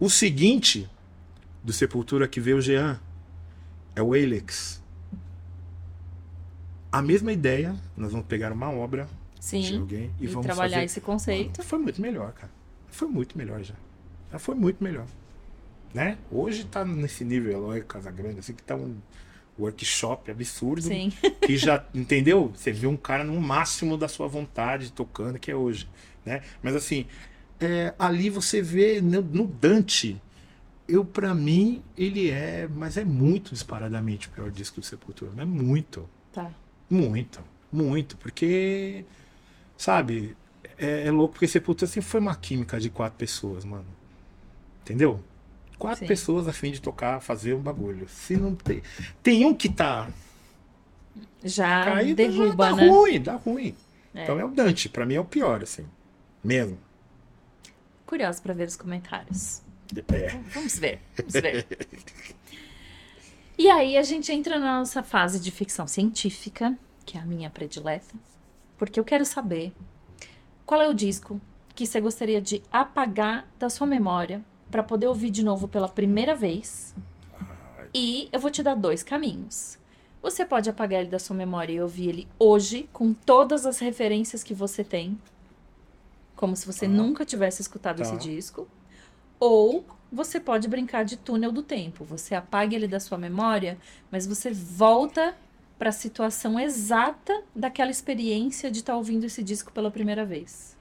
[0.00, 0.90] O seguinte
[1.62, 3.00] do Sepultura que veio o Jean
[3.94, 4.82] é o Alex.
[6.90, 9.08] A mesma ideia, nós vamos pegar uma obra
[9.38, 9.78] de Sim.
[9.80, 10.84] alguém e, E, vamos trabalhar fazer.
[10.86, 11.62] esse conceito.
[11.62, 12.52] Foi muito melhor, cara.
[12.88, 13.74] Foi muito melhor já.
[14.34, 15.06] Já foi muito melhor.
[15.94, 16.18] Né?
[16.28, 18.96] Hoje tá nesse nível Eloy Casagrande, assim, que tá um
[19.56, 20.82] workshop absurdo.
[20.82, 21.12] Sim.
[21.40, 22.50] Que já, entendeu?
[22.52, 25.88] Você vê um cara no máximo da sua vontade tocando, que é hoje.
[26.26, 26.42] Né?
[26.60, 27.06] Mas assim,
[27.60, 30.20] é, ali você vê no, no Dante,
[30.88, 35.30] eu para mim, ele é, mas é muito disparadamente o pior disco do Sepultura.
[35.38, 36.10] É muito.
[36.32, 36.50] Tá.
[36.90, 37.40] Muito,
[37.70, 39.04] muito, porque,
[39.78, 40.36] sabe,
[40.76, 43.86] é, é louco porque Sepultura sempre foi uma química de quatro pessoas, mano.
[44.84, 45.18] Entendeu?
[45.78, 46.06] Quatro Sim.
[46.06, 48.06] pessoas a fim de tocar, fazer um bagulho.
[48.06, 48.82] Se não tem.
[49.22, 50.10] Tem um que tá
[51.42, 52.88] Já caído, derruba, já dá né?
[52.88, 53.74] ruim, dá ruim.
[54.14, 54.22] É.
[54.22, 55.86] Então é o Dante, pra mim é o pior, assim.
[56.42, 56.78] Mesmo.
[58.04, 59.62] Curioso pra ver os comentários.
[60.12, 60.28] É.
[60.52, 61.66] Vamos ver, vamos ver.
[63.56, 67.48] E aí a gente entra na nossa fase de ficção científica, que é a minha
[67.48, 68.14] predileta,
[68.76, 69.72] porque eu quero saber
[70.66, 71.40] qual é o disco
[71.74, 74.42] que você gostaria de apagar da sua memória
[74.74, 76.96] para poder ouvir de novo pela primeira vez.
[77.94, 79.78] E eu vou te dar dois caminhos.
[80.20, 84.42] Você pode apagar ele da sua memória e ouvir ele hoje, com todas as referências
[84.42, 85.16] que você tem,
[86.34, 86.92] como se você Tá.
[86.92, 88.16] nunca tivesse escutado esse Tá.
[88.18, 88.66] disco.
[89.38, 92.02] Ou você pode brincar de túnel do tempo.
[92.06, 93.78] Você apaga ele da sua memória,
[94.10, 95.36] mas você volta
[95.78, 100.76] para a situação exata daquela experiência de estar ouvindo esse disco pela primeira vez.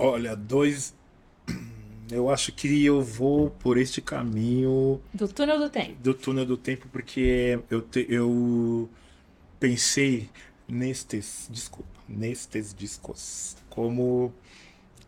[0.00, 0.96] Olha, dois.
[2.10, 5.96] Eu acho que eu vou por este caminho Do túnel do tempo.
[6.02, 8.88] do túnel do tempo porque eu, te- eu
[9.58, 10.28] pensei
[10.68, 14.32] nestes, desculpa, nestes discos como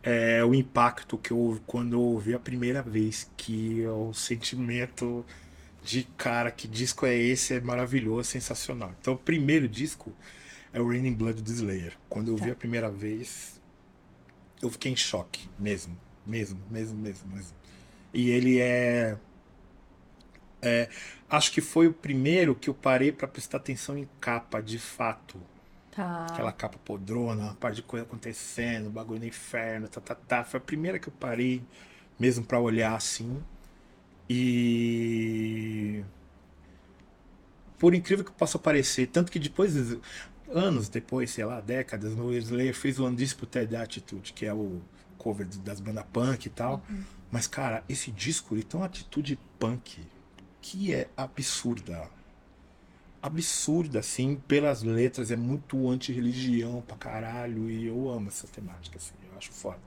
[0.03, 5.25] é, o impacto que eu quando eu ouvi a primeira vez que é o sentimento
[5.83, 8.91] de cara que disco é esse é maravilhoso, sensacional.
[8.99, 10.11] Então o primeiro disco
[10.73, 11.93] é o Raining Blood do Slayer.
[12.09, 12.51] Quando eu ouvi Tá.
[12.53, 13.61] a primeira vez
[14.61, 15.95] eu fiquei em choque mesmo,
[16.27, 17.55] mesmo, mesmo, mesmo, mesmo.
[18.13, 19.17] E ele é
[20.61, 20.89] é,
[21.29, 25.39] acho que foi o primeiro que eu parei pra prestar atenção em capa, de fato.
[25.91, 26.27] Tá.
[26.29, 30.43] Aquela capa podrona, uma parte de coisa acontecendo, bagulho no inferno, tá, tá, tá.
[30.43, 31.63] Foi a primeira que eu parei
[32.19, 33.41] mesmo pra olhar assim.
[34.29, 36.03] E.
[37.79, 39.73] Por incrível que possa parecer, tanto que depois,
[40.49, 44.81] anos depois, sei lá, décadas, o Slayer fez o Undisputed Attitude, que é o
[45.27, 46.83] cover das bandas punk e tal.
[47.31, 50.01] Mas, cara, esse disco ele tem uma atitude punk
[50.61, 52.09] que é absurda.
[53.21, 55.31] Absurda, assim, pelas letras.
[55.31, 57.69] É muito anti-religião pra caralho.
[57.69, 59.13] E eu amo essa temática, assim.
[59.29, 59.79] Eu acho foda.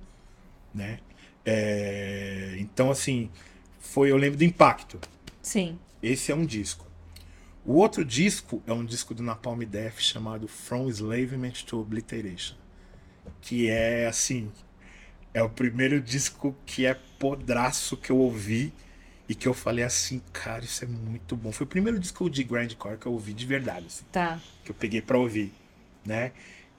[0.75, 0.99] Né?
[1.45, 3.31] É, Então, assim,
[3.79, 4.11] foi.
[4.11, 5.01] Eu lembro do impacto.
[5.41, 5.79] Sim.
[6.03, 6.87] Esse é um disco.
[7.65, 12.57] O outro disco é um disco do Napalm Death chamado From Enslavement to Obliteration.
[13.41, 14.51] Que é assim.
[15.33, 18.73] É o primeiro disco que é podraço que eu ouvi
[19.29, 21.53] e que eu falei assim, cara, isso é muito bom.
[21.53, 24.41] Foi o primeiro disco de grindcore que eu ouvi de verdade, assim, Tá.
[24.65, 25.53] que eu peguei pra ouvir,
[26.05, 26.33] né?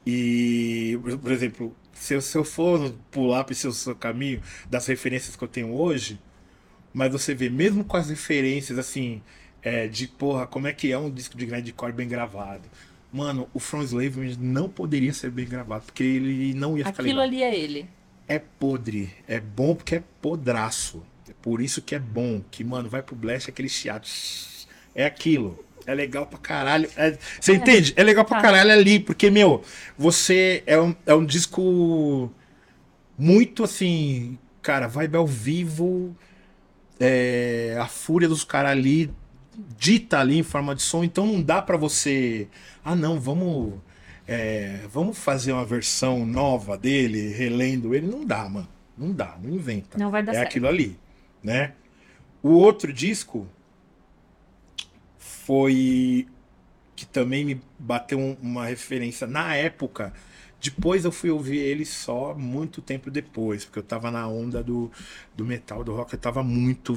[0.05, 5.35] E, por exemplo, se eu, se eu for pular para esse seu caminho das referências
[5.35, 6.19] que eu tenho hoje,
[6.93, 9.21] mas você vê, mesmo com as referências, assim,
[9.61, 12.63] é, de porra, como é que é um disco de grindcore bem gravado.
[13.13, 17.19] Mano, o From Slavery não poderia ser bem gravado, porque ele não ia ficar Aquilo
[17.21, 17.23] legal.
[17.23, 17.89] ali é ele.
[18.27, 19.11] É podre.
[19.27, 21.03] É bom porque é podraço.
[21.29, 22.41] É por isso que é bom.
[22.49, 24.07] Que, mano, vai pro Blast aquele chiado.
[24.95, 25.63] É aquilo.
[25.85, 26.89] É legal pra caralho.
[26.95, 27.93] É- você entende?
[27.95, 28.41] É legal pra Tá.
[28.43, 28.99] caralho ali.
[28.99, 29.63] Porque, meu,
[29.97, 32.31] você é um, é um disco
[33.17, 34.37] muito assim.
[34.61, 36.15] Cara, vibe ao vivo.
[37.03, 39.11] é, a fúria dos caras ali
[39.75, 42.47] dita ali em forma de som, então não dá pra você.
[42.85, 43.73] Ah, não, vamos.
[44.33, 48.07] É, vamos fazer uma versão nova dele, relendo ele.
[48.07, 48.67] Não dá, mano.
[48.97, 49.97] Não dá, não inventa.
[49.97, 50.47] Não vai dar é certo.
[50.47, 50.97] aquilo ali,
[51.43, 51.73] né?
[52.41, 53.45] O outro disco
[55.17, 56.27] foi
[56.95, 60.13] que também me bateu um- uma referência na época.
[60.61, 64.91] Depois eu fui ouvir ele só muito tempo depois, porque eu tava na onda do,
[65.35, 66.95] do metal, do rock, eu tava muito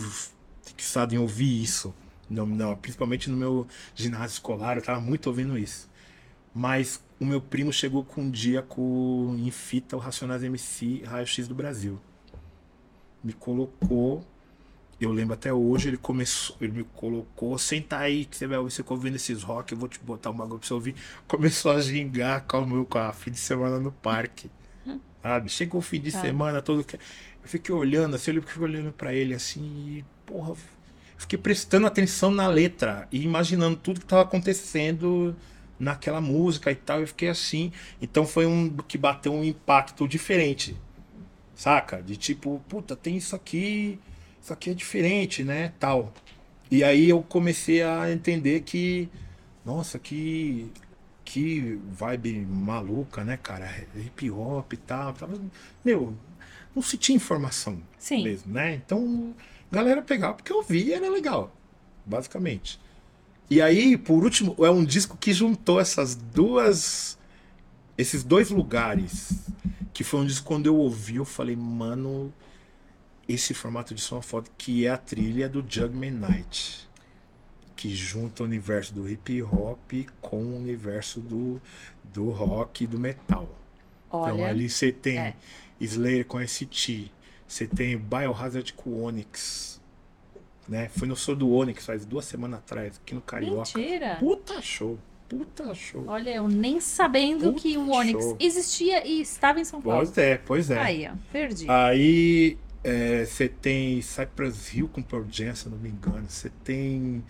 [0.63, 1.95] fixado em ouvir isso.
[2.29, 5.89] Não, não, principalmente no meu ginásio escolar, eu tava muito ouvindo isso.
[6.55, 11.27] Mas o meu primo chegou com um dia com em fita o Racionais MC Raio
[11.27, 12.01] X do Brasil.
[13.23, 14.25] Me colocou
[15.01, 18.71] eu lembro até hoje, ele começou, ele me colocou, senta aí que você vai ouvir,
[18.71, 20.95] você fica ouvindo esses rock, eu vou te botar um bagulho pra você ouvir.
[21.27, 24.51] Começou a gingar com meu com a fim de semana no parque.
[25.23, 25.49] Sabe?
[25.49, 26.21] Chegou o fim de Tá.
[26.21, 26.97] semana, todo que.
[26.97, 27.01] Eu
[27.49, 29.63] fiquei olhando assim, eu fiquei olhando pra ele assim,
[29.99, 30.55] e, porra,
[31.17, 35.35] fiquei prestando atenção na letra e imaginando tudo que tava acontecendo
[35.79, 37.01] naquela música e tal.
[37.01, 37.73] Eu fiquei assim.
[38.01, 40.77] Então foi um que bateu um impacto diferente.
[41.55, 42.03] Saca?
[42.03, 43.99] De tipo, puta, tem isso aqui,
[44.43, 45.73] isso aqui é diferente, né?
[45.79, 46.13] Tal.
[46.71, 49.09] E aí eu comecei a entender que,
[49.65, 50.71] nossa, que
[51.25, 53.87] que vibe maluca, né, cara?
[53.97, 55.13] Hip hop e tal.
[55.15, 55.41] Tava,
[55.85, 56.15] meu,
[56.75, 58.23] não se tinha informação Sim.
[58.23, 58.75] mesmo, né?
[58.75, 59.35] Então,
[59.71, 61.55] galera pegava porque eu vi e era legal,
[62.05, 62.79] basicamente.
[63.51, 67.19] E aí, por último, é um disco que juntou essas duas.
[67.97, 69.51] Esses dois lugares.
[69.93, 72.33] Que foi um disco quando eu ouvi, eu falei, mano,
[73.29, 76.89] esse formato de som é foda, que é a trilha do Jugman Night.
[77.77, 81.61] Que junta o universo do hip hop com o universo do,
[82.13, 83.49] do rock e do metal.
[84.11, 85.35] Olha, Então ali você tem é.
[85.81, 87.11] Slayer com ST,
[87.47, 89.74] você tem Biohazard com Onyx,
[90.69, 90.89] né?
[90.97, 93.71] Foi no show do Onyx faz duas semanas atrás, aqui no Carioca.
[93.77, 94.17] mentira.
[94.21, 96.05] Puta show, puta show.
[96.07, 98.37] Olha, eu nem sabendo Puta que o Onyx show.
[98.41, 99.99] existia e estava em São Paulo.
[100.05, 100.79] Pois é, pois é.
[100.79, 101.67] Aí, ó, perdi.
[101.69, 106.25] Aí é, você tem Cypress Hill com Pearl Jam, se não me engano.
[106.29, 107.25] Você tem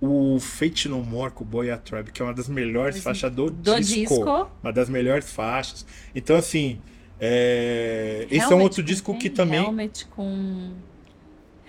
[0.00, 3.50] o Fate No More com Boy A Tribe, que é uma das melhores faixas do,
[3.50, 3.94] Do disco.
[4.14, 4.50] disco.
[4.62, 5.84] Uma das melhores faixas.
[6.14, 6.80] Então, assim,
[7.20, 9.64] é, esse é um outro disco que também.
[9.64, 10.72] Helmet com.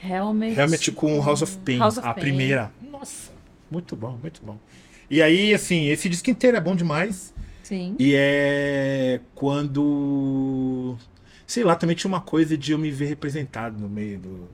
[0.03, 0.57] Helmet.
[0.59, 2.21] Helmet com House of Pain, House of a Pain.
[2.23, 2.71] primeira.
[2.91, 3.31] Nossa,
[3.69, 4.57] muito bom, muito bom.
[5.09, 7.34] E aí, assim, esse disco inteiro é bom demais.
[7.63, 7.95] Sim.
[7.99, 10.95] E é quando.
[11.45, 14.49] Sei lá, também tinha uma coisa de eu me ver representado no meio do.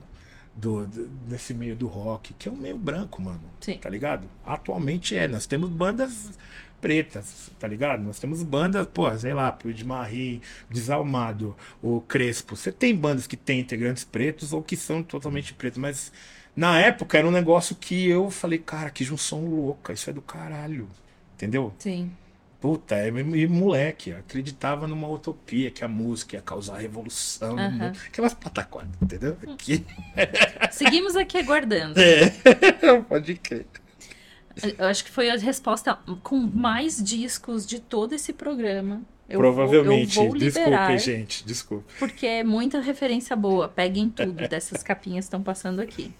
[0.54, 3.40] do, do- desse meio do rock, que é um meio branco, mano.
[3.60, 3.78] Sim.
[3.78, 4.26] Tá ligado?
[4.44, 5.28] Atualmente é.
[5.28, 6.30] Nós temos bandas
[6.80, 8.02] pretas, tá ligado?
[8.02, 10.40] Nós temos bandas, pô, sei lá, o Edmarie,
[10.70, 12.56] Desalmado, o Crespo.
[12.56, 16.12] Você tem bandas que têm integrantes pretos ou que são totalmente pretos, mas
[16.54, 20.22] na época era um negócio que eu falei, cara, que junção louca, isso é do
[20.22, 20.88] caralho.
[21.34, 21.72] Entendeu?
[21.78, 22.10] Sim.
[22.60, 27.56] Puta, é e moleque, acreditava numa utopia que a música ia causar revolução.
[27.56, 27.92] mundo.
[28.06, 29.36] Aquelas pataquadas, entendeu?
[29.58, 29.84] Que...
[30.72, 31.94] Seguimos aqui aguardando.
[32.06, 33.66] É, pode crer.
[34.78, 39.02] Eu acho que foi a resposta com mais discos de todo esse programa.
[39.28, 40.14] Eu Provavelmente.
[40.14, 41.94] Vou, eu vou liberar, Desculpe, gente, desculpe.
[41.98, 43.68] porque é muita referência boa.
[43.68, 46.12] Peguem tudo dessas capinhas que estão passando aqui.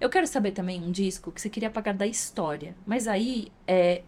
[0.00, 2.74] Eu quero saber também um disco que você queria apagar da história.
[2.84, 4.02] Mas aí é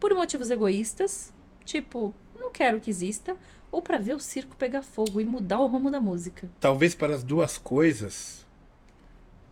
[0.00, 1.32] por motivos egoístas,
[1.64, 3.36] tipo, não quero que exista,
[3.70, 6.48] ou pra ver o circo pegar fogo e mudar o rumo da música.
[6.58, 8.44] Talvez para as duas coisas.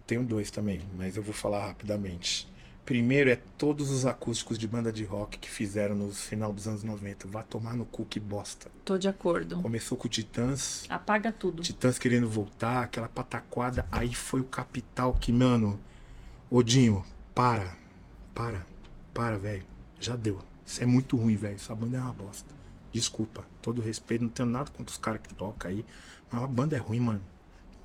[0.07, 2.49] Tenho dois também, mas eu vou falar rapidamente.
[2.87, 6.85] Primeiro é todos os acústicos de banda de rock que fizeram no final dos anos
[6.85, 7.27] 90.
[7.27, 8.71] Vá tomar no cu que bosta.
[8.85, 9.61] Tô de acordo.
[9.61, 11.65] Começou com o Titãs, Apaga tudo.
[11.65, 13.85] Titãs querendo voltar, aquela pataquada.
[13.91, 15.81] Aí foi o Capital que, mano.
[16.49, 17.05] Odinho,
[17.35, 17.77] para.
[18.33, 18.65] Para.
[19.13, 19.65] Para, velho.
[19.99, 20.41] Já deu.
[20.65, 21.57] Isso é muito ruim, velho.
[21.57, 22.55] Essa banda é uma bosta.
[22.93, 23.45] Desculpa.
[23.61, 24.23] Todo respeito.
[24.23, 25.85] Não tenho nada contra os caras que tocam aí.
[26.31, 27.23] Mas a banda é ruim, mano.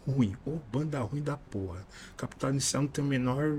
[0.06, 0.38] Ruim.
[0.46, 1.84] Ô, banda ruim da porra.
[2.16, 3.58] Capital Inicial não tem o menor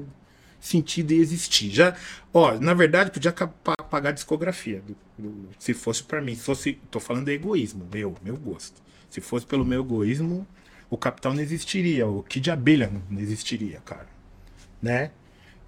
[0.62, 1.70] sentido existir.
[1.70, 1.96] Já,
[2.32, 4.80] ó, na verdade, podia pagar a discografia.
[4.86, 6.34] do- do- se fosse pra mim.
[6.34, 7.86] Se fosse, tô falando de egoísmo.
[7.92, 8.80] Meu, meu gosto.
[9.10, 10.46] Se fosse pelo meu egoísmo,
[10.88, 12.06] o Capital não existiria.
[12.06, 14.06] O Kid Abelha não- existiria, cara.
[14.80, 15.10] Né?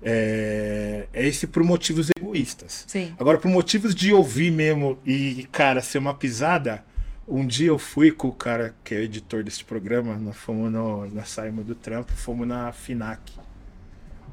[0.07, 2.85] É, é esse por motivos egoístas.
[2.87, 3.15] Sim.
[3.19, 6.85] Agora, por motivos de ouvir mesmo e, cara, ser uma pisada,
[7.27, 11.07] um dia eu fui com o cara que é editor desse programa, nós fomos no,
[11.11, 13.33] nós saímos do trampo, fomos na FINAC.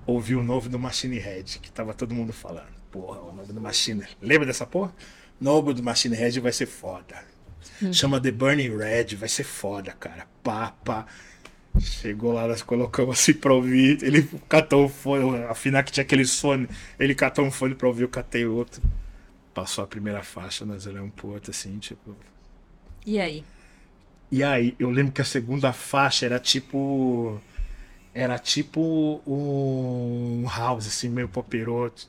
[0.05, 2.73] Ouvi o novo do Machine Head, que tava todo mundo falando.
[2.91, 4.05] Porra, o novo do Machine.
[4.21, 4.93] Lembra dessa porra?
[5.39, 7.23] Novo do Machine Head vai ser foda.
[7.91, 10.27] Chama The Burning Red, vai ser foda, cara.
[10.43, 11.05] Pá, pá.
[11.79, 14.03] Chegou lá, nós colocamos assim pra ouvir.
[14.03, 16.67] Ele catou o fone, afinal que tinha aquele fone.
[16.99, 18.81] Ele catou um fone pra ouvir, eu catei outro.
[19.53, 22.15] Passou a primeira faixa, nós olhamos pro outro assim, tipo.
[23.05, 23.43] E aí?
[24.31, 27.39] E aí, eu lembro que a segunda faixa era tipo.
[28.13, 32.07] Era tipo um house, assim, meio poperoto.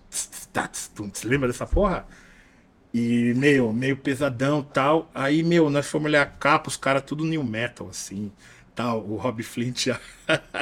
[1.25, 2.07] Lembra dessa porra?
[2.93, 5.11] E, meu, meio pesadão tal.
[5.15, 8.33] Aí, meu, nós fomos olhar a capa, os caras tudo new metal, assim.
[8.75, 9.01] Tal.
[9.07, 9.89] O Rob Flint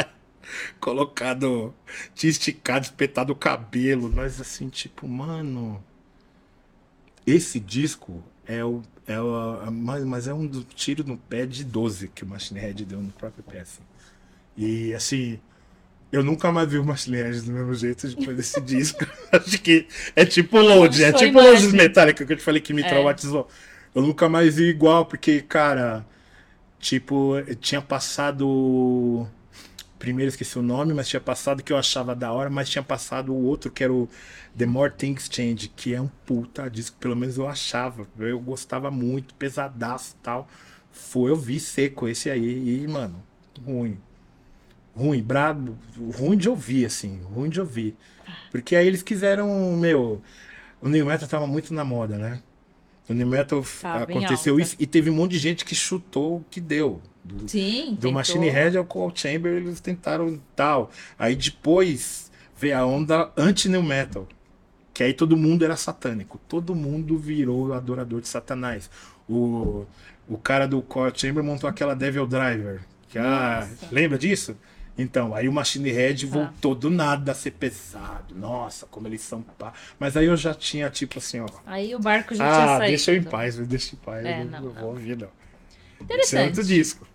[0.79, 1.75] colocado.
[2.15, 4.09] Tinha esticado, espetado o cabelo.
[4.09, 5.83] Nós, assim, tipo, mano.
[7.27, 8.83] Esse disco é o.
[9.07, 12.85] É o mas, mas é um tiro no pé de 12 que o Machine Head
[12.85, 13.83] deu no próprio pé, assim.
[14.57, 15.39] E, assim.
[16.13, 19.07] Eu nunca mais vi o Head do mesmo jeito depois desse disco.
[19.31, 19.87] Acho que
[20.17, 21.41] é tipo Load, é tipo.
[21.41, 22.89] Load Metallica que eu te falei que me É.
[22.89, 23.49] traumatizou.
[23.95, 26.05] Eu nunca mais vi igual, porque, cara,
[26.81, 29.27] tipo, eu tinha passado.
[29.99, 33.33] Primeiro esqueci o nome, mas tinha passado que eu achava da hora, mas tinha passado
[33.35, 34.09] o outro que era o
[34.57, 38.07] The More Things Change, que é um puta disco, pelo menos eu achava.
[38.19, 40.49] Eu gostava muito, pesadaço e tal.
[40.91, 43.23] Foi, eu vi seco esse aí, e, mano,
[43.65, 43.99] ruim.
[44.95, 45.77] Ruim, brabo,
[46.15, 47.97] ruim de ouvir, assim, ruim de ouvir.
[48.51, 50.21] Porque aí eles quiseram, meu.
[50.83, 52.43] O New Metal tava muito na moda, né?
[53.09, 53.61] O New Metal
[54.07, 57.01] bem aconteceu isso e teve um monte de gente que chutou o que deu.
[57.25, 58.13] Do, Sim, do tentou.
[58.13, 60.91] Machine Head ao Cold Chamber eles tentaram tal.
[61.19, 64.27] Aí depois veio a onda anti-New Metal.
[64.95, 66.41] Que aí todo mundo era satânico.
[66.49, 68.91] Todo mundo virou adorador de Satanás.
[69.29, 69.85] O,
[70.29, 72.81] o cara do Cold Chamber montou aquela Devil Driver.
[73.09, 74.57] Que, ah, lembra disso?
[75.01, 76.33] Então, aí o Machine Head Tá.
[76.33, 78.35] voltou do nada a ser pesado.
[78.35, 79.73] Nossa, como eles são pá.
[79.99, 81.47] Mas aí eu já tinha, tipo assim, ó.
[81.67, 82.87] Aí o barco já tinha Ah, saído.
[82.89, 84.25] deixa eu em paz, me deixa em paz.
[84.27, 85.29] É, eu não, não, vou ouvir, não.
[85.29, 86.47] Esse é Interessante.
[86.49, 87.07] outro disco.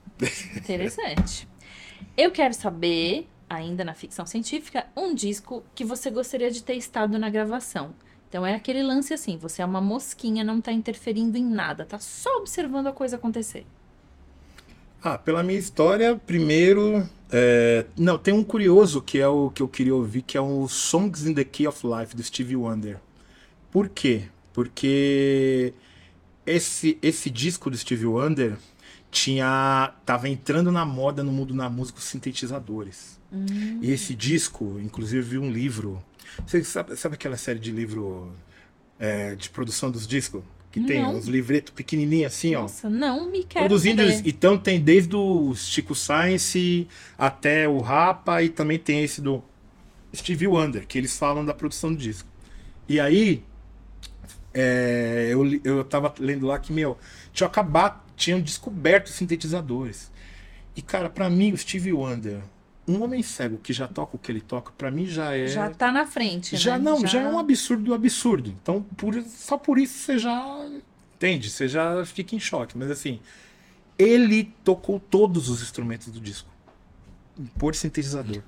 [0.55, 1.47] Interessante.
[2.17, 7.17] Eu quero saber, ainda na ficção científica, um disco que você gostaria de ter estado
[7.19, 7.93] na gravação.
[8.29, 11.99] Então é aquele lance assim, você é uma mosquinha, não tá interferindo em nada, tá
[11.99, 13.65] só observando a coisa acontecer.
[15.07, 17.07] Ah, pela minha história, primeiro.
[17.31, 20.67] é, Não, tem um curioso que é o que eu queria ouvir, que é o
[20.67, 22.97] Songs in the Key of Life, do Stevie Wonder.
[23.69, 24.23] Por quê?
[24.51, 25.75] Porque
[26.43, 28.57] esse, esse disco do Stevie Wonder
[29.11, 29.93] tinha.
[30.03, 33.19] tava entrando na moda no mundo da música os sintetizadores.
[33.83, 36.03] E esse disco, inclusive, um livro.
[36.47, 38.33] Você sabe, sabe aquela série de livro
[38.97, 40.41] é, de produção dos discos?
[40.75, 41.15] Que tem Não.
[41.15, 42.63] uns livretos pequenininhos assim, ó.
[42.63, 44.29] Nossa, não me quero Produzindo, saber.
[44.29, 46.85] então tem desde o Chico Science
[47.17, 49.41] até o Rapa e também tem esse do
[50.13, 52.27] Stevie Wonder, que eles falam da produção do disco.
[52.89, 53.41] E aí,
[54.53, 56.97] é, eu, eu tava lendo lá que, meu,
[57.31, 60.11] tinham acabado, tinham descoberto os sintetizadores.
[60.75, 62.41] E, cara, pra mim, o Stevie Wonder,
[62.87, 65.47] um homem cego que já toca o que ele toca, pra mim já é.
[65.47, 66.83] Já tá na frente, Já né?
[66.83, 67.21] não, já...
[67.21, 68.49] é um absurdo do absurdo.
[68.61, 70.65] Então, por, só por isso você já
[71.15, 72.77] entende, você já fica em choque.
[72.77, 73.19] Mas assim,
[73.97, 76.49] ele tocou todos os instrumentos do disco
[77.57, 78.41] por sintetizador.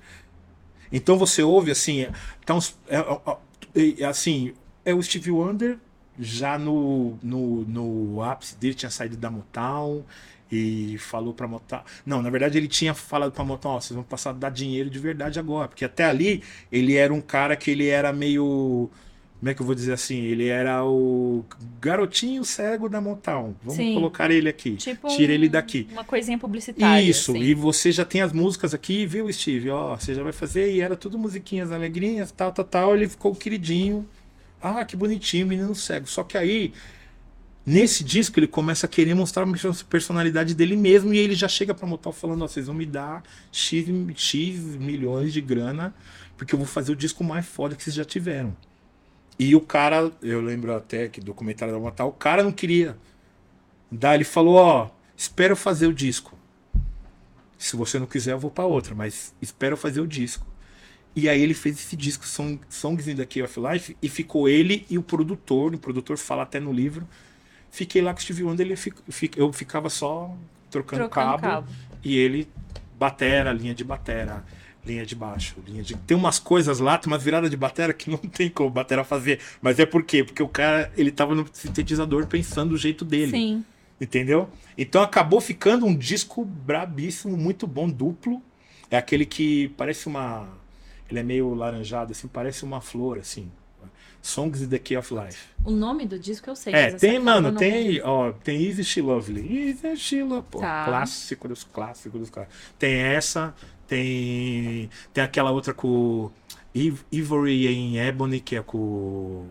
[0.90, 2.12] Então você ouve assim, é,
[2.46, 4.54] tá uns- é, é, é, assim,
[4.84, 5.78] é o Stevie Wonder
[6.18, 10.02] já no, no, no ápice dele tinha saído da Motown
[10.50, 11.82] e falou pra Motown.
[12.06, 14.88] Não, na verdade ele tinha falado pra Motown, ó, vocês vão passar a dar dinheiro
[14.90, 16.42] de verdade agora, porque até ali
[16.72, 18.88] ele era um cara que ele era meio
[19.40, 20.16] como é que eu vou dizer assim?
[20.22, 21.44] Ele era o
[21.80, 23.54] garotinho cego da Motown.
[23.62, 23.94] Vamos Sim.
[23.94, 24.72] colocar ele aqui.
[24.74, 25.86] Tipo Tira um- ele daqui.
[25.92, 27.00] Uma coisinha publicitária.
[27.08, 27.40] Isso, assim.
[27.42, 29.70] e você já tem as músicas aqui, viu, Steve?
[29.70, 32.96] Ó, você já vai fazer, e era tudo musiquinhas alegrinhas, tal, tal, tal.
[32.96, 34.04] Ele ficou queridinho.
[34.60, 36.08] Ah, que bonitinho, menino cego.
[36.08, 36.72] Só que aí,
[37.68, 41.74] nesse disco, ele começa a querer mostrar a personalidade dele mesmo, e ele já chega
[41.74, 43.22] pra Motown falando: Ó, vocês vão me dar
[43.52, 43.86] X,
[44.16, 45.94] X milhões de grana,
[46.36, 48.56] porque eu vou fazer o disco mais foda que vocês já tiveram.
[49.38, 52.96] E o cara, eu lembro até que documentário da Motown, o cara não queria.
[53.92, 56.36] Daí ele falou: Ó, espera eu fazer o disco.
[57.58, 60.46] Se você não quiser, eu vou pra outra, mas espera fazer o disco.
[61.14, 64.48] E aí ele fez esse disco, Song, Songs in the Key of Life, e ficou
[64.48, 67.06] ele e o produtor, o produtor fala até no livro.
[67.70, 70.34] Fiquei lá com o Steve Wonder, ele fica- eu ficava só
[70.70, 71.68] trocando, Trocando cabo, cabo.
[72.02, 72.48] e ele
[72.98, 74.44] batera, linha de batera,
[74.84, 75.94] linha de baixo, linha de...
[75.96, 79.38] Tem umas coisas lá, tem umas viradas de batera que não tem como batera fazer.
[79.62, 80.24] Mas é por quê?
[80.24, 83.30] Porque o cara, ele tava no sintetizador pensando do jeito dele.
[83.30, 83.64] Sim.
[84.00, 84.48] Entendeu?
[84.76, 88.40] Então acabou ficando um disco brabíssimo, muito bom, duplo.
[88.90, 90.48] É aquele que parece uma.
[91.10, 93.50] Ele é meio laranjado, assim, parece uma flor, assim.
[94.28, 95.38] Songs in the Key of Life.
[95.64, 96.72] O nome do disco eu sei.
[96.74, 99.68] É, tem, mano, tem, ó, tem Easy She Lovely.
[99.70, 100.84] Easy She Lovely, pô, Tá.
[100.84, 102.56] clássico dos clássicos dos clássicos.
[102.78, 103.54] Tem essa,
[103.86, 106.30] tem tem aquela outra com
[106.74, 109.46] Iv- Ivory em Ebony, que é com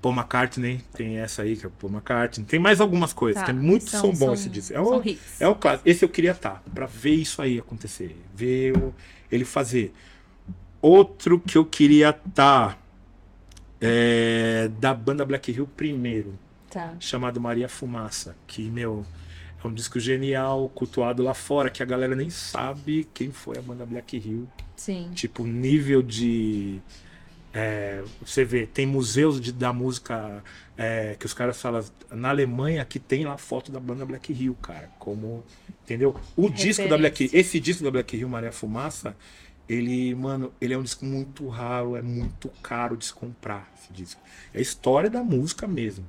[0.00, 2.46] Paul McCartney, tem essa aí que é o Paul McCartney.
[2.46, 4.72] Tem mais algumas coisas, Tá, tem muito são- som bom são- esse disco.
[4.74, 5.02] É o,
[5.40, 5.88] é o clássico.
[5.88, 8.94] Esse eu queria estar, pra ver isso aí acontecer, ver o-
[9.32, 9.92] ele fazer.
[10.80, 12.78] Outro que eu queria estar
[13.80, 16.38] é da banda Black Hill primeiro
[16.70, 16.94] Tá.
[17.00, 19.04] chamado Maria Fumaça, que, meu,
[19.62, 23.62] é um disco genial, cultuado lá fora, que a galera nem sabe quem foi a
[23.62, 24.46] banda Black Hill.
[24.76, 25.10] Sim.
[25.14, 26.78] Tipo, nível de.
[27.54, 30.44] é, você vê, tem museus de- da música
[30.76, 34.54] é, que os caras falam na Alemanha que tem lá foto da banda Black Hill,
[34.60, 34.90] cara.
[34.98, 35.42] Como.
[35.84, 36.14] Entendeu?
[36.36, 39.16] O disco da Black Hill, esse disco da Black Hill, Maria Fumaça,
[39.68, 43.92] ele, mano, ele é um disco muito raro, é muito caro de se comprar esse
[43.92, 44.20] disco.
[44.54, 46.04] É a história da música mesmo,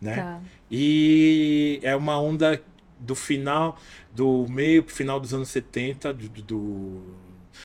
[0.00, 0.16] né?
[0.16, 0.40] Tá.
[0.70, 2.60] E é uma onda
[2.98, 3.78] do final,
[4.14, 7.14] do meio pro final dos anos 70, do, do, do-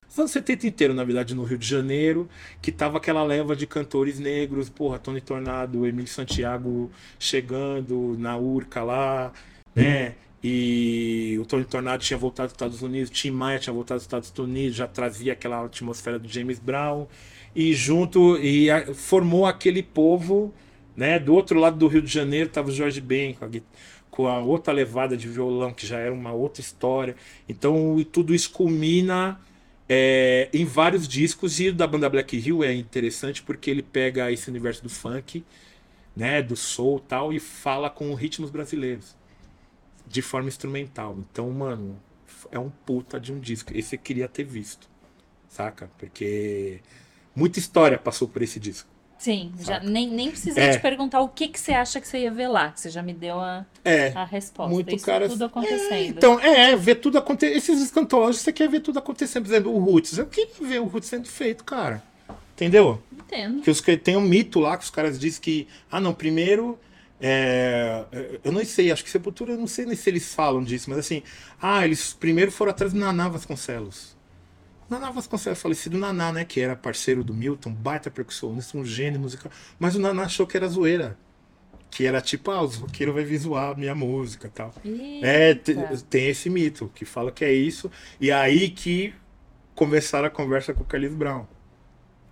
[0.07, 2.30] dos anos 70 inteiro, na verdade, no Rio de Janeiro,
[2.61, 8.84] que tava aquela leva de cantores negros, porra, Tony Tornado, Emílio Santiago chegando na Urca
[8.84, 9.31] lá,
[9.76, 10.15] né?
[10.44, 14.32] E o Tony Tornado tinha voltado dos Estados Unidos, Tim Maia tinha voltado dos Estados
[14.38, 17.07] Unidos, já trazia aquela atmosfera do James Brown,
[17.56, 20.53] e junto, e a- formou aquele povo
[20.95, 21.18] né?
[21.20, 23.49] Do outro lado do Rio de Janeiro estava o Jorge Ben com a,
[24.11, 27.16] com a outra levada de violão, que já era uma outra história.
[27.48, 29.40] Então tudo isso culmina
[29.88, 31.60] é, em vários discos.
[31.60, 35.44] E o da banda Black Hill é interessante porque ele pega esse universo do funk,
[36.16, 36.41] né?
[36.41, 39.16] Do soul tal, e fala com ritmos brasileiros
[40.10, 41.15] de forma instrumental.
[41.31, 41.98] Então, mano,
[42.52, 43.72] é um puta de um disco.
[43.76, 44.90] Esse eu queria ter visto,
[45.48, 45.90] saca?
[45.98, 46.80] Porque
[47.36, 48.90] muita história passou por esse disco.
[49.19, 50.72] Sim, já nem, nem precisei É.
[50.72, 52.72] te perguntar o que, que você acha que você ia ver lá.
[52.72, 54.14] que Você já me deu a, É.
[54.15, 54.73] a resposta.
[54.73, 55.27] Muito Isso cara.
[55.27, 56.18] tudo É, acontecendo.
[56.18, 57.53] então, é, ver tudo acontecer.
[57.57, 59.44] Esses escantólogos, você quer ver tudo acontecendo.
[59.44, 60.18] Por exemplo, o Roots.
[60.18, 62.02] Eu queria ver o Roots sendo feito, cara.
[62.53, 63.03] Entendeu?
[63.11, 63.61] Entendo.
[63.61, 65.68] Que os tem um mito lá que os caras dizem que.
[65.91, 66.80] Ah, não, primeiro.
[67.21, 68.05] É,
[68.43, 70.99] eu não sei, acho que Sepultura, eu não sei nem se eles falam disso, mas
[70.99, 71.21] assim.
[71.61, 74.17] Ah, eles primeiro foram atrás do Naná Vasconcelos.
[74.89, 76.45] Naná Vasconcelos, falecido Naná, né?
[76.45, 79.51] Que era parceiro do Milton, baita percussionista, um gênio musical.
[79.77, 81.17] Mas o Naná achou que era zoeira.
[81.91, 84.73] Que era tipo, ah, os roqueiros vai visuar a minha música e tal.
[85.21, 87.91] É, tem esse mito que fala que é isso.
[88.21, 89.13] E aí que
[89.75, 91.45] começaram a conversa com o Carlinhos Brown.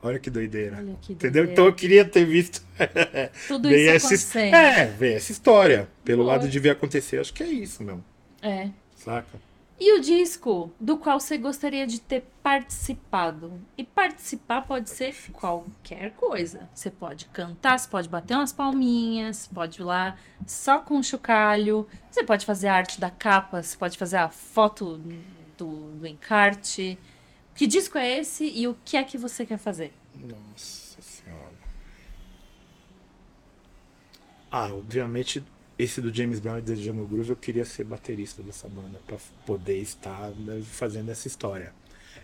[0.08, 0.78] Olha que doideira.
[0.78, 1.44] Olha que Entendeu?
[1.44, 1.52] doideira.
[1.52, 2.66] Então eu queria ter visto
[3.48, 5.88] Tudo isso essa, é, ver essa história.
[6.04, 6.36] Pelo Boa.
[6.36, 8.04] lado de ver acontecer, acho que é isso mesmo.
[8.42, 8.70] É.
[8.96, 9.48] Saca?
[9.80, 13.62] E o disco do qual você gostaria de ter participado?
[13.78, 16.68] E participar pode ser qualquer coisa.
[16.74, 20.18] Você pode cantar, você pode bater umas palminhas, pode ir lá
[20.48, 24.30] só com um chocalho, você pode fazer a arte da capa, você pode fazer a
[24.30, 25.00] foto
[25.56, 26.98] do, do encarte.
[27.58, 29.92] Que disco é esse e o que é que você quer fazer?
[30.16, 31.58] Nossa senhora.
[34.52, 35.44] Ah, obviamente,
[35.78, 39.18] esse do James Brown e do Jungle Groove, eu queria ser baterista dessa banda, pra
[39.46, 41.74] poder estar né, fazendo essa história.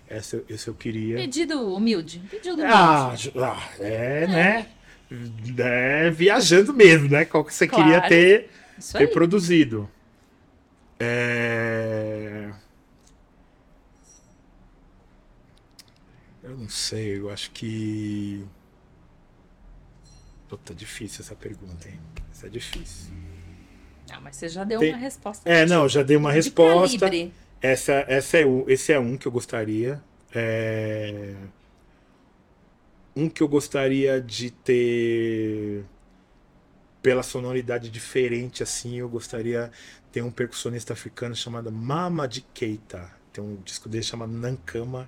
[0.07, 1.15] Essa, esse eu queria.
[1.15, 2.21] Pedido humilde.
[2.29, 2.71] Pedido humilde.
[2.71, 4.67] Ah, ah, é, né?
[5.57, 7.25] É, viajando mesmo, né?
[7.25, 7.85] Qual que você Claro.
[7.85, 8.49] queria ter,
[8.97, 9.89] ter produzido.
[10.99, 12.51] É...
[16.43, 18.45] Eu não sei, eu acho que.
[20.49, 21.99] Puta, difícil essa pergunta, hein?
[22.31, 23.11] Essa é difícil.
[24.11, 25.49] Ah, mas você já deu Tem- uma resposta.
[25.49, 26.99] É, não, já dei uma De resposta.
[26.99, 27.33] calibre.
[27.61, 30.01] Essa, essa é um, esse é um que eu gostaria.
[30.35, 31.33] É,
[33.15, 35.85] Um que eu gostaria de ter
[37.01, 39.67] pela sonoridade diferente assim, eu gostaria
[40.05, 43.09] de ter um percussionista africano chamado Mama de Keita.
[43.31, 45.07] Tem um disco dele chamado Nankama,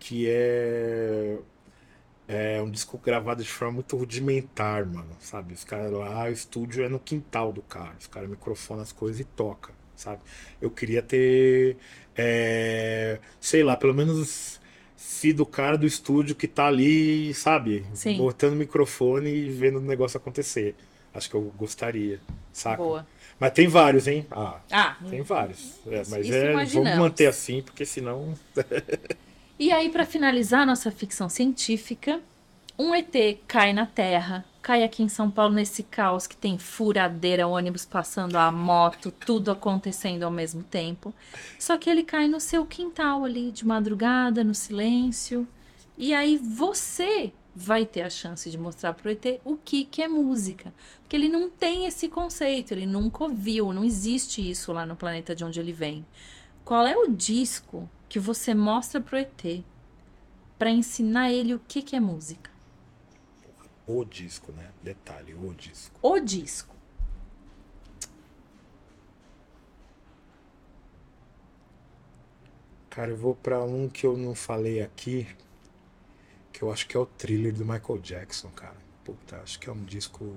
[0.00, 1.36] que é
[2.32, 5.52] é um disco gravado de forma muito rudimentar, mano, sabe?
[5.52, 7.92] Os caras lá, o estúdio é no quintal do cara.
[7.98, 10.20] Os caras microfonam as coisas e toca, sabe?
[10.62, 11.76] Eu queria ter,
[12.16, 14.60] é, sei lá, pelo menos
[14.96, 17.84] sido o cara do estúdio que tá ali, sabe?
[17.94, 18.16] Sim.
[18.16, 20.76] Botando o microfone e vendo o negócio acontecer.
[21.12, 22.20] Acho que eu gostaria,
[22.52, 22.76] saca?
[22.80, 23.06] Boa.
[23.40, 24.24] Mas tem vários, hein?
[24.30, 25.80] Ah, Ah, tem vários.
[25.84, 28.38] É, mas é, vamos manter assim, porque senão.
[29.60, 32.18] E aí, pra finalizar nossa ficção científica,
[32.78, 33.14] um ET
[33.46, 38.36] cai na Terra, cai aqui em São Paulo nesse caos que tem furadeira, ônibus passando
[38.36, 41.12] a moto, tudo acontecendo ao mesmo tempo.
[41.58, 45.46] Só que ele cai no seu quintal ali, de madrugada, no silêncio.
[45.98, 50.08] E aí você vai ter a chance de mostrar pro ET o que, que é
[50.08, 50.72] música.
[51.02, 55.34] Porque ele não tem esse conceito, ele nunca ouviu, não existe isso lá no planeta
[55.34, 56.02] de onde ele vem.
[56.64, 59.64] Qual é o disco que você mostra pro ET
[60.58, 62.50] para ensinar ele o que, que é música?
[63.86, 64.70] O disco, né?
[64.82, 65.98] Detalhe, o disco.
[66.02, 66.76] O disco.
[72.88, 75.26] Cara, eu vou pra um que eu não falei aqui,
[76.52, 78.76] que eu acho que é o thriller do Michael Jackson, cara.
[79.04, 80.36] Puta, acho que é um disco.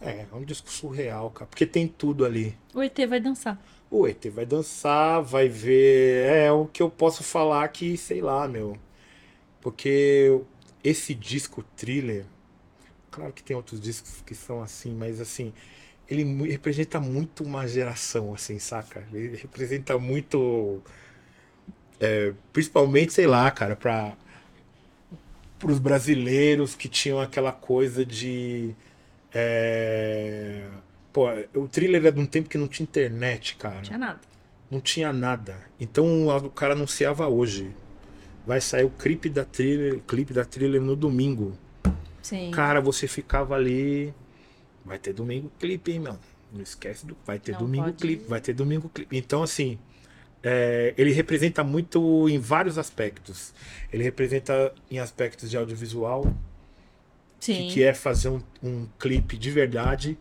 [0.00, 1.46] É, é um disco surreal, cara.
[1.46, 2.58] Porque tem tudo ali.
[2.74, 3.62] O ET vai dançar.
[3.92, 6.24] O ET vai dançar, vai ver.
[6.26, 8.78] É o que eu posso falar que, sei lá, meu.
[9.60, 10.40] Porque
[10.82, 12.24] esse disco thriller.
[13.10, 15.52] Claro que tem outros discos que são assim, mas assim.
[16.08, 19.06] Ele representa muito uma geração, assim, saca?
[19.12, 20.82] Ele representa muito.
[22.00, 24.16] é, principalmente, sei lá, cara, pra.
[25.58, 28.74] Pros brasileiros que tinham aquela coisa de.
[29.34, 30.66] é,
[31.12, 33.76] Pô, o thriller é de um tempo que não tinha internet, cara.
[33.76, 34.20] Não tinha nada.
[34.70, 35.56] Não tinha nada.
[35.78, 37.70] Então o cara anunciava hoje.
[38.46, 41.52] Vai sair o clipe da thriller, clipe da thriller no domingo.
[42.22, 42.50] Sim.
[42.50, 44.12] Cara, você ficava ali.
[44.84, 46.18] Vai ter domingo clipe, hein, meu?
[46.52, 47.16] Não esquece do.
[47.26, 49.16] Vai ter Não domingo pode- clipe, vai ter domingo clipe.
[49.16, 49.78] Então, assim.
[50.42, 53.54] é, ele representa muito em vários aspectos.
[53.92, 56.24] Ele representa em aspectos de audiovisual,
[57.38, 57.68] Sim.
[57.68, 60.18] que, que é fazer um, um clipe de verdade.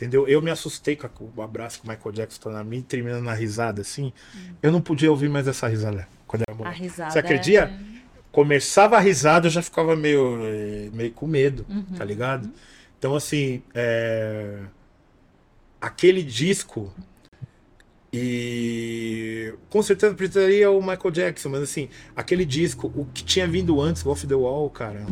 [0.00, 0.26] Entendeu?
[0.26, 3.22] Eu me assustei com a- o abraço que o Michael Jackson tá na mim, terminando
[3.22, 4.14] na risada, assim.
[4.62, 6.80] Eu não podia ouvir mais essa risada quando era A moleque.
[6.82, 7.10] risada.
[7.10, 7.64] Você acredita?
[7.64, 8.00] é-
[8.32, 11.82] Começava a risada, eu já ficava meio, eh, meio com medo, Uhum.
[11.98, 12.48] tá ligado?
[12.98, 14.60] Então, assim, é,
[15.80, 16.90] aquele disco.
[18.12, 23.80] E com certeza precisaria o Michael Jackson, mas assim, aquele disco, o que tinha vindo
[23.80, 25.06] antes, Off the Wall, cara,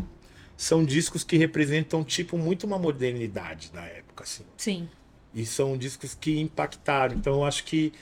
[0.56, 4.44] são discos que representam, tipo, muito uma modernidade da época, assim.
[4.56, 4.88] Sim.
[5.34, 7.14] E são discos que impactaram.
[7.16, 7.92] Então eu acho que.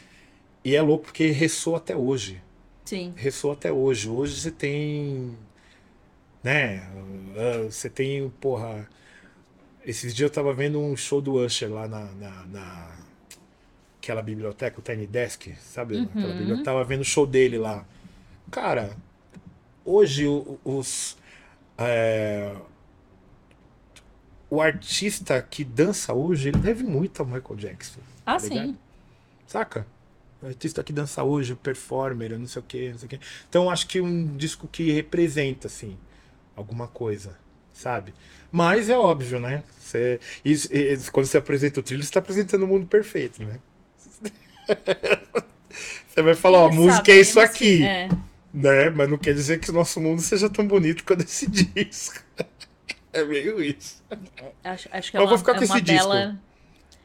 [0.65, 2.43] E é louco porque ressoa até hoje.
[2.85, 3.13] Sim.
[3.17, 4.09] Ressoa até hoje.
[4.09, 5.37] Hoje você tem.
[6.43, 6.89] Né?
[7.65, 8.89] Você tem, porra.
[9.85, 12.05] Esses dias eu tava vendo um show do Usher lá na.
[12.13, 12.97] na, na-
[13.99, 15.99] aquela biblioteca, o Tiny Desk, sabe?
[15.99, 16.61] Aquela biblioteca.
[16.61, 17.85] Eu tava vendo o show dele lá.
[18.53, 18.97] Cara,
[19.85, 20.25] hoje
[20.65, 21.17] os.
[21.77, 22.55] é,
[24.51, 28.01] o artista que dança hoje, ele deve muito ao Michael Jackson.
[28.25, 28.77] Ah, tá sim.
[29.47, 29.87] Saca?
[30.43, 33.21] O artista que dança hoje, o performer, não sei o que, não sei o que.
[33.49, 35.97] Então acho que um disco que representa, assim,
[36.55, 37.37] alguma coisa,
[37.73, 38.13] sabe?
[38.53, 39.63] Mas é óbvio, né?
[39.81, 43.59] Você, isso- isso- quando você apresenta o trilho, você está apresentando o mundo perfeito, né?
[46.09, 48.09] você vai falar, ó, a música é isso Sabemos, aqui, É.
[48.53, 48.91] né?
[48.91, 52.23] Mas não quer dizer que o nosso mundo seja tão bonito quanto esse disco.
[53.17, 54.03] É meio isso.
[54.63, 56.09] Acho, acho que é Eu uma, vou ficar é com uma esse disco.
[56.09, 56.39] bela.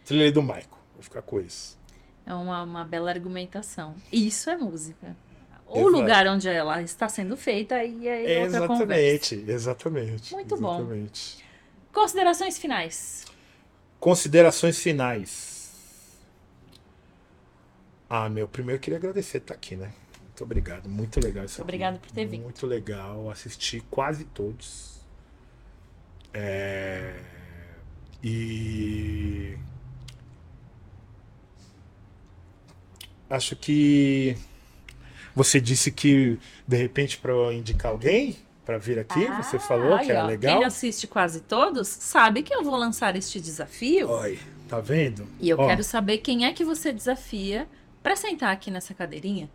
[0.06, 0.66] Trilha do Michael.
[0.94, 1.78] Vou ficar com isso.
[2.26, 3.96] É uma, uma bela argumentação.
[4.12, 5.16] Isso é música.
[5.68, 5.90] O Exato.
[5.92, 9.36] lugar onde ela está sendo feita aí é outra conversa.
[9.36, 10.34] Exatamente, exatamente.
[10.34, 10.76] Muito bom.
[10.80, 11.46] exatamente.
[11.94, 13.26] Considerações finais.
[14.00, 15.72] Considerações finais.
[18.10, 19.94] Ah, meu, primeiro eu queria agradecer estar aqui, né?
[20.22, 21.62] Muito obrigado, muito legal isso aqui.
[21.62, 22.44] Obrigado por ter vindo.
[22.44, 25.01] Muito legal, assisti quase todos.
[26.34, 27.14] É...
[28.24, 29.58] E
[33.30, 34.38] acho que
[35.36, 36.38] você disse que
[36.68, 40.60] de repente para indicar alguém para vir aqui, você falou que era legal.
[40.60, 44.08] Quem assiste quase todos sabe que eu vou lançar este desafio.
[44.10, 44.40] Oi,
[44.70, 45.28] tá vendo?
[45.40, 47.68] E eu Ó, quero saber quem é que você desafia
[48.04, 49.50] para sentar aqui nessa cadeirinha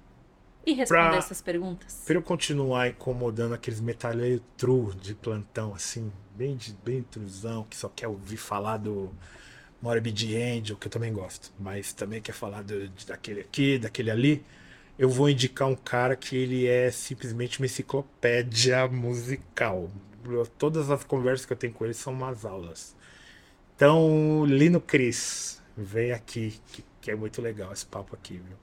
[0.66, 2.02] e responder Pra- essas perguntas.
[2.04, 7.88] Pra eu continuar incomodando aqueles metaleiros true de plantão, assim, bem, bem truzão, que só
[7.88, 9.12] quer ouvir falar do
[9.80, 14.44] Morbid Angel, que eu também gosto, mas também quer falar do, daquele aqui, daquele ali,
[14.98, 19.90] eu vou indicar um cara que ele é simplesmente uma enciclopédia musical.
[20.58, 22.96] Todas as conversas que eu tenho com ele são umas aulas.
[23.74, 28.56] Então, Lino Cris, vem aqui, que, que é muito legal esse papo aqui, viu?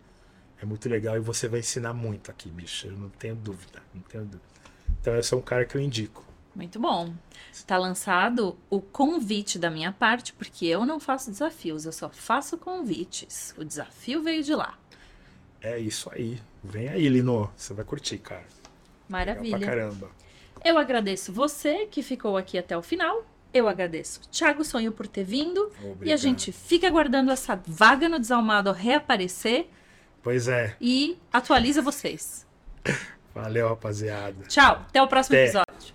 [0.60, 2.88] É muito legal e você vai ensinar muito aqui, bicho.
[2.88, 4.54] Eu não tenho dúvida, não tenho dúvida.
[5.00, 6.32] Então esse é um cara que eu indico.
[6.55, 7.13] Muito bom.
[7.51, 12.57] Está lançado o convite da minha parte, porque eu não faço desafios, eu só faço
[12.57, 13.53] convites.
[13.57, 14.77] O desafio veio de lá.
[15.61, 16.39] É isso aí.
[16.63, 17.51] Vem aí, Lino.
[17.57, 18.41] Você vai curtir, cara.
[18.41, 18.53] Legal
[19.09, 19.57] Maravilha.
[19.57, 20.11] pra caramba.
[20.63, 23.25] Eu agradeço você que ficou aqui até o final.
[23.53, 25.71] Eu agradeço Thiago Sonho por ter vindo.
[25.81, 26.17] E a Obrigado.
[26.19, 29.69] gente fica aguardando essa vaga no Desalmado reaparecer
[30.21, 30.75] Pois é.
[30.81, 32.45] e atualiza vocês.
[33.34, 34.45] Valeu, rapaziada.
[34.47, 35.43] Tchau, até o próximo Até.
[35.45, 35.93] episódio.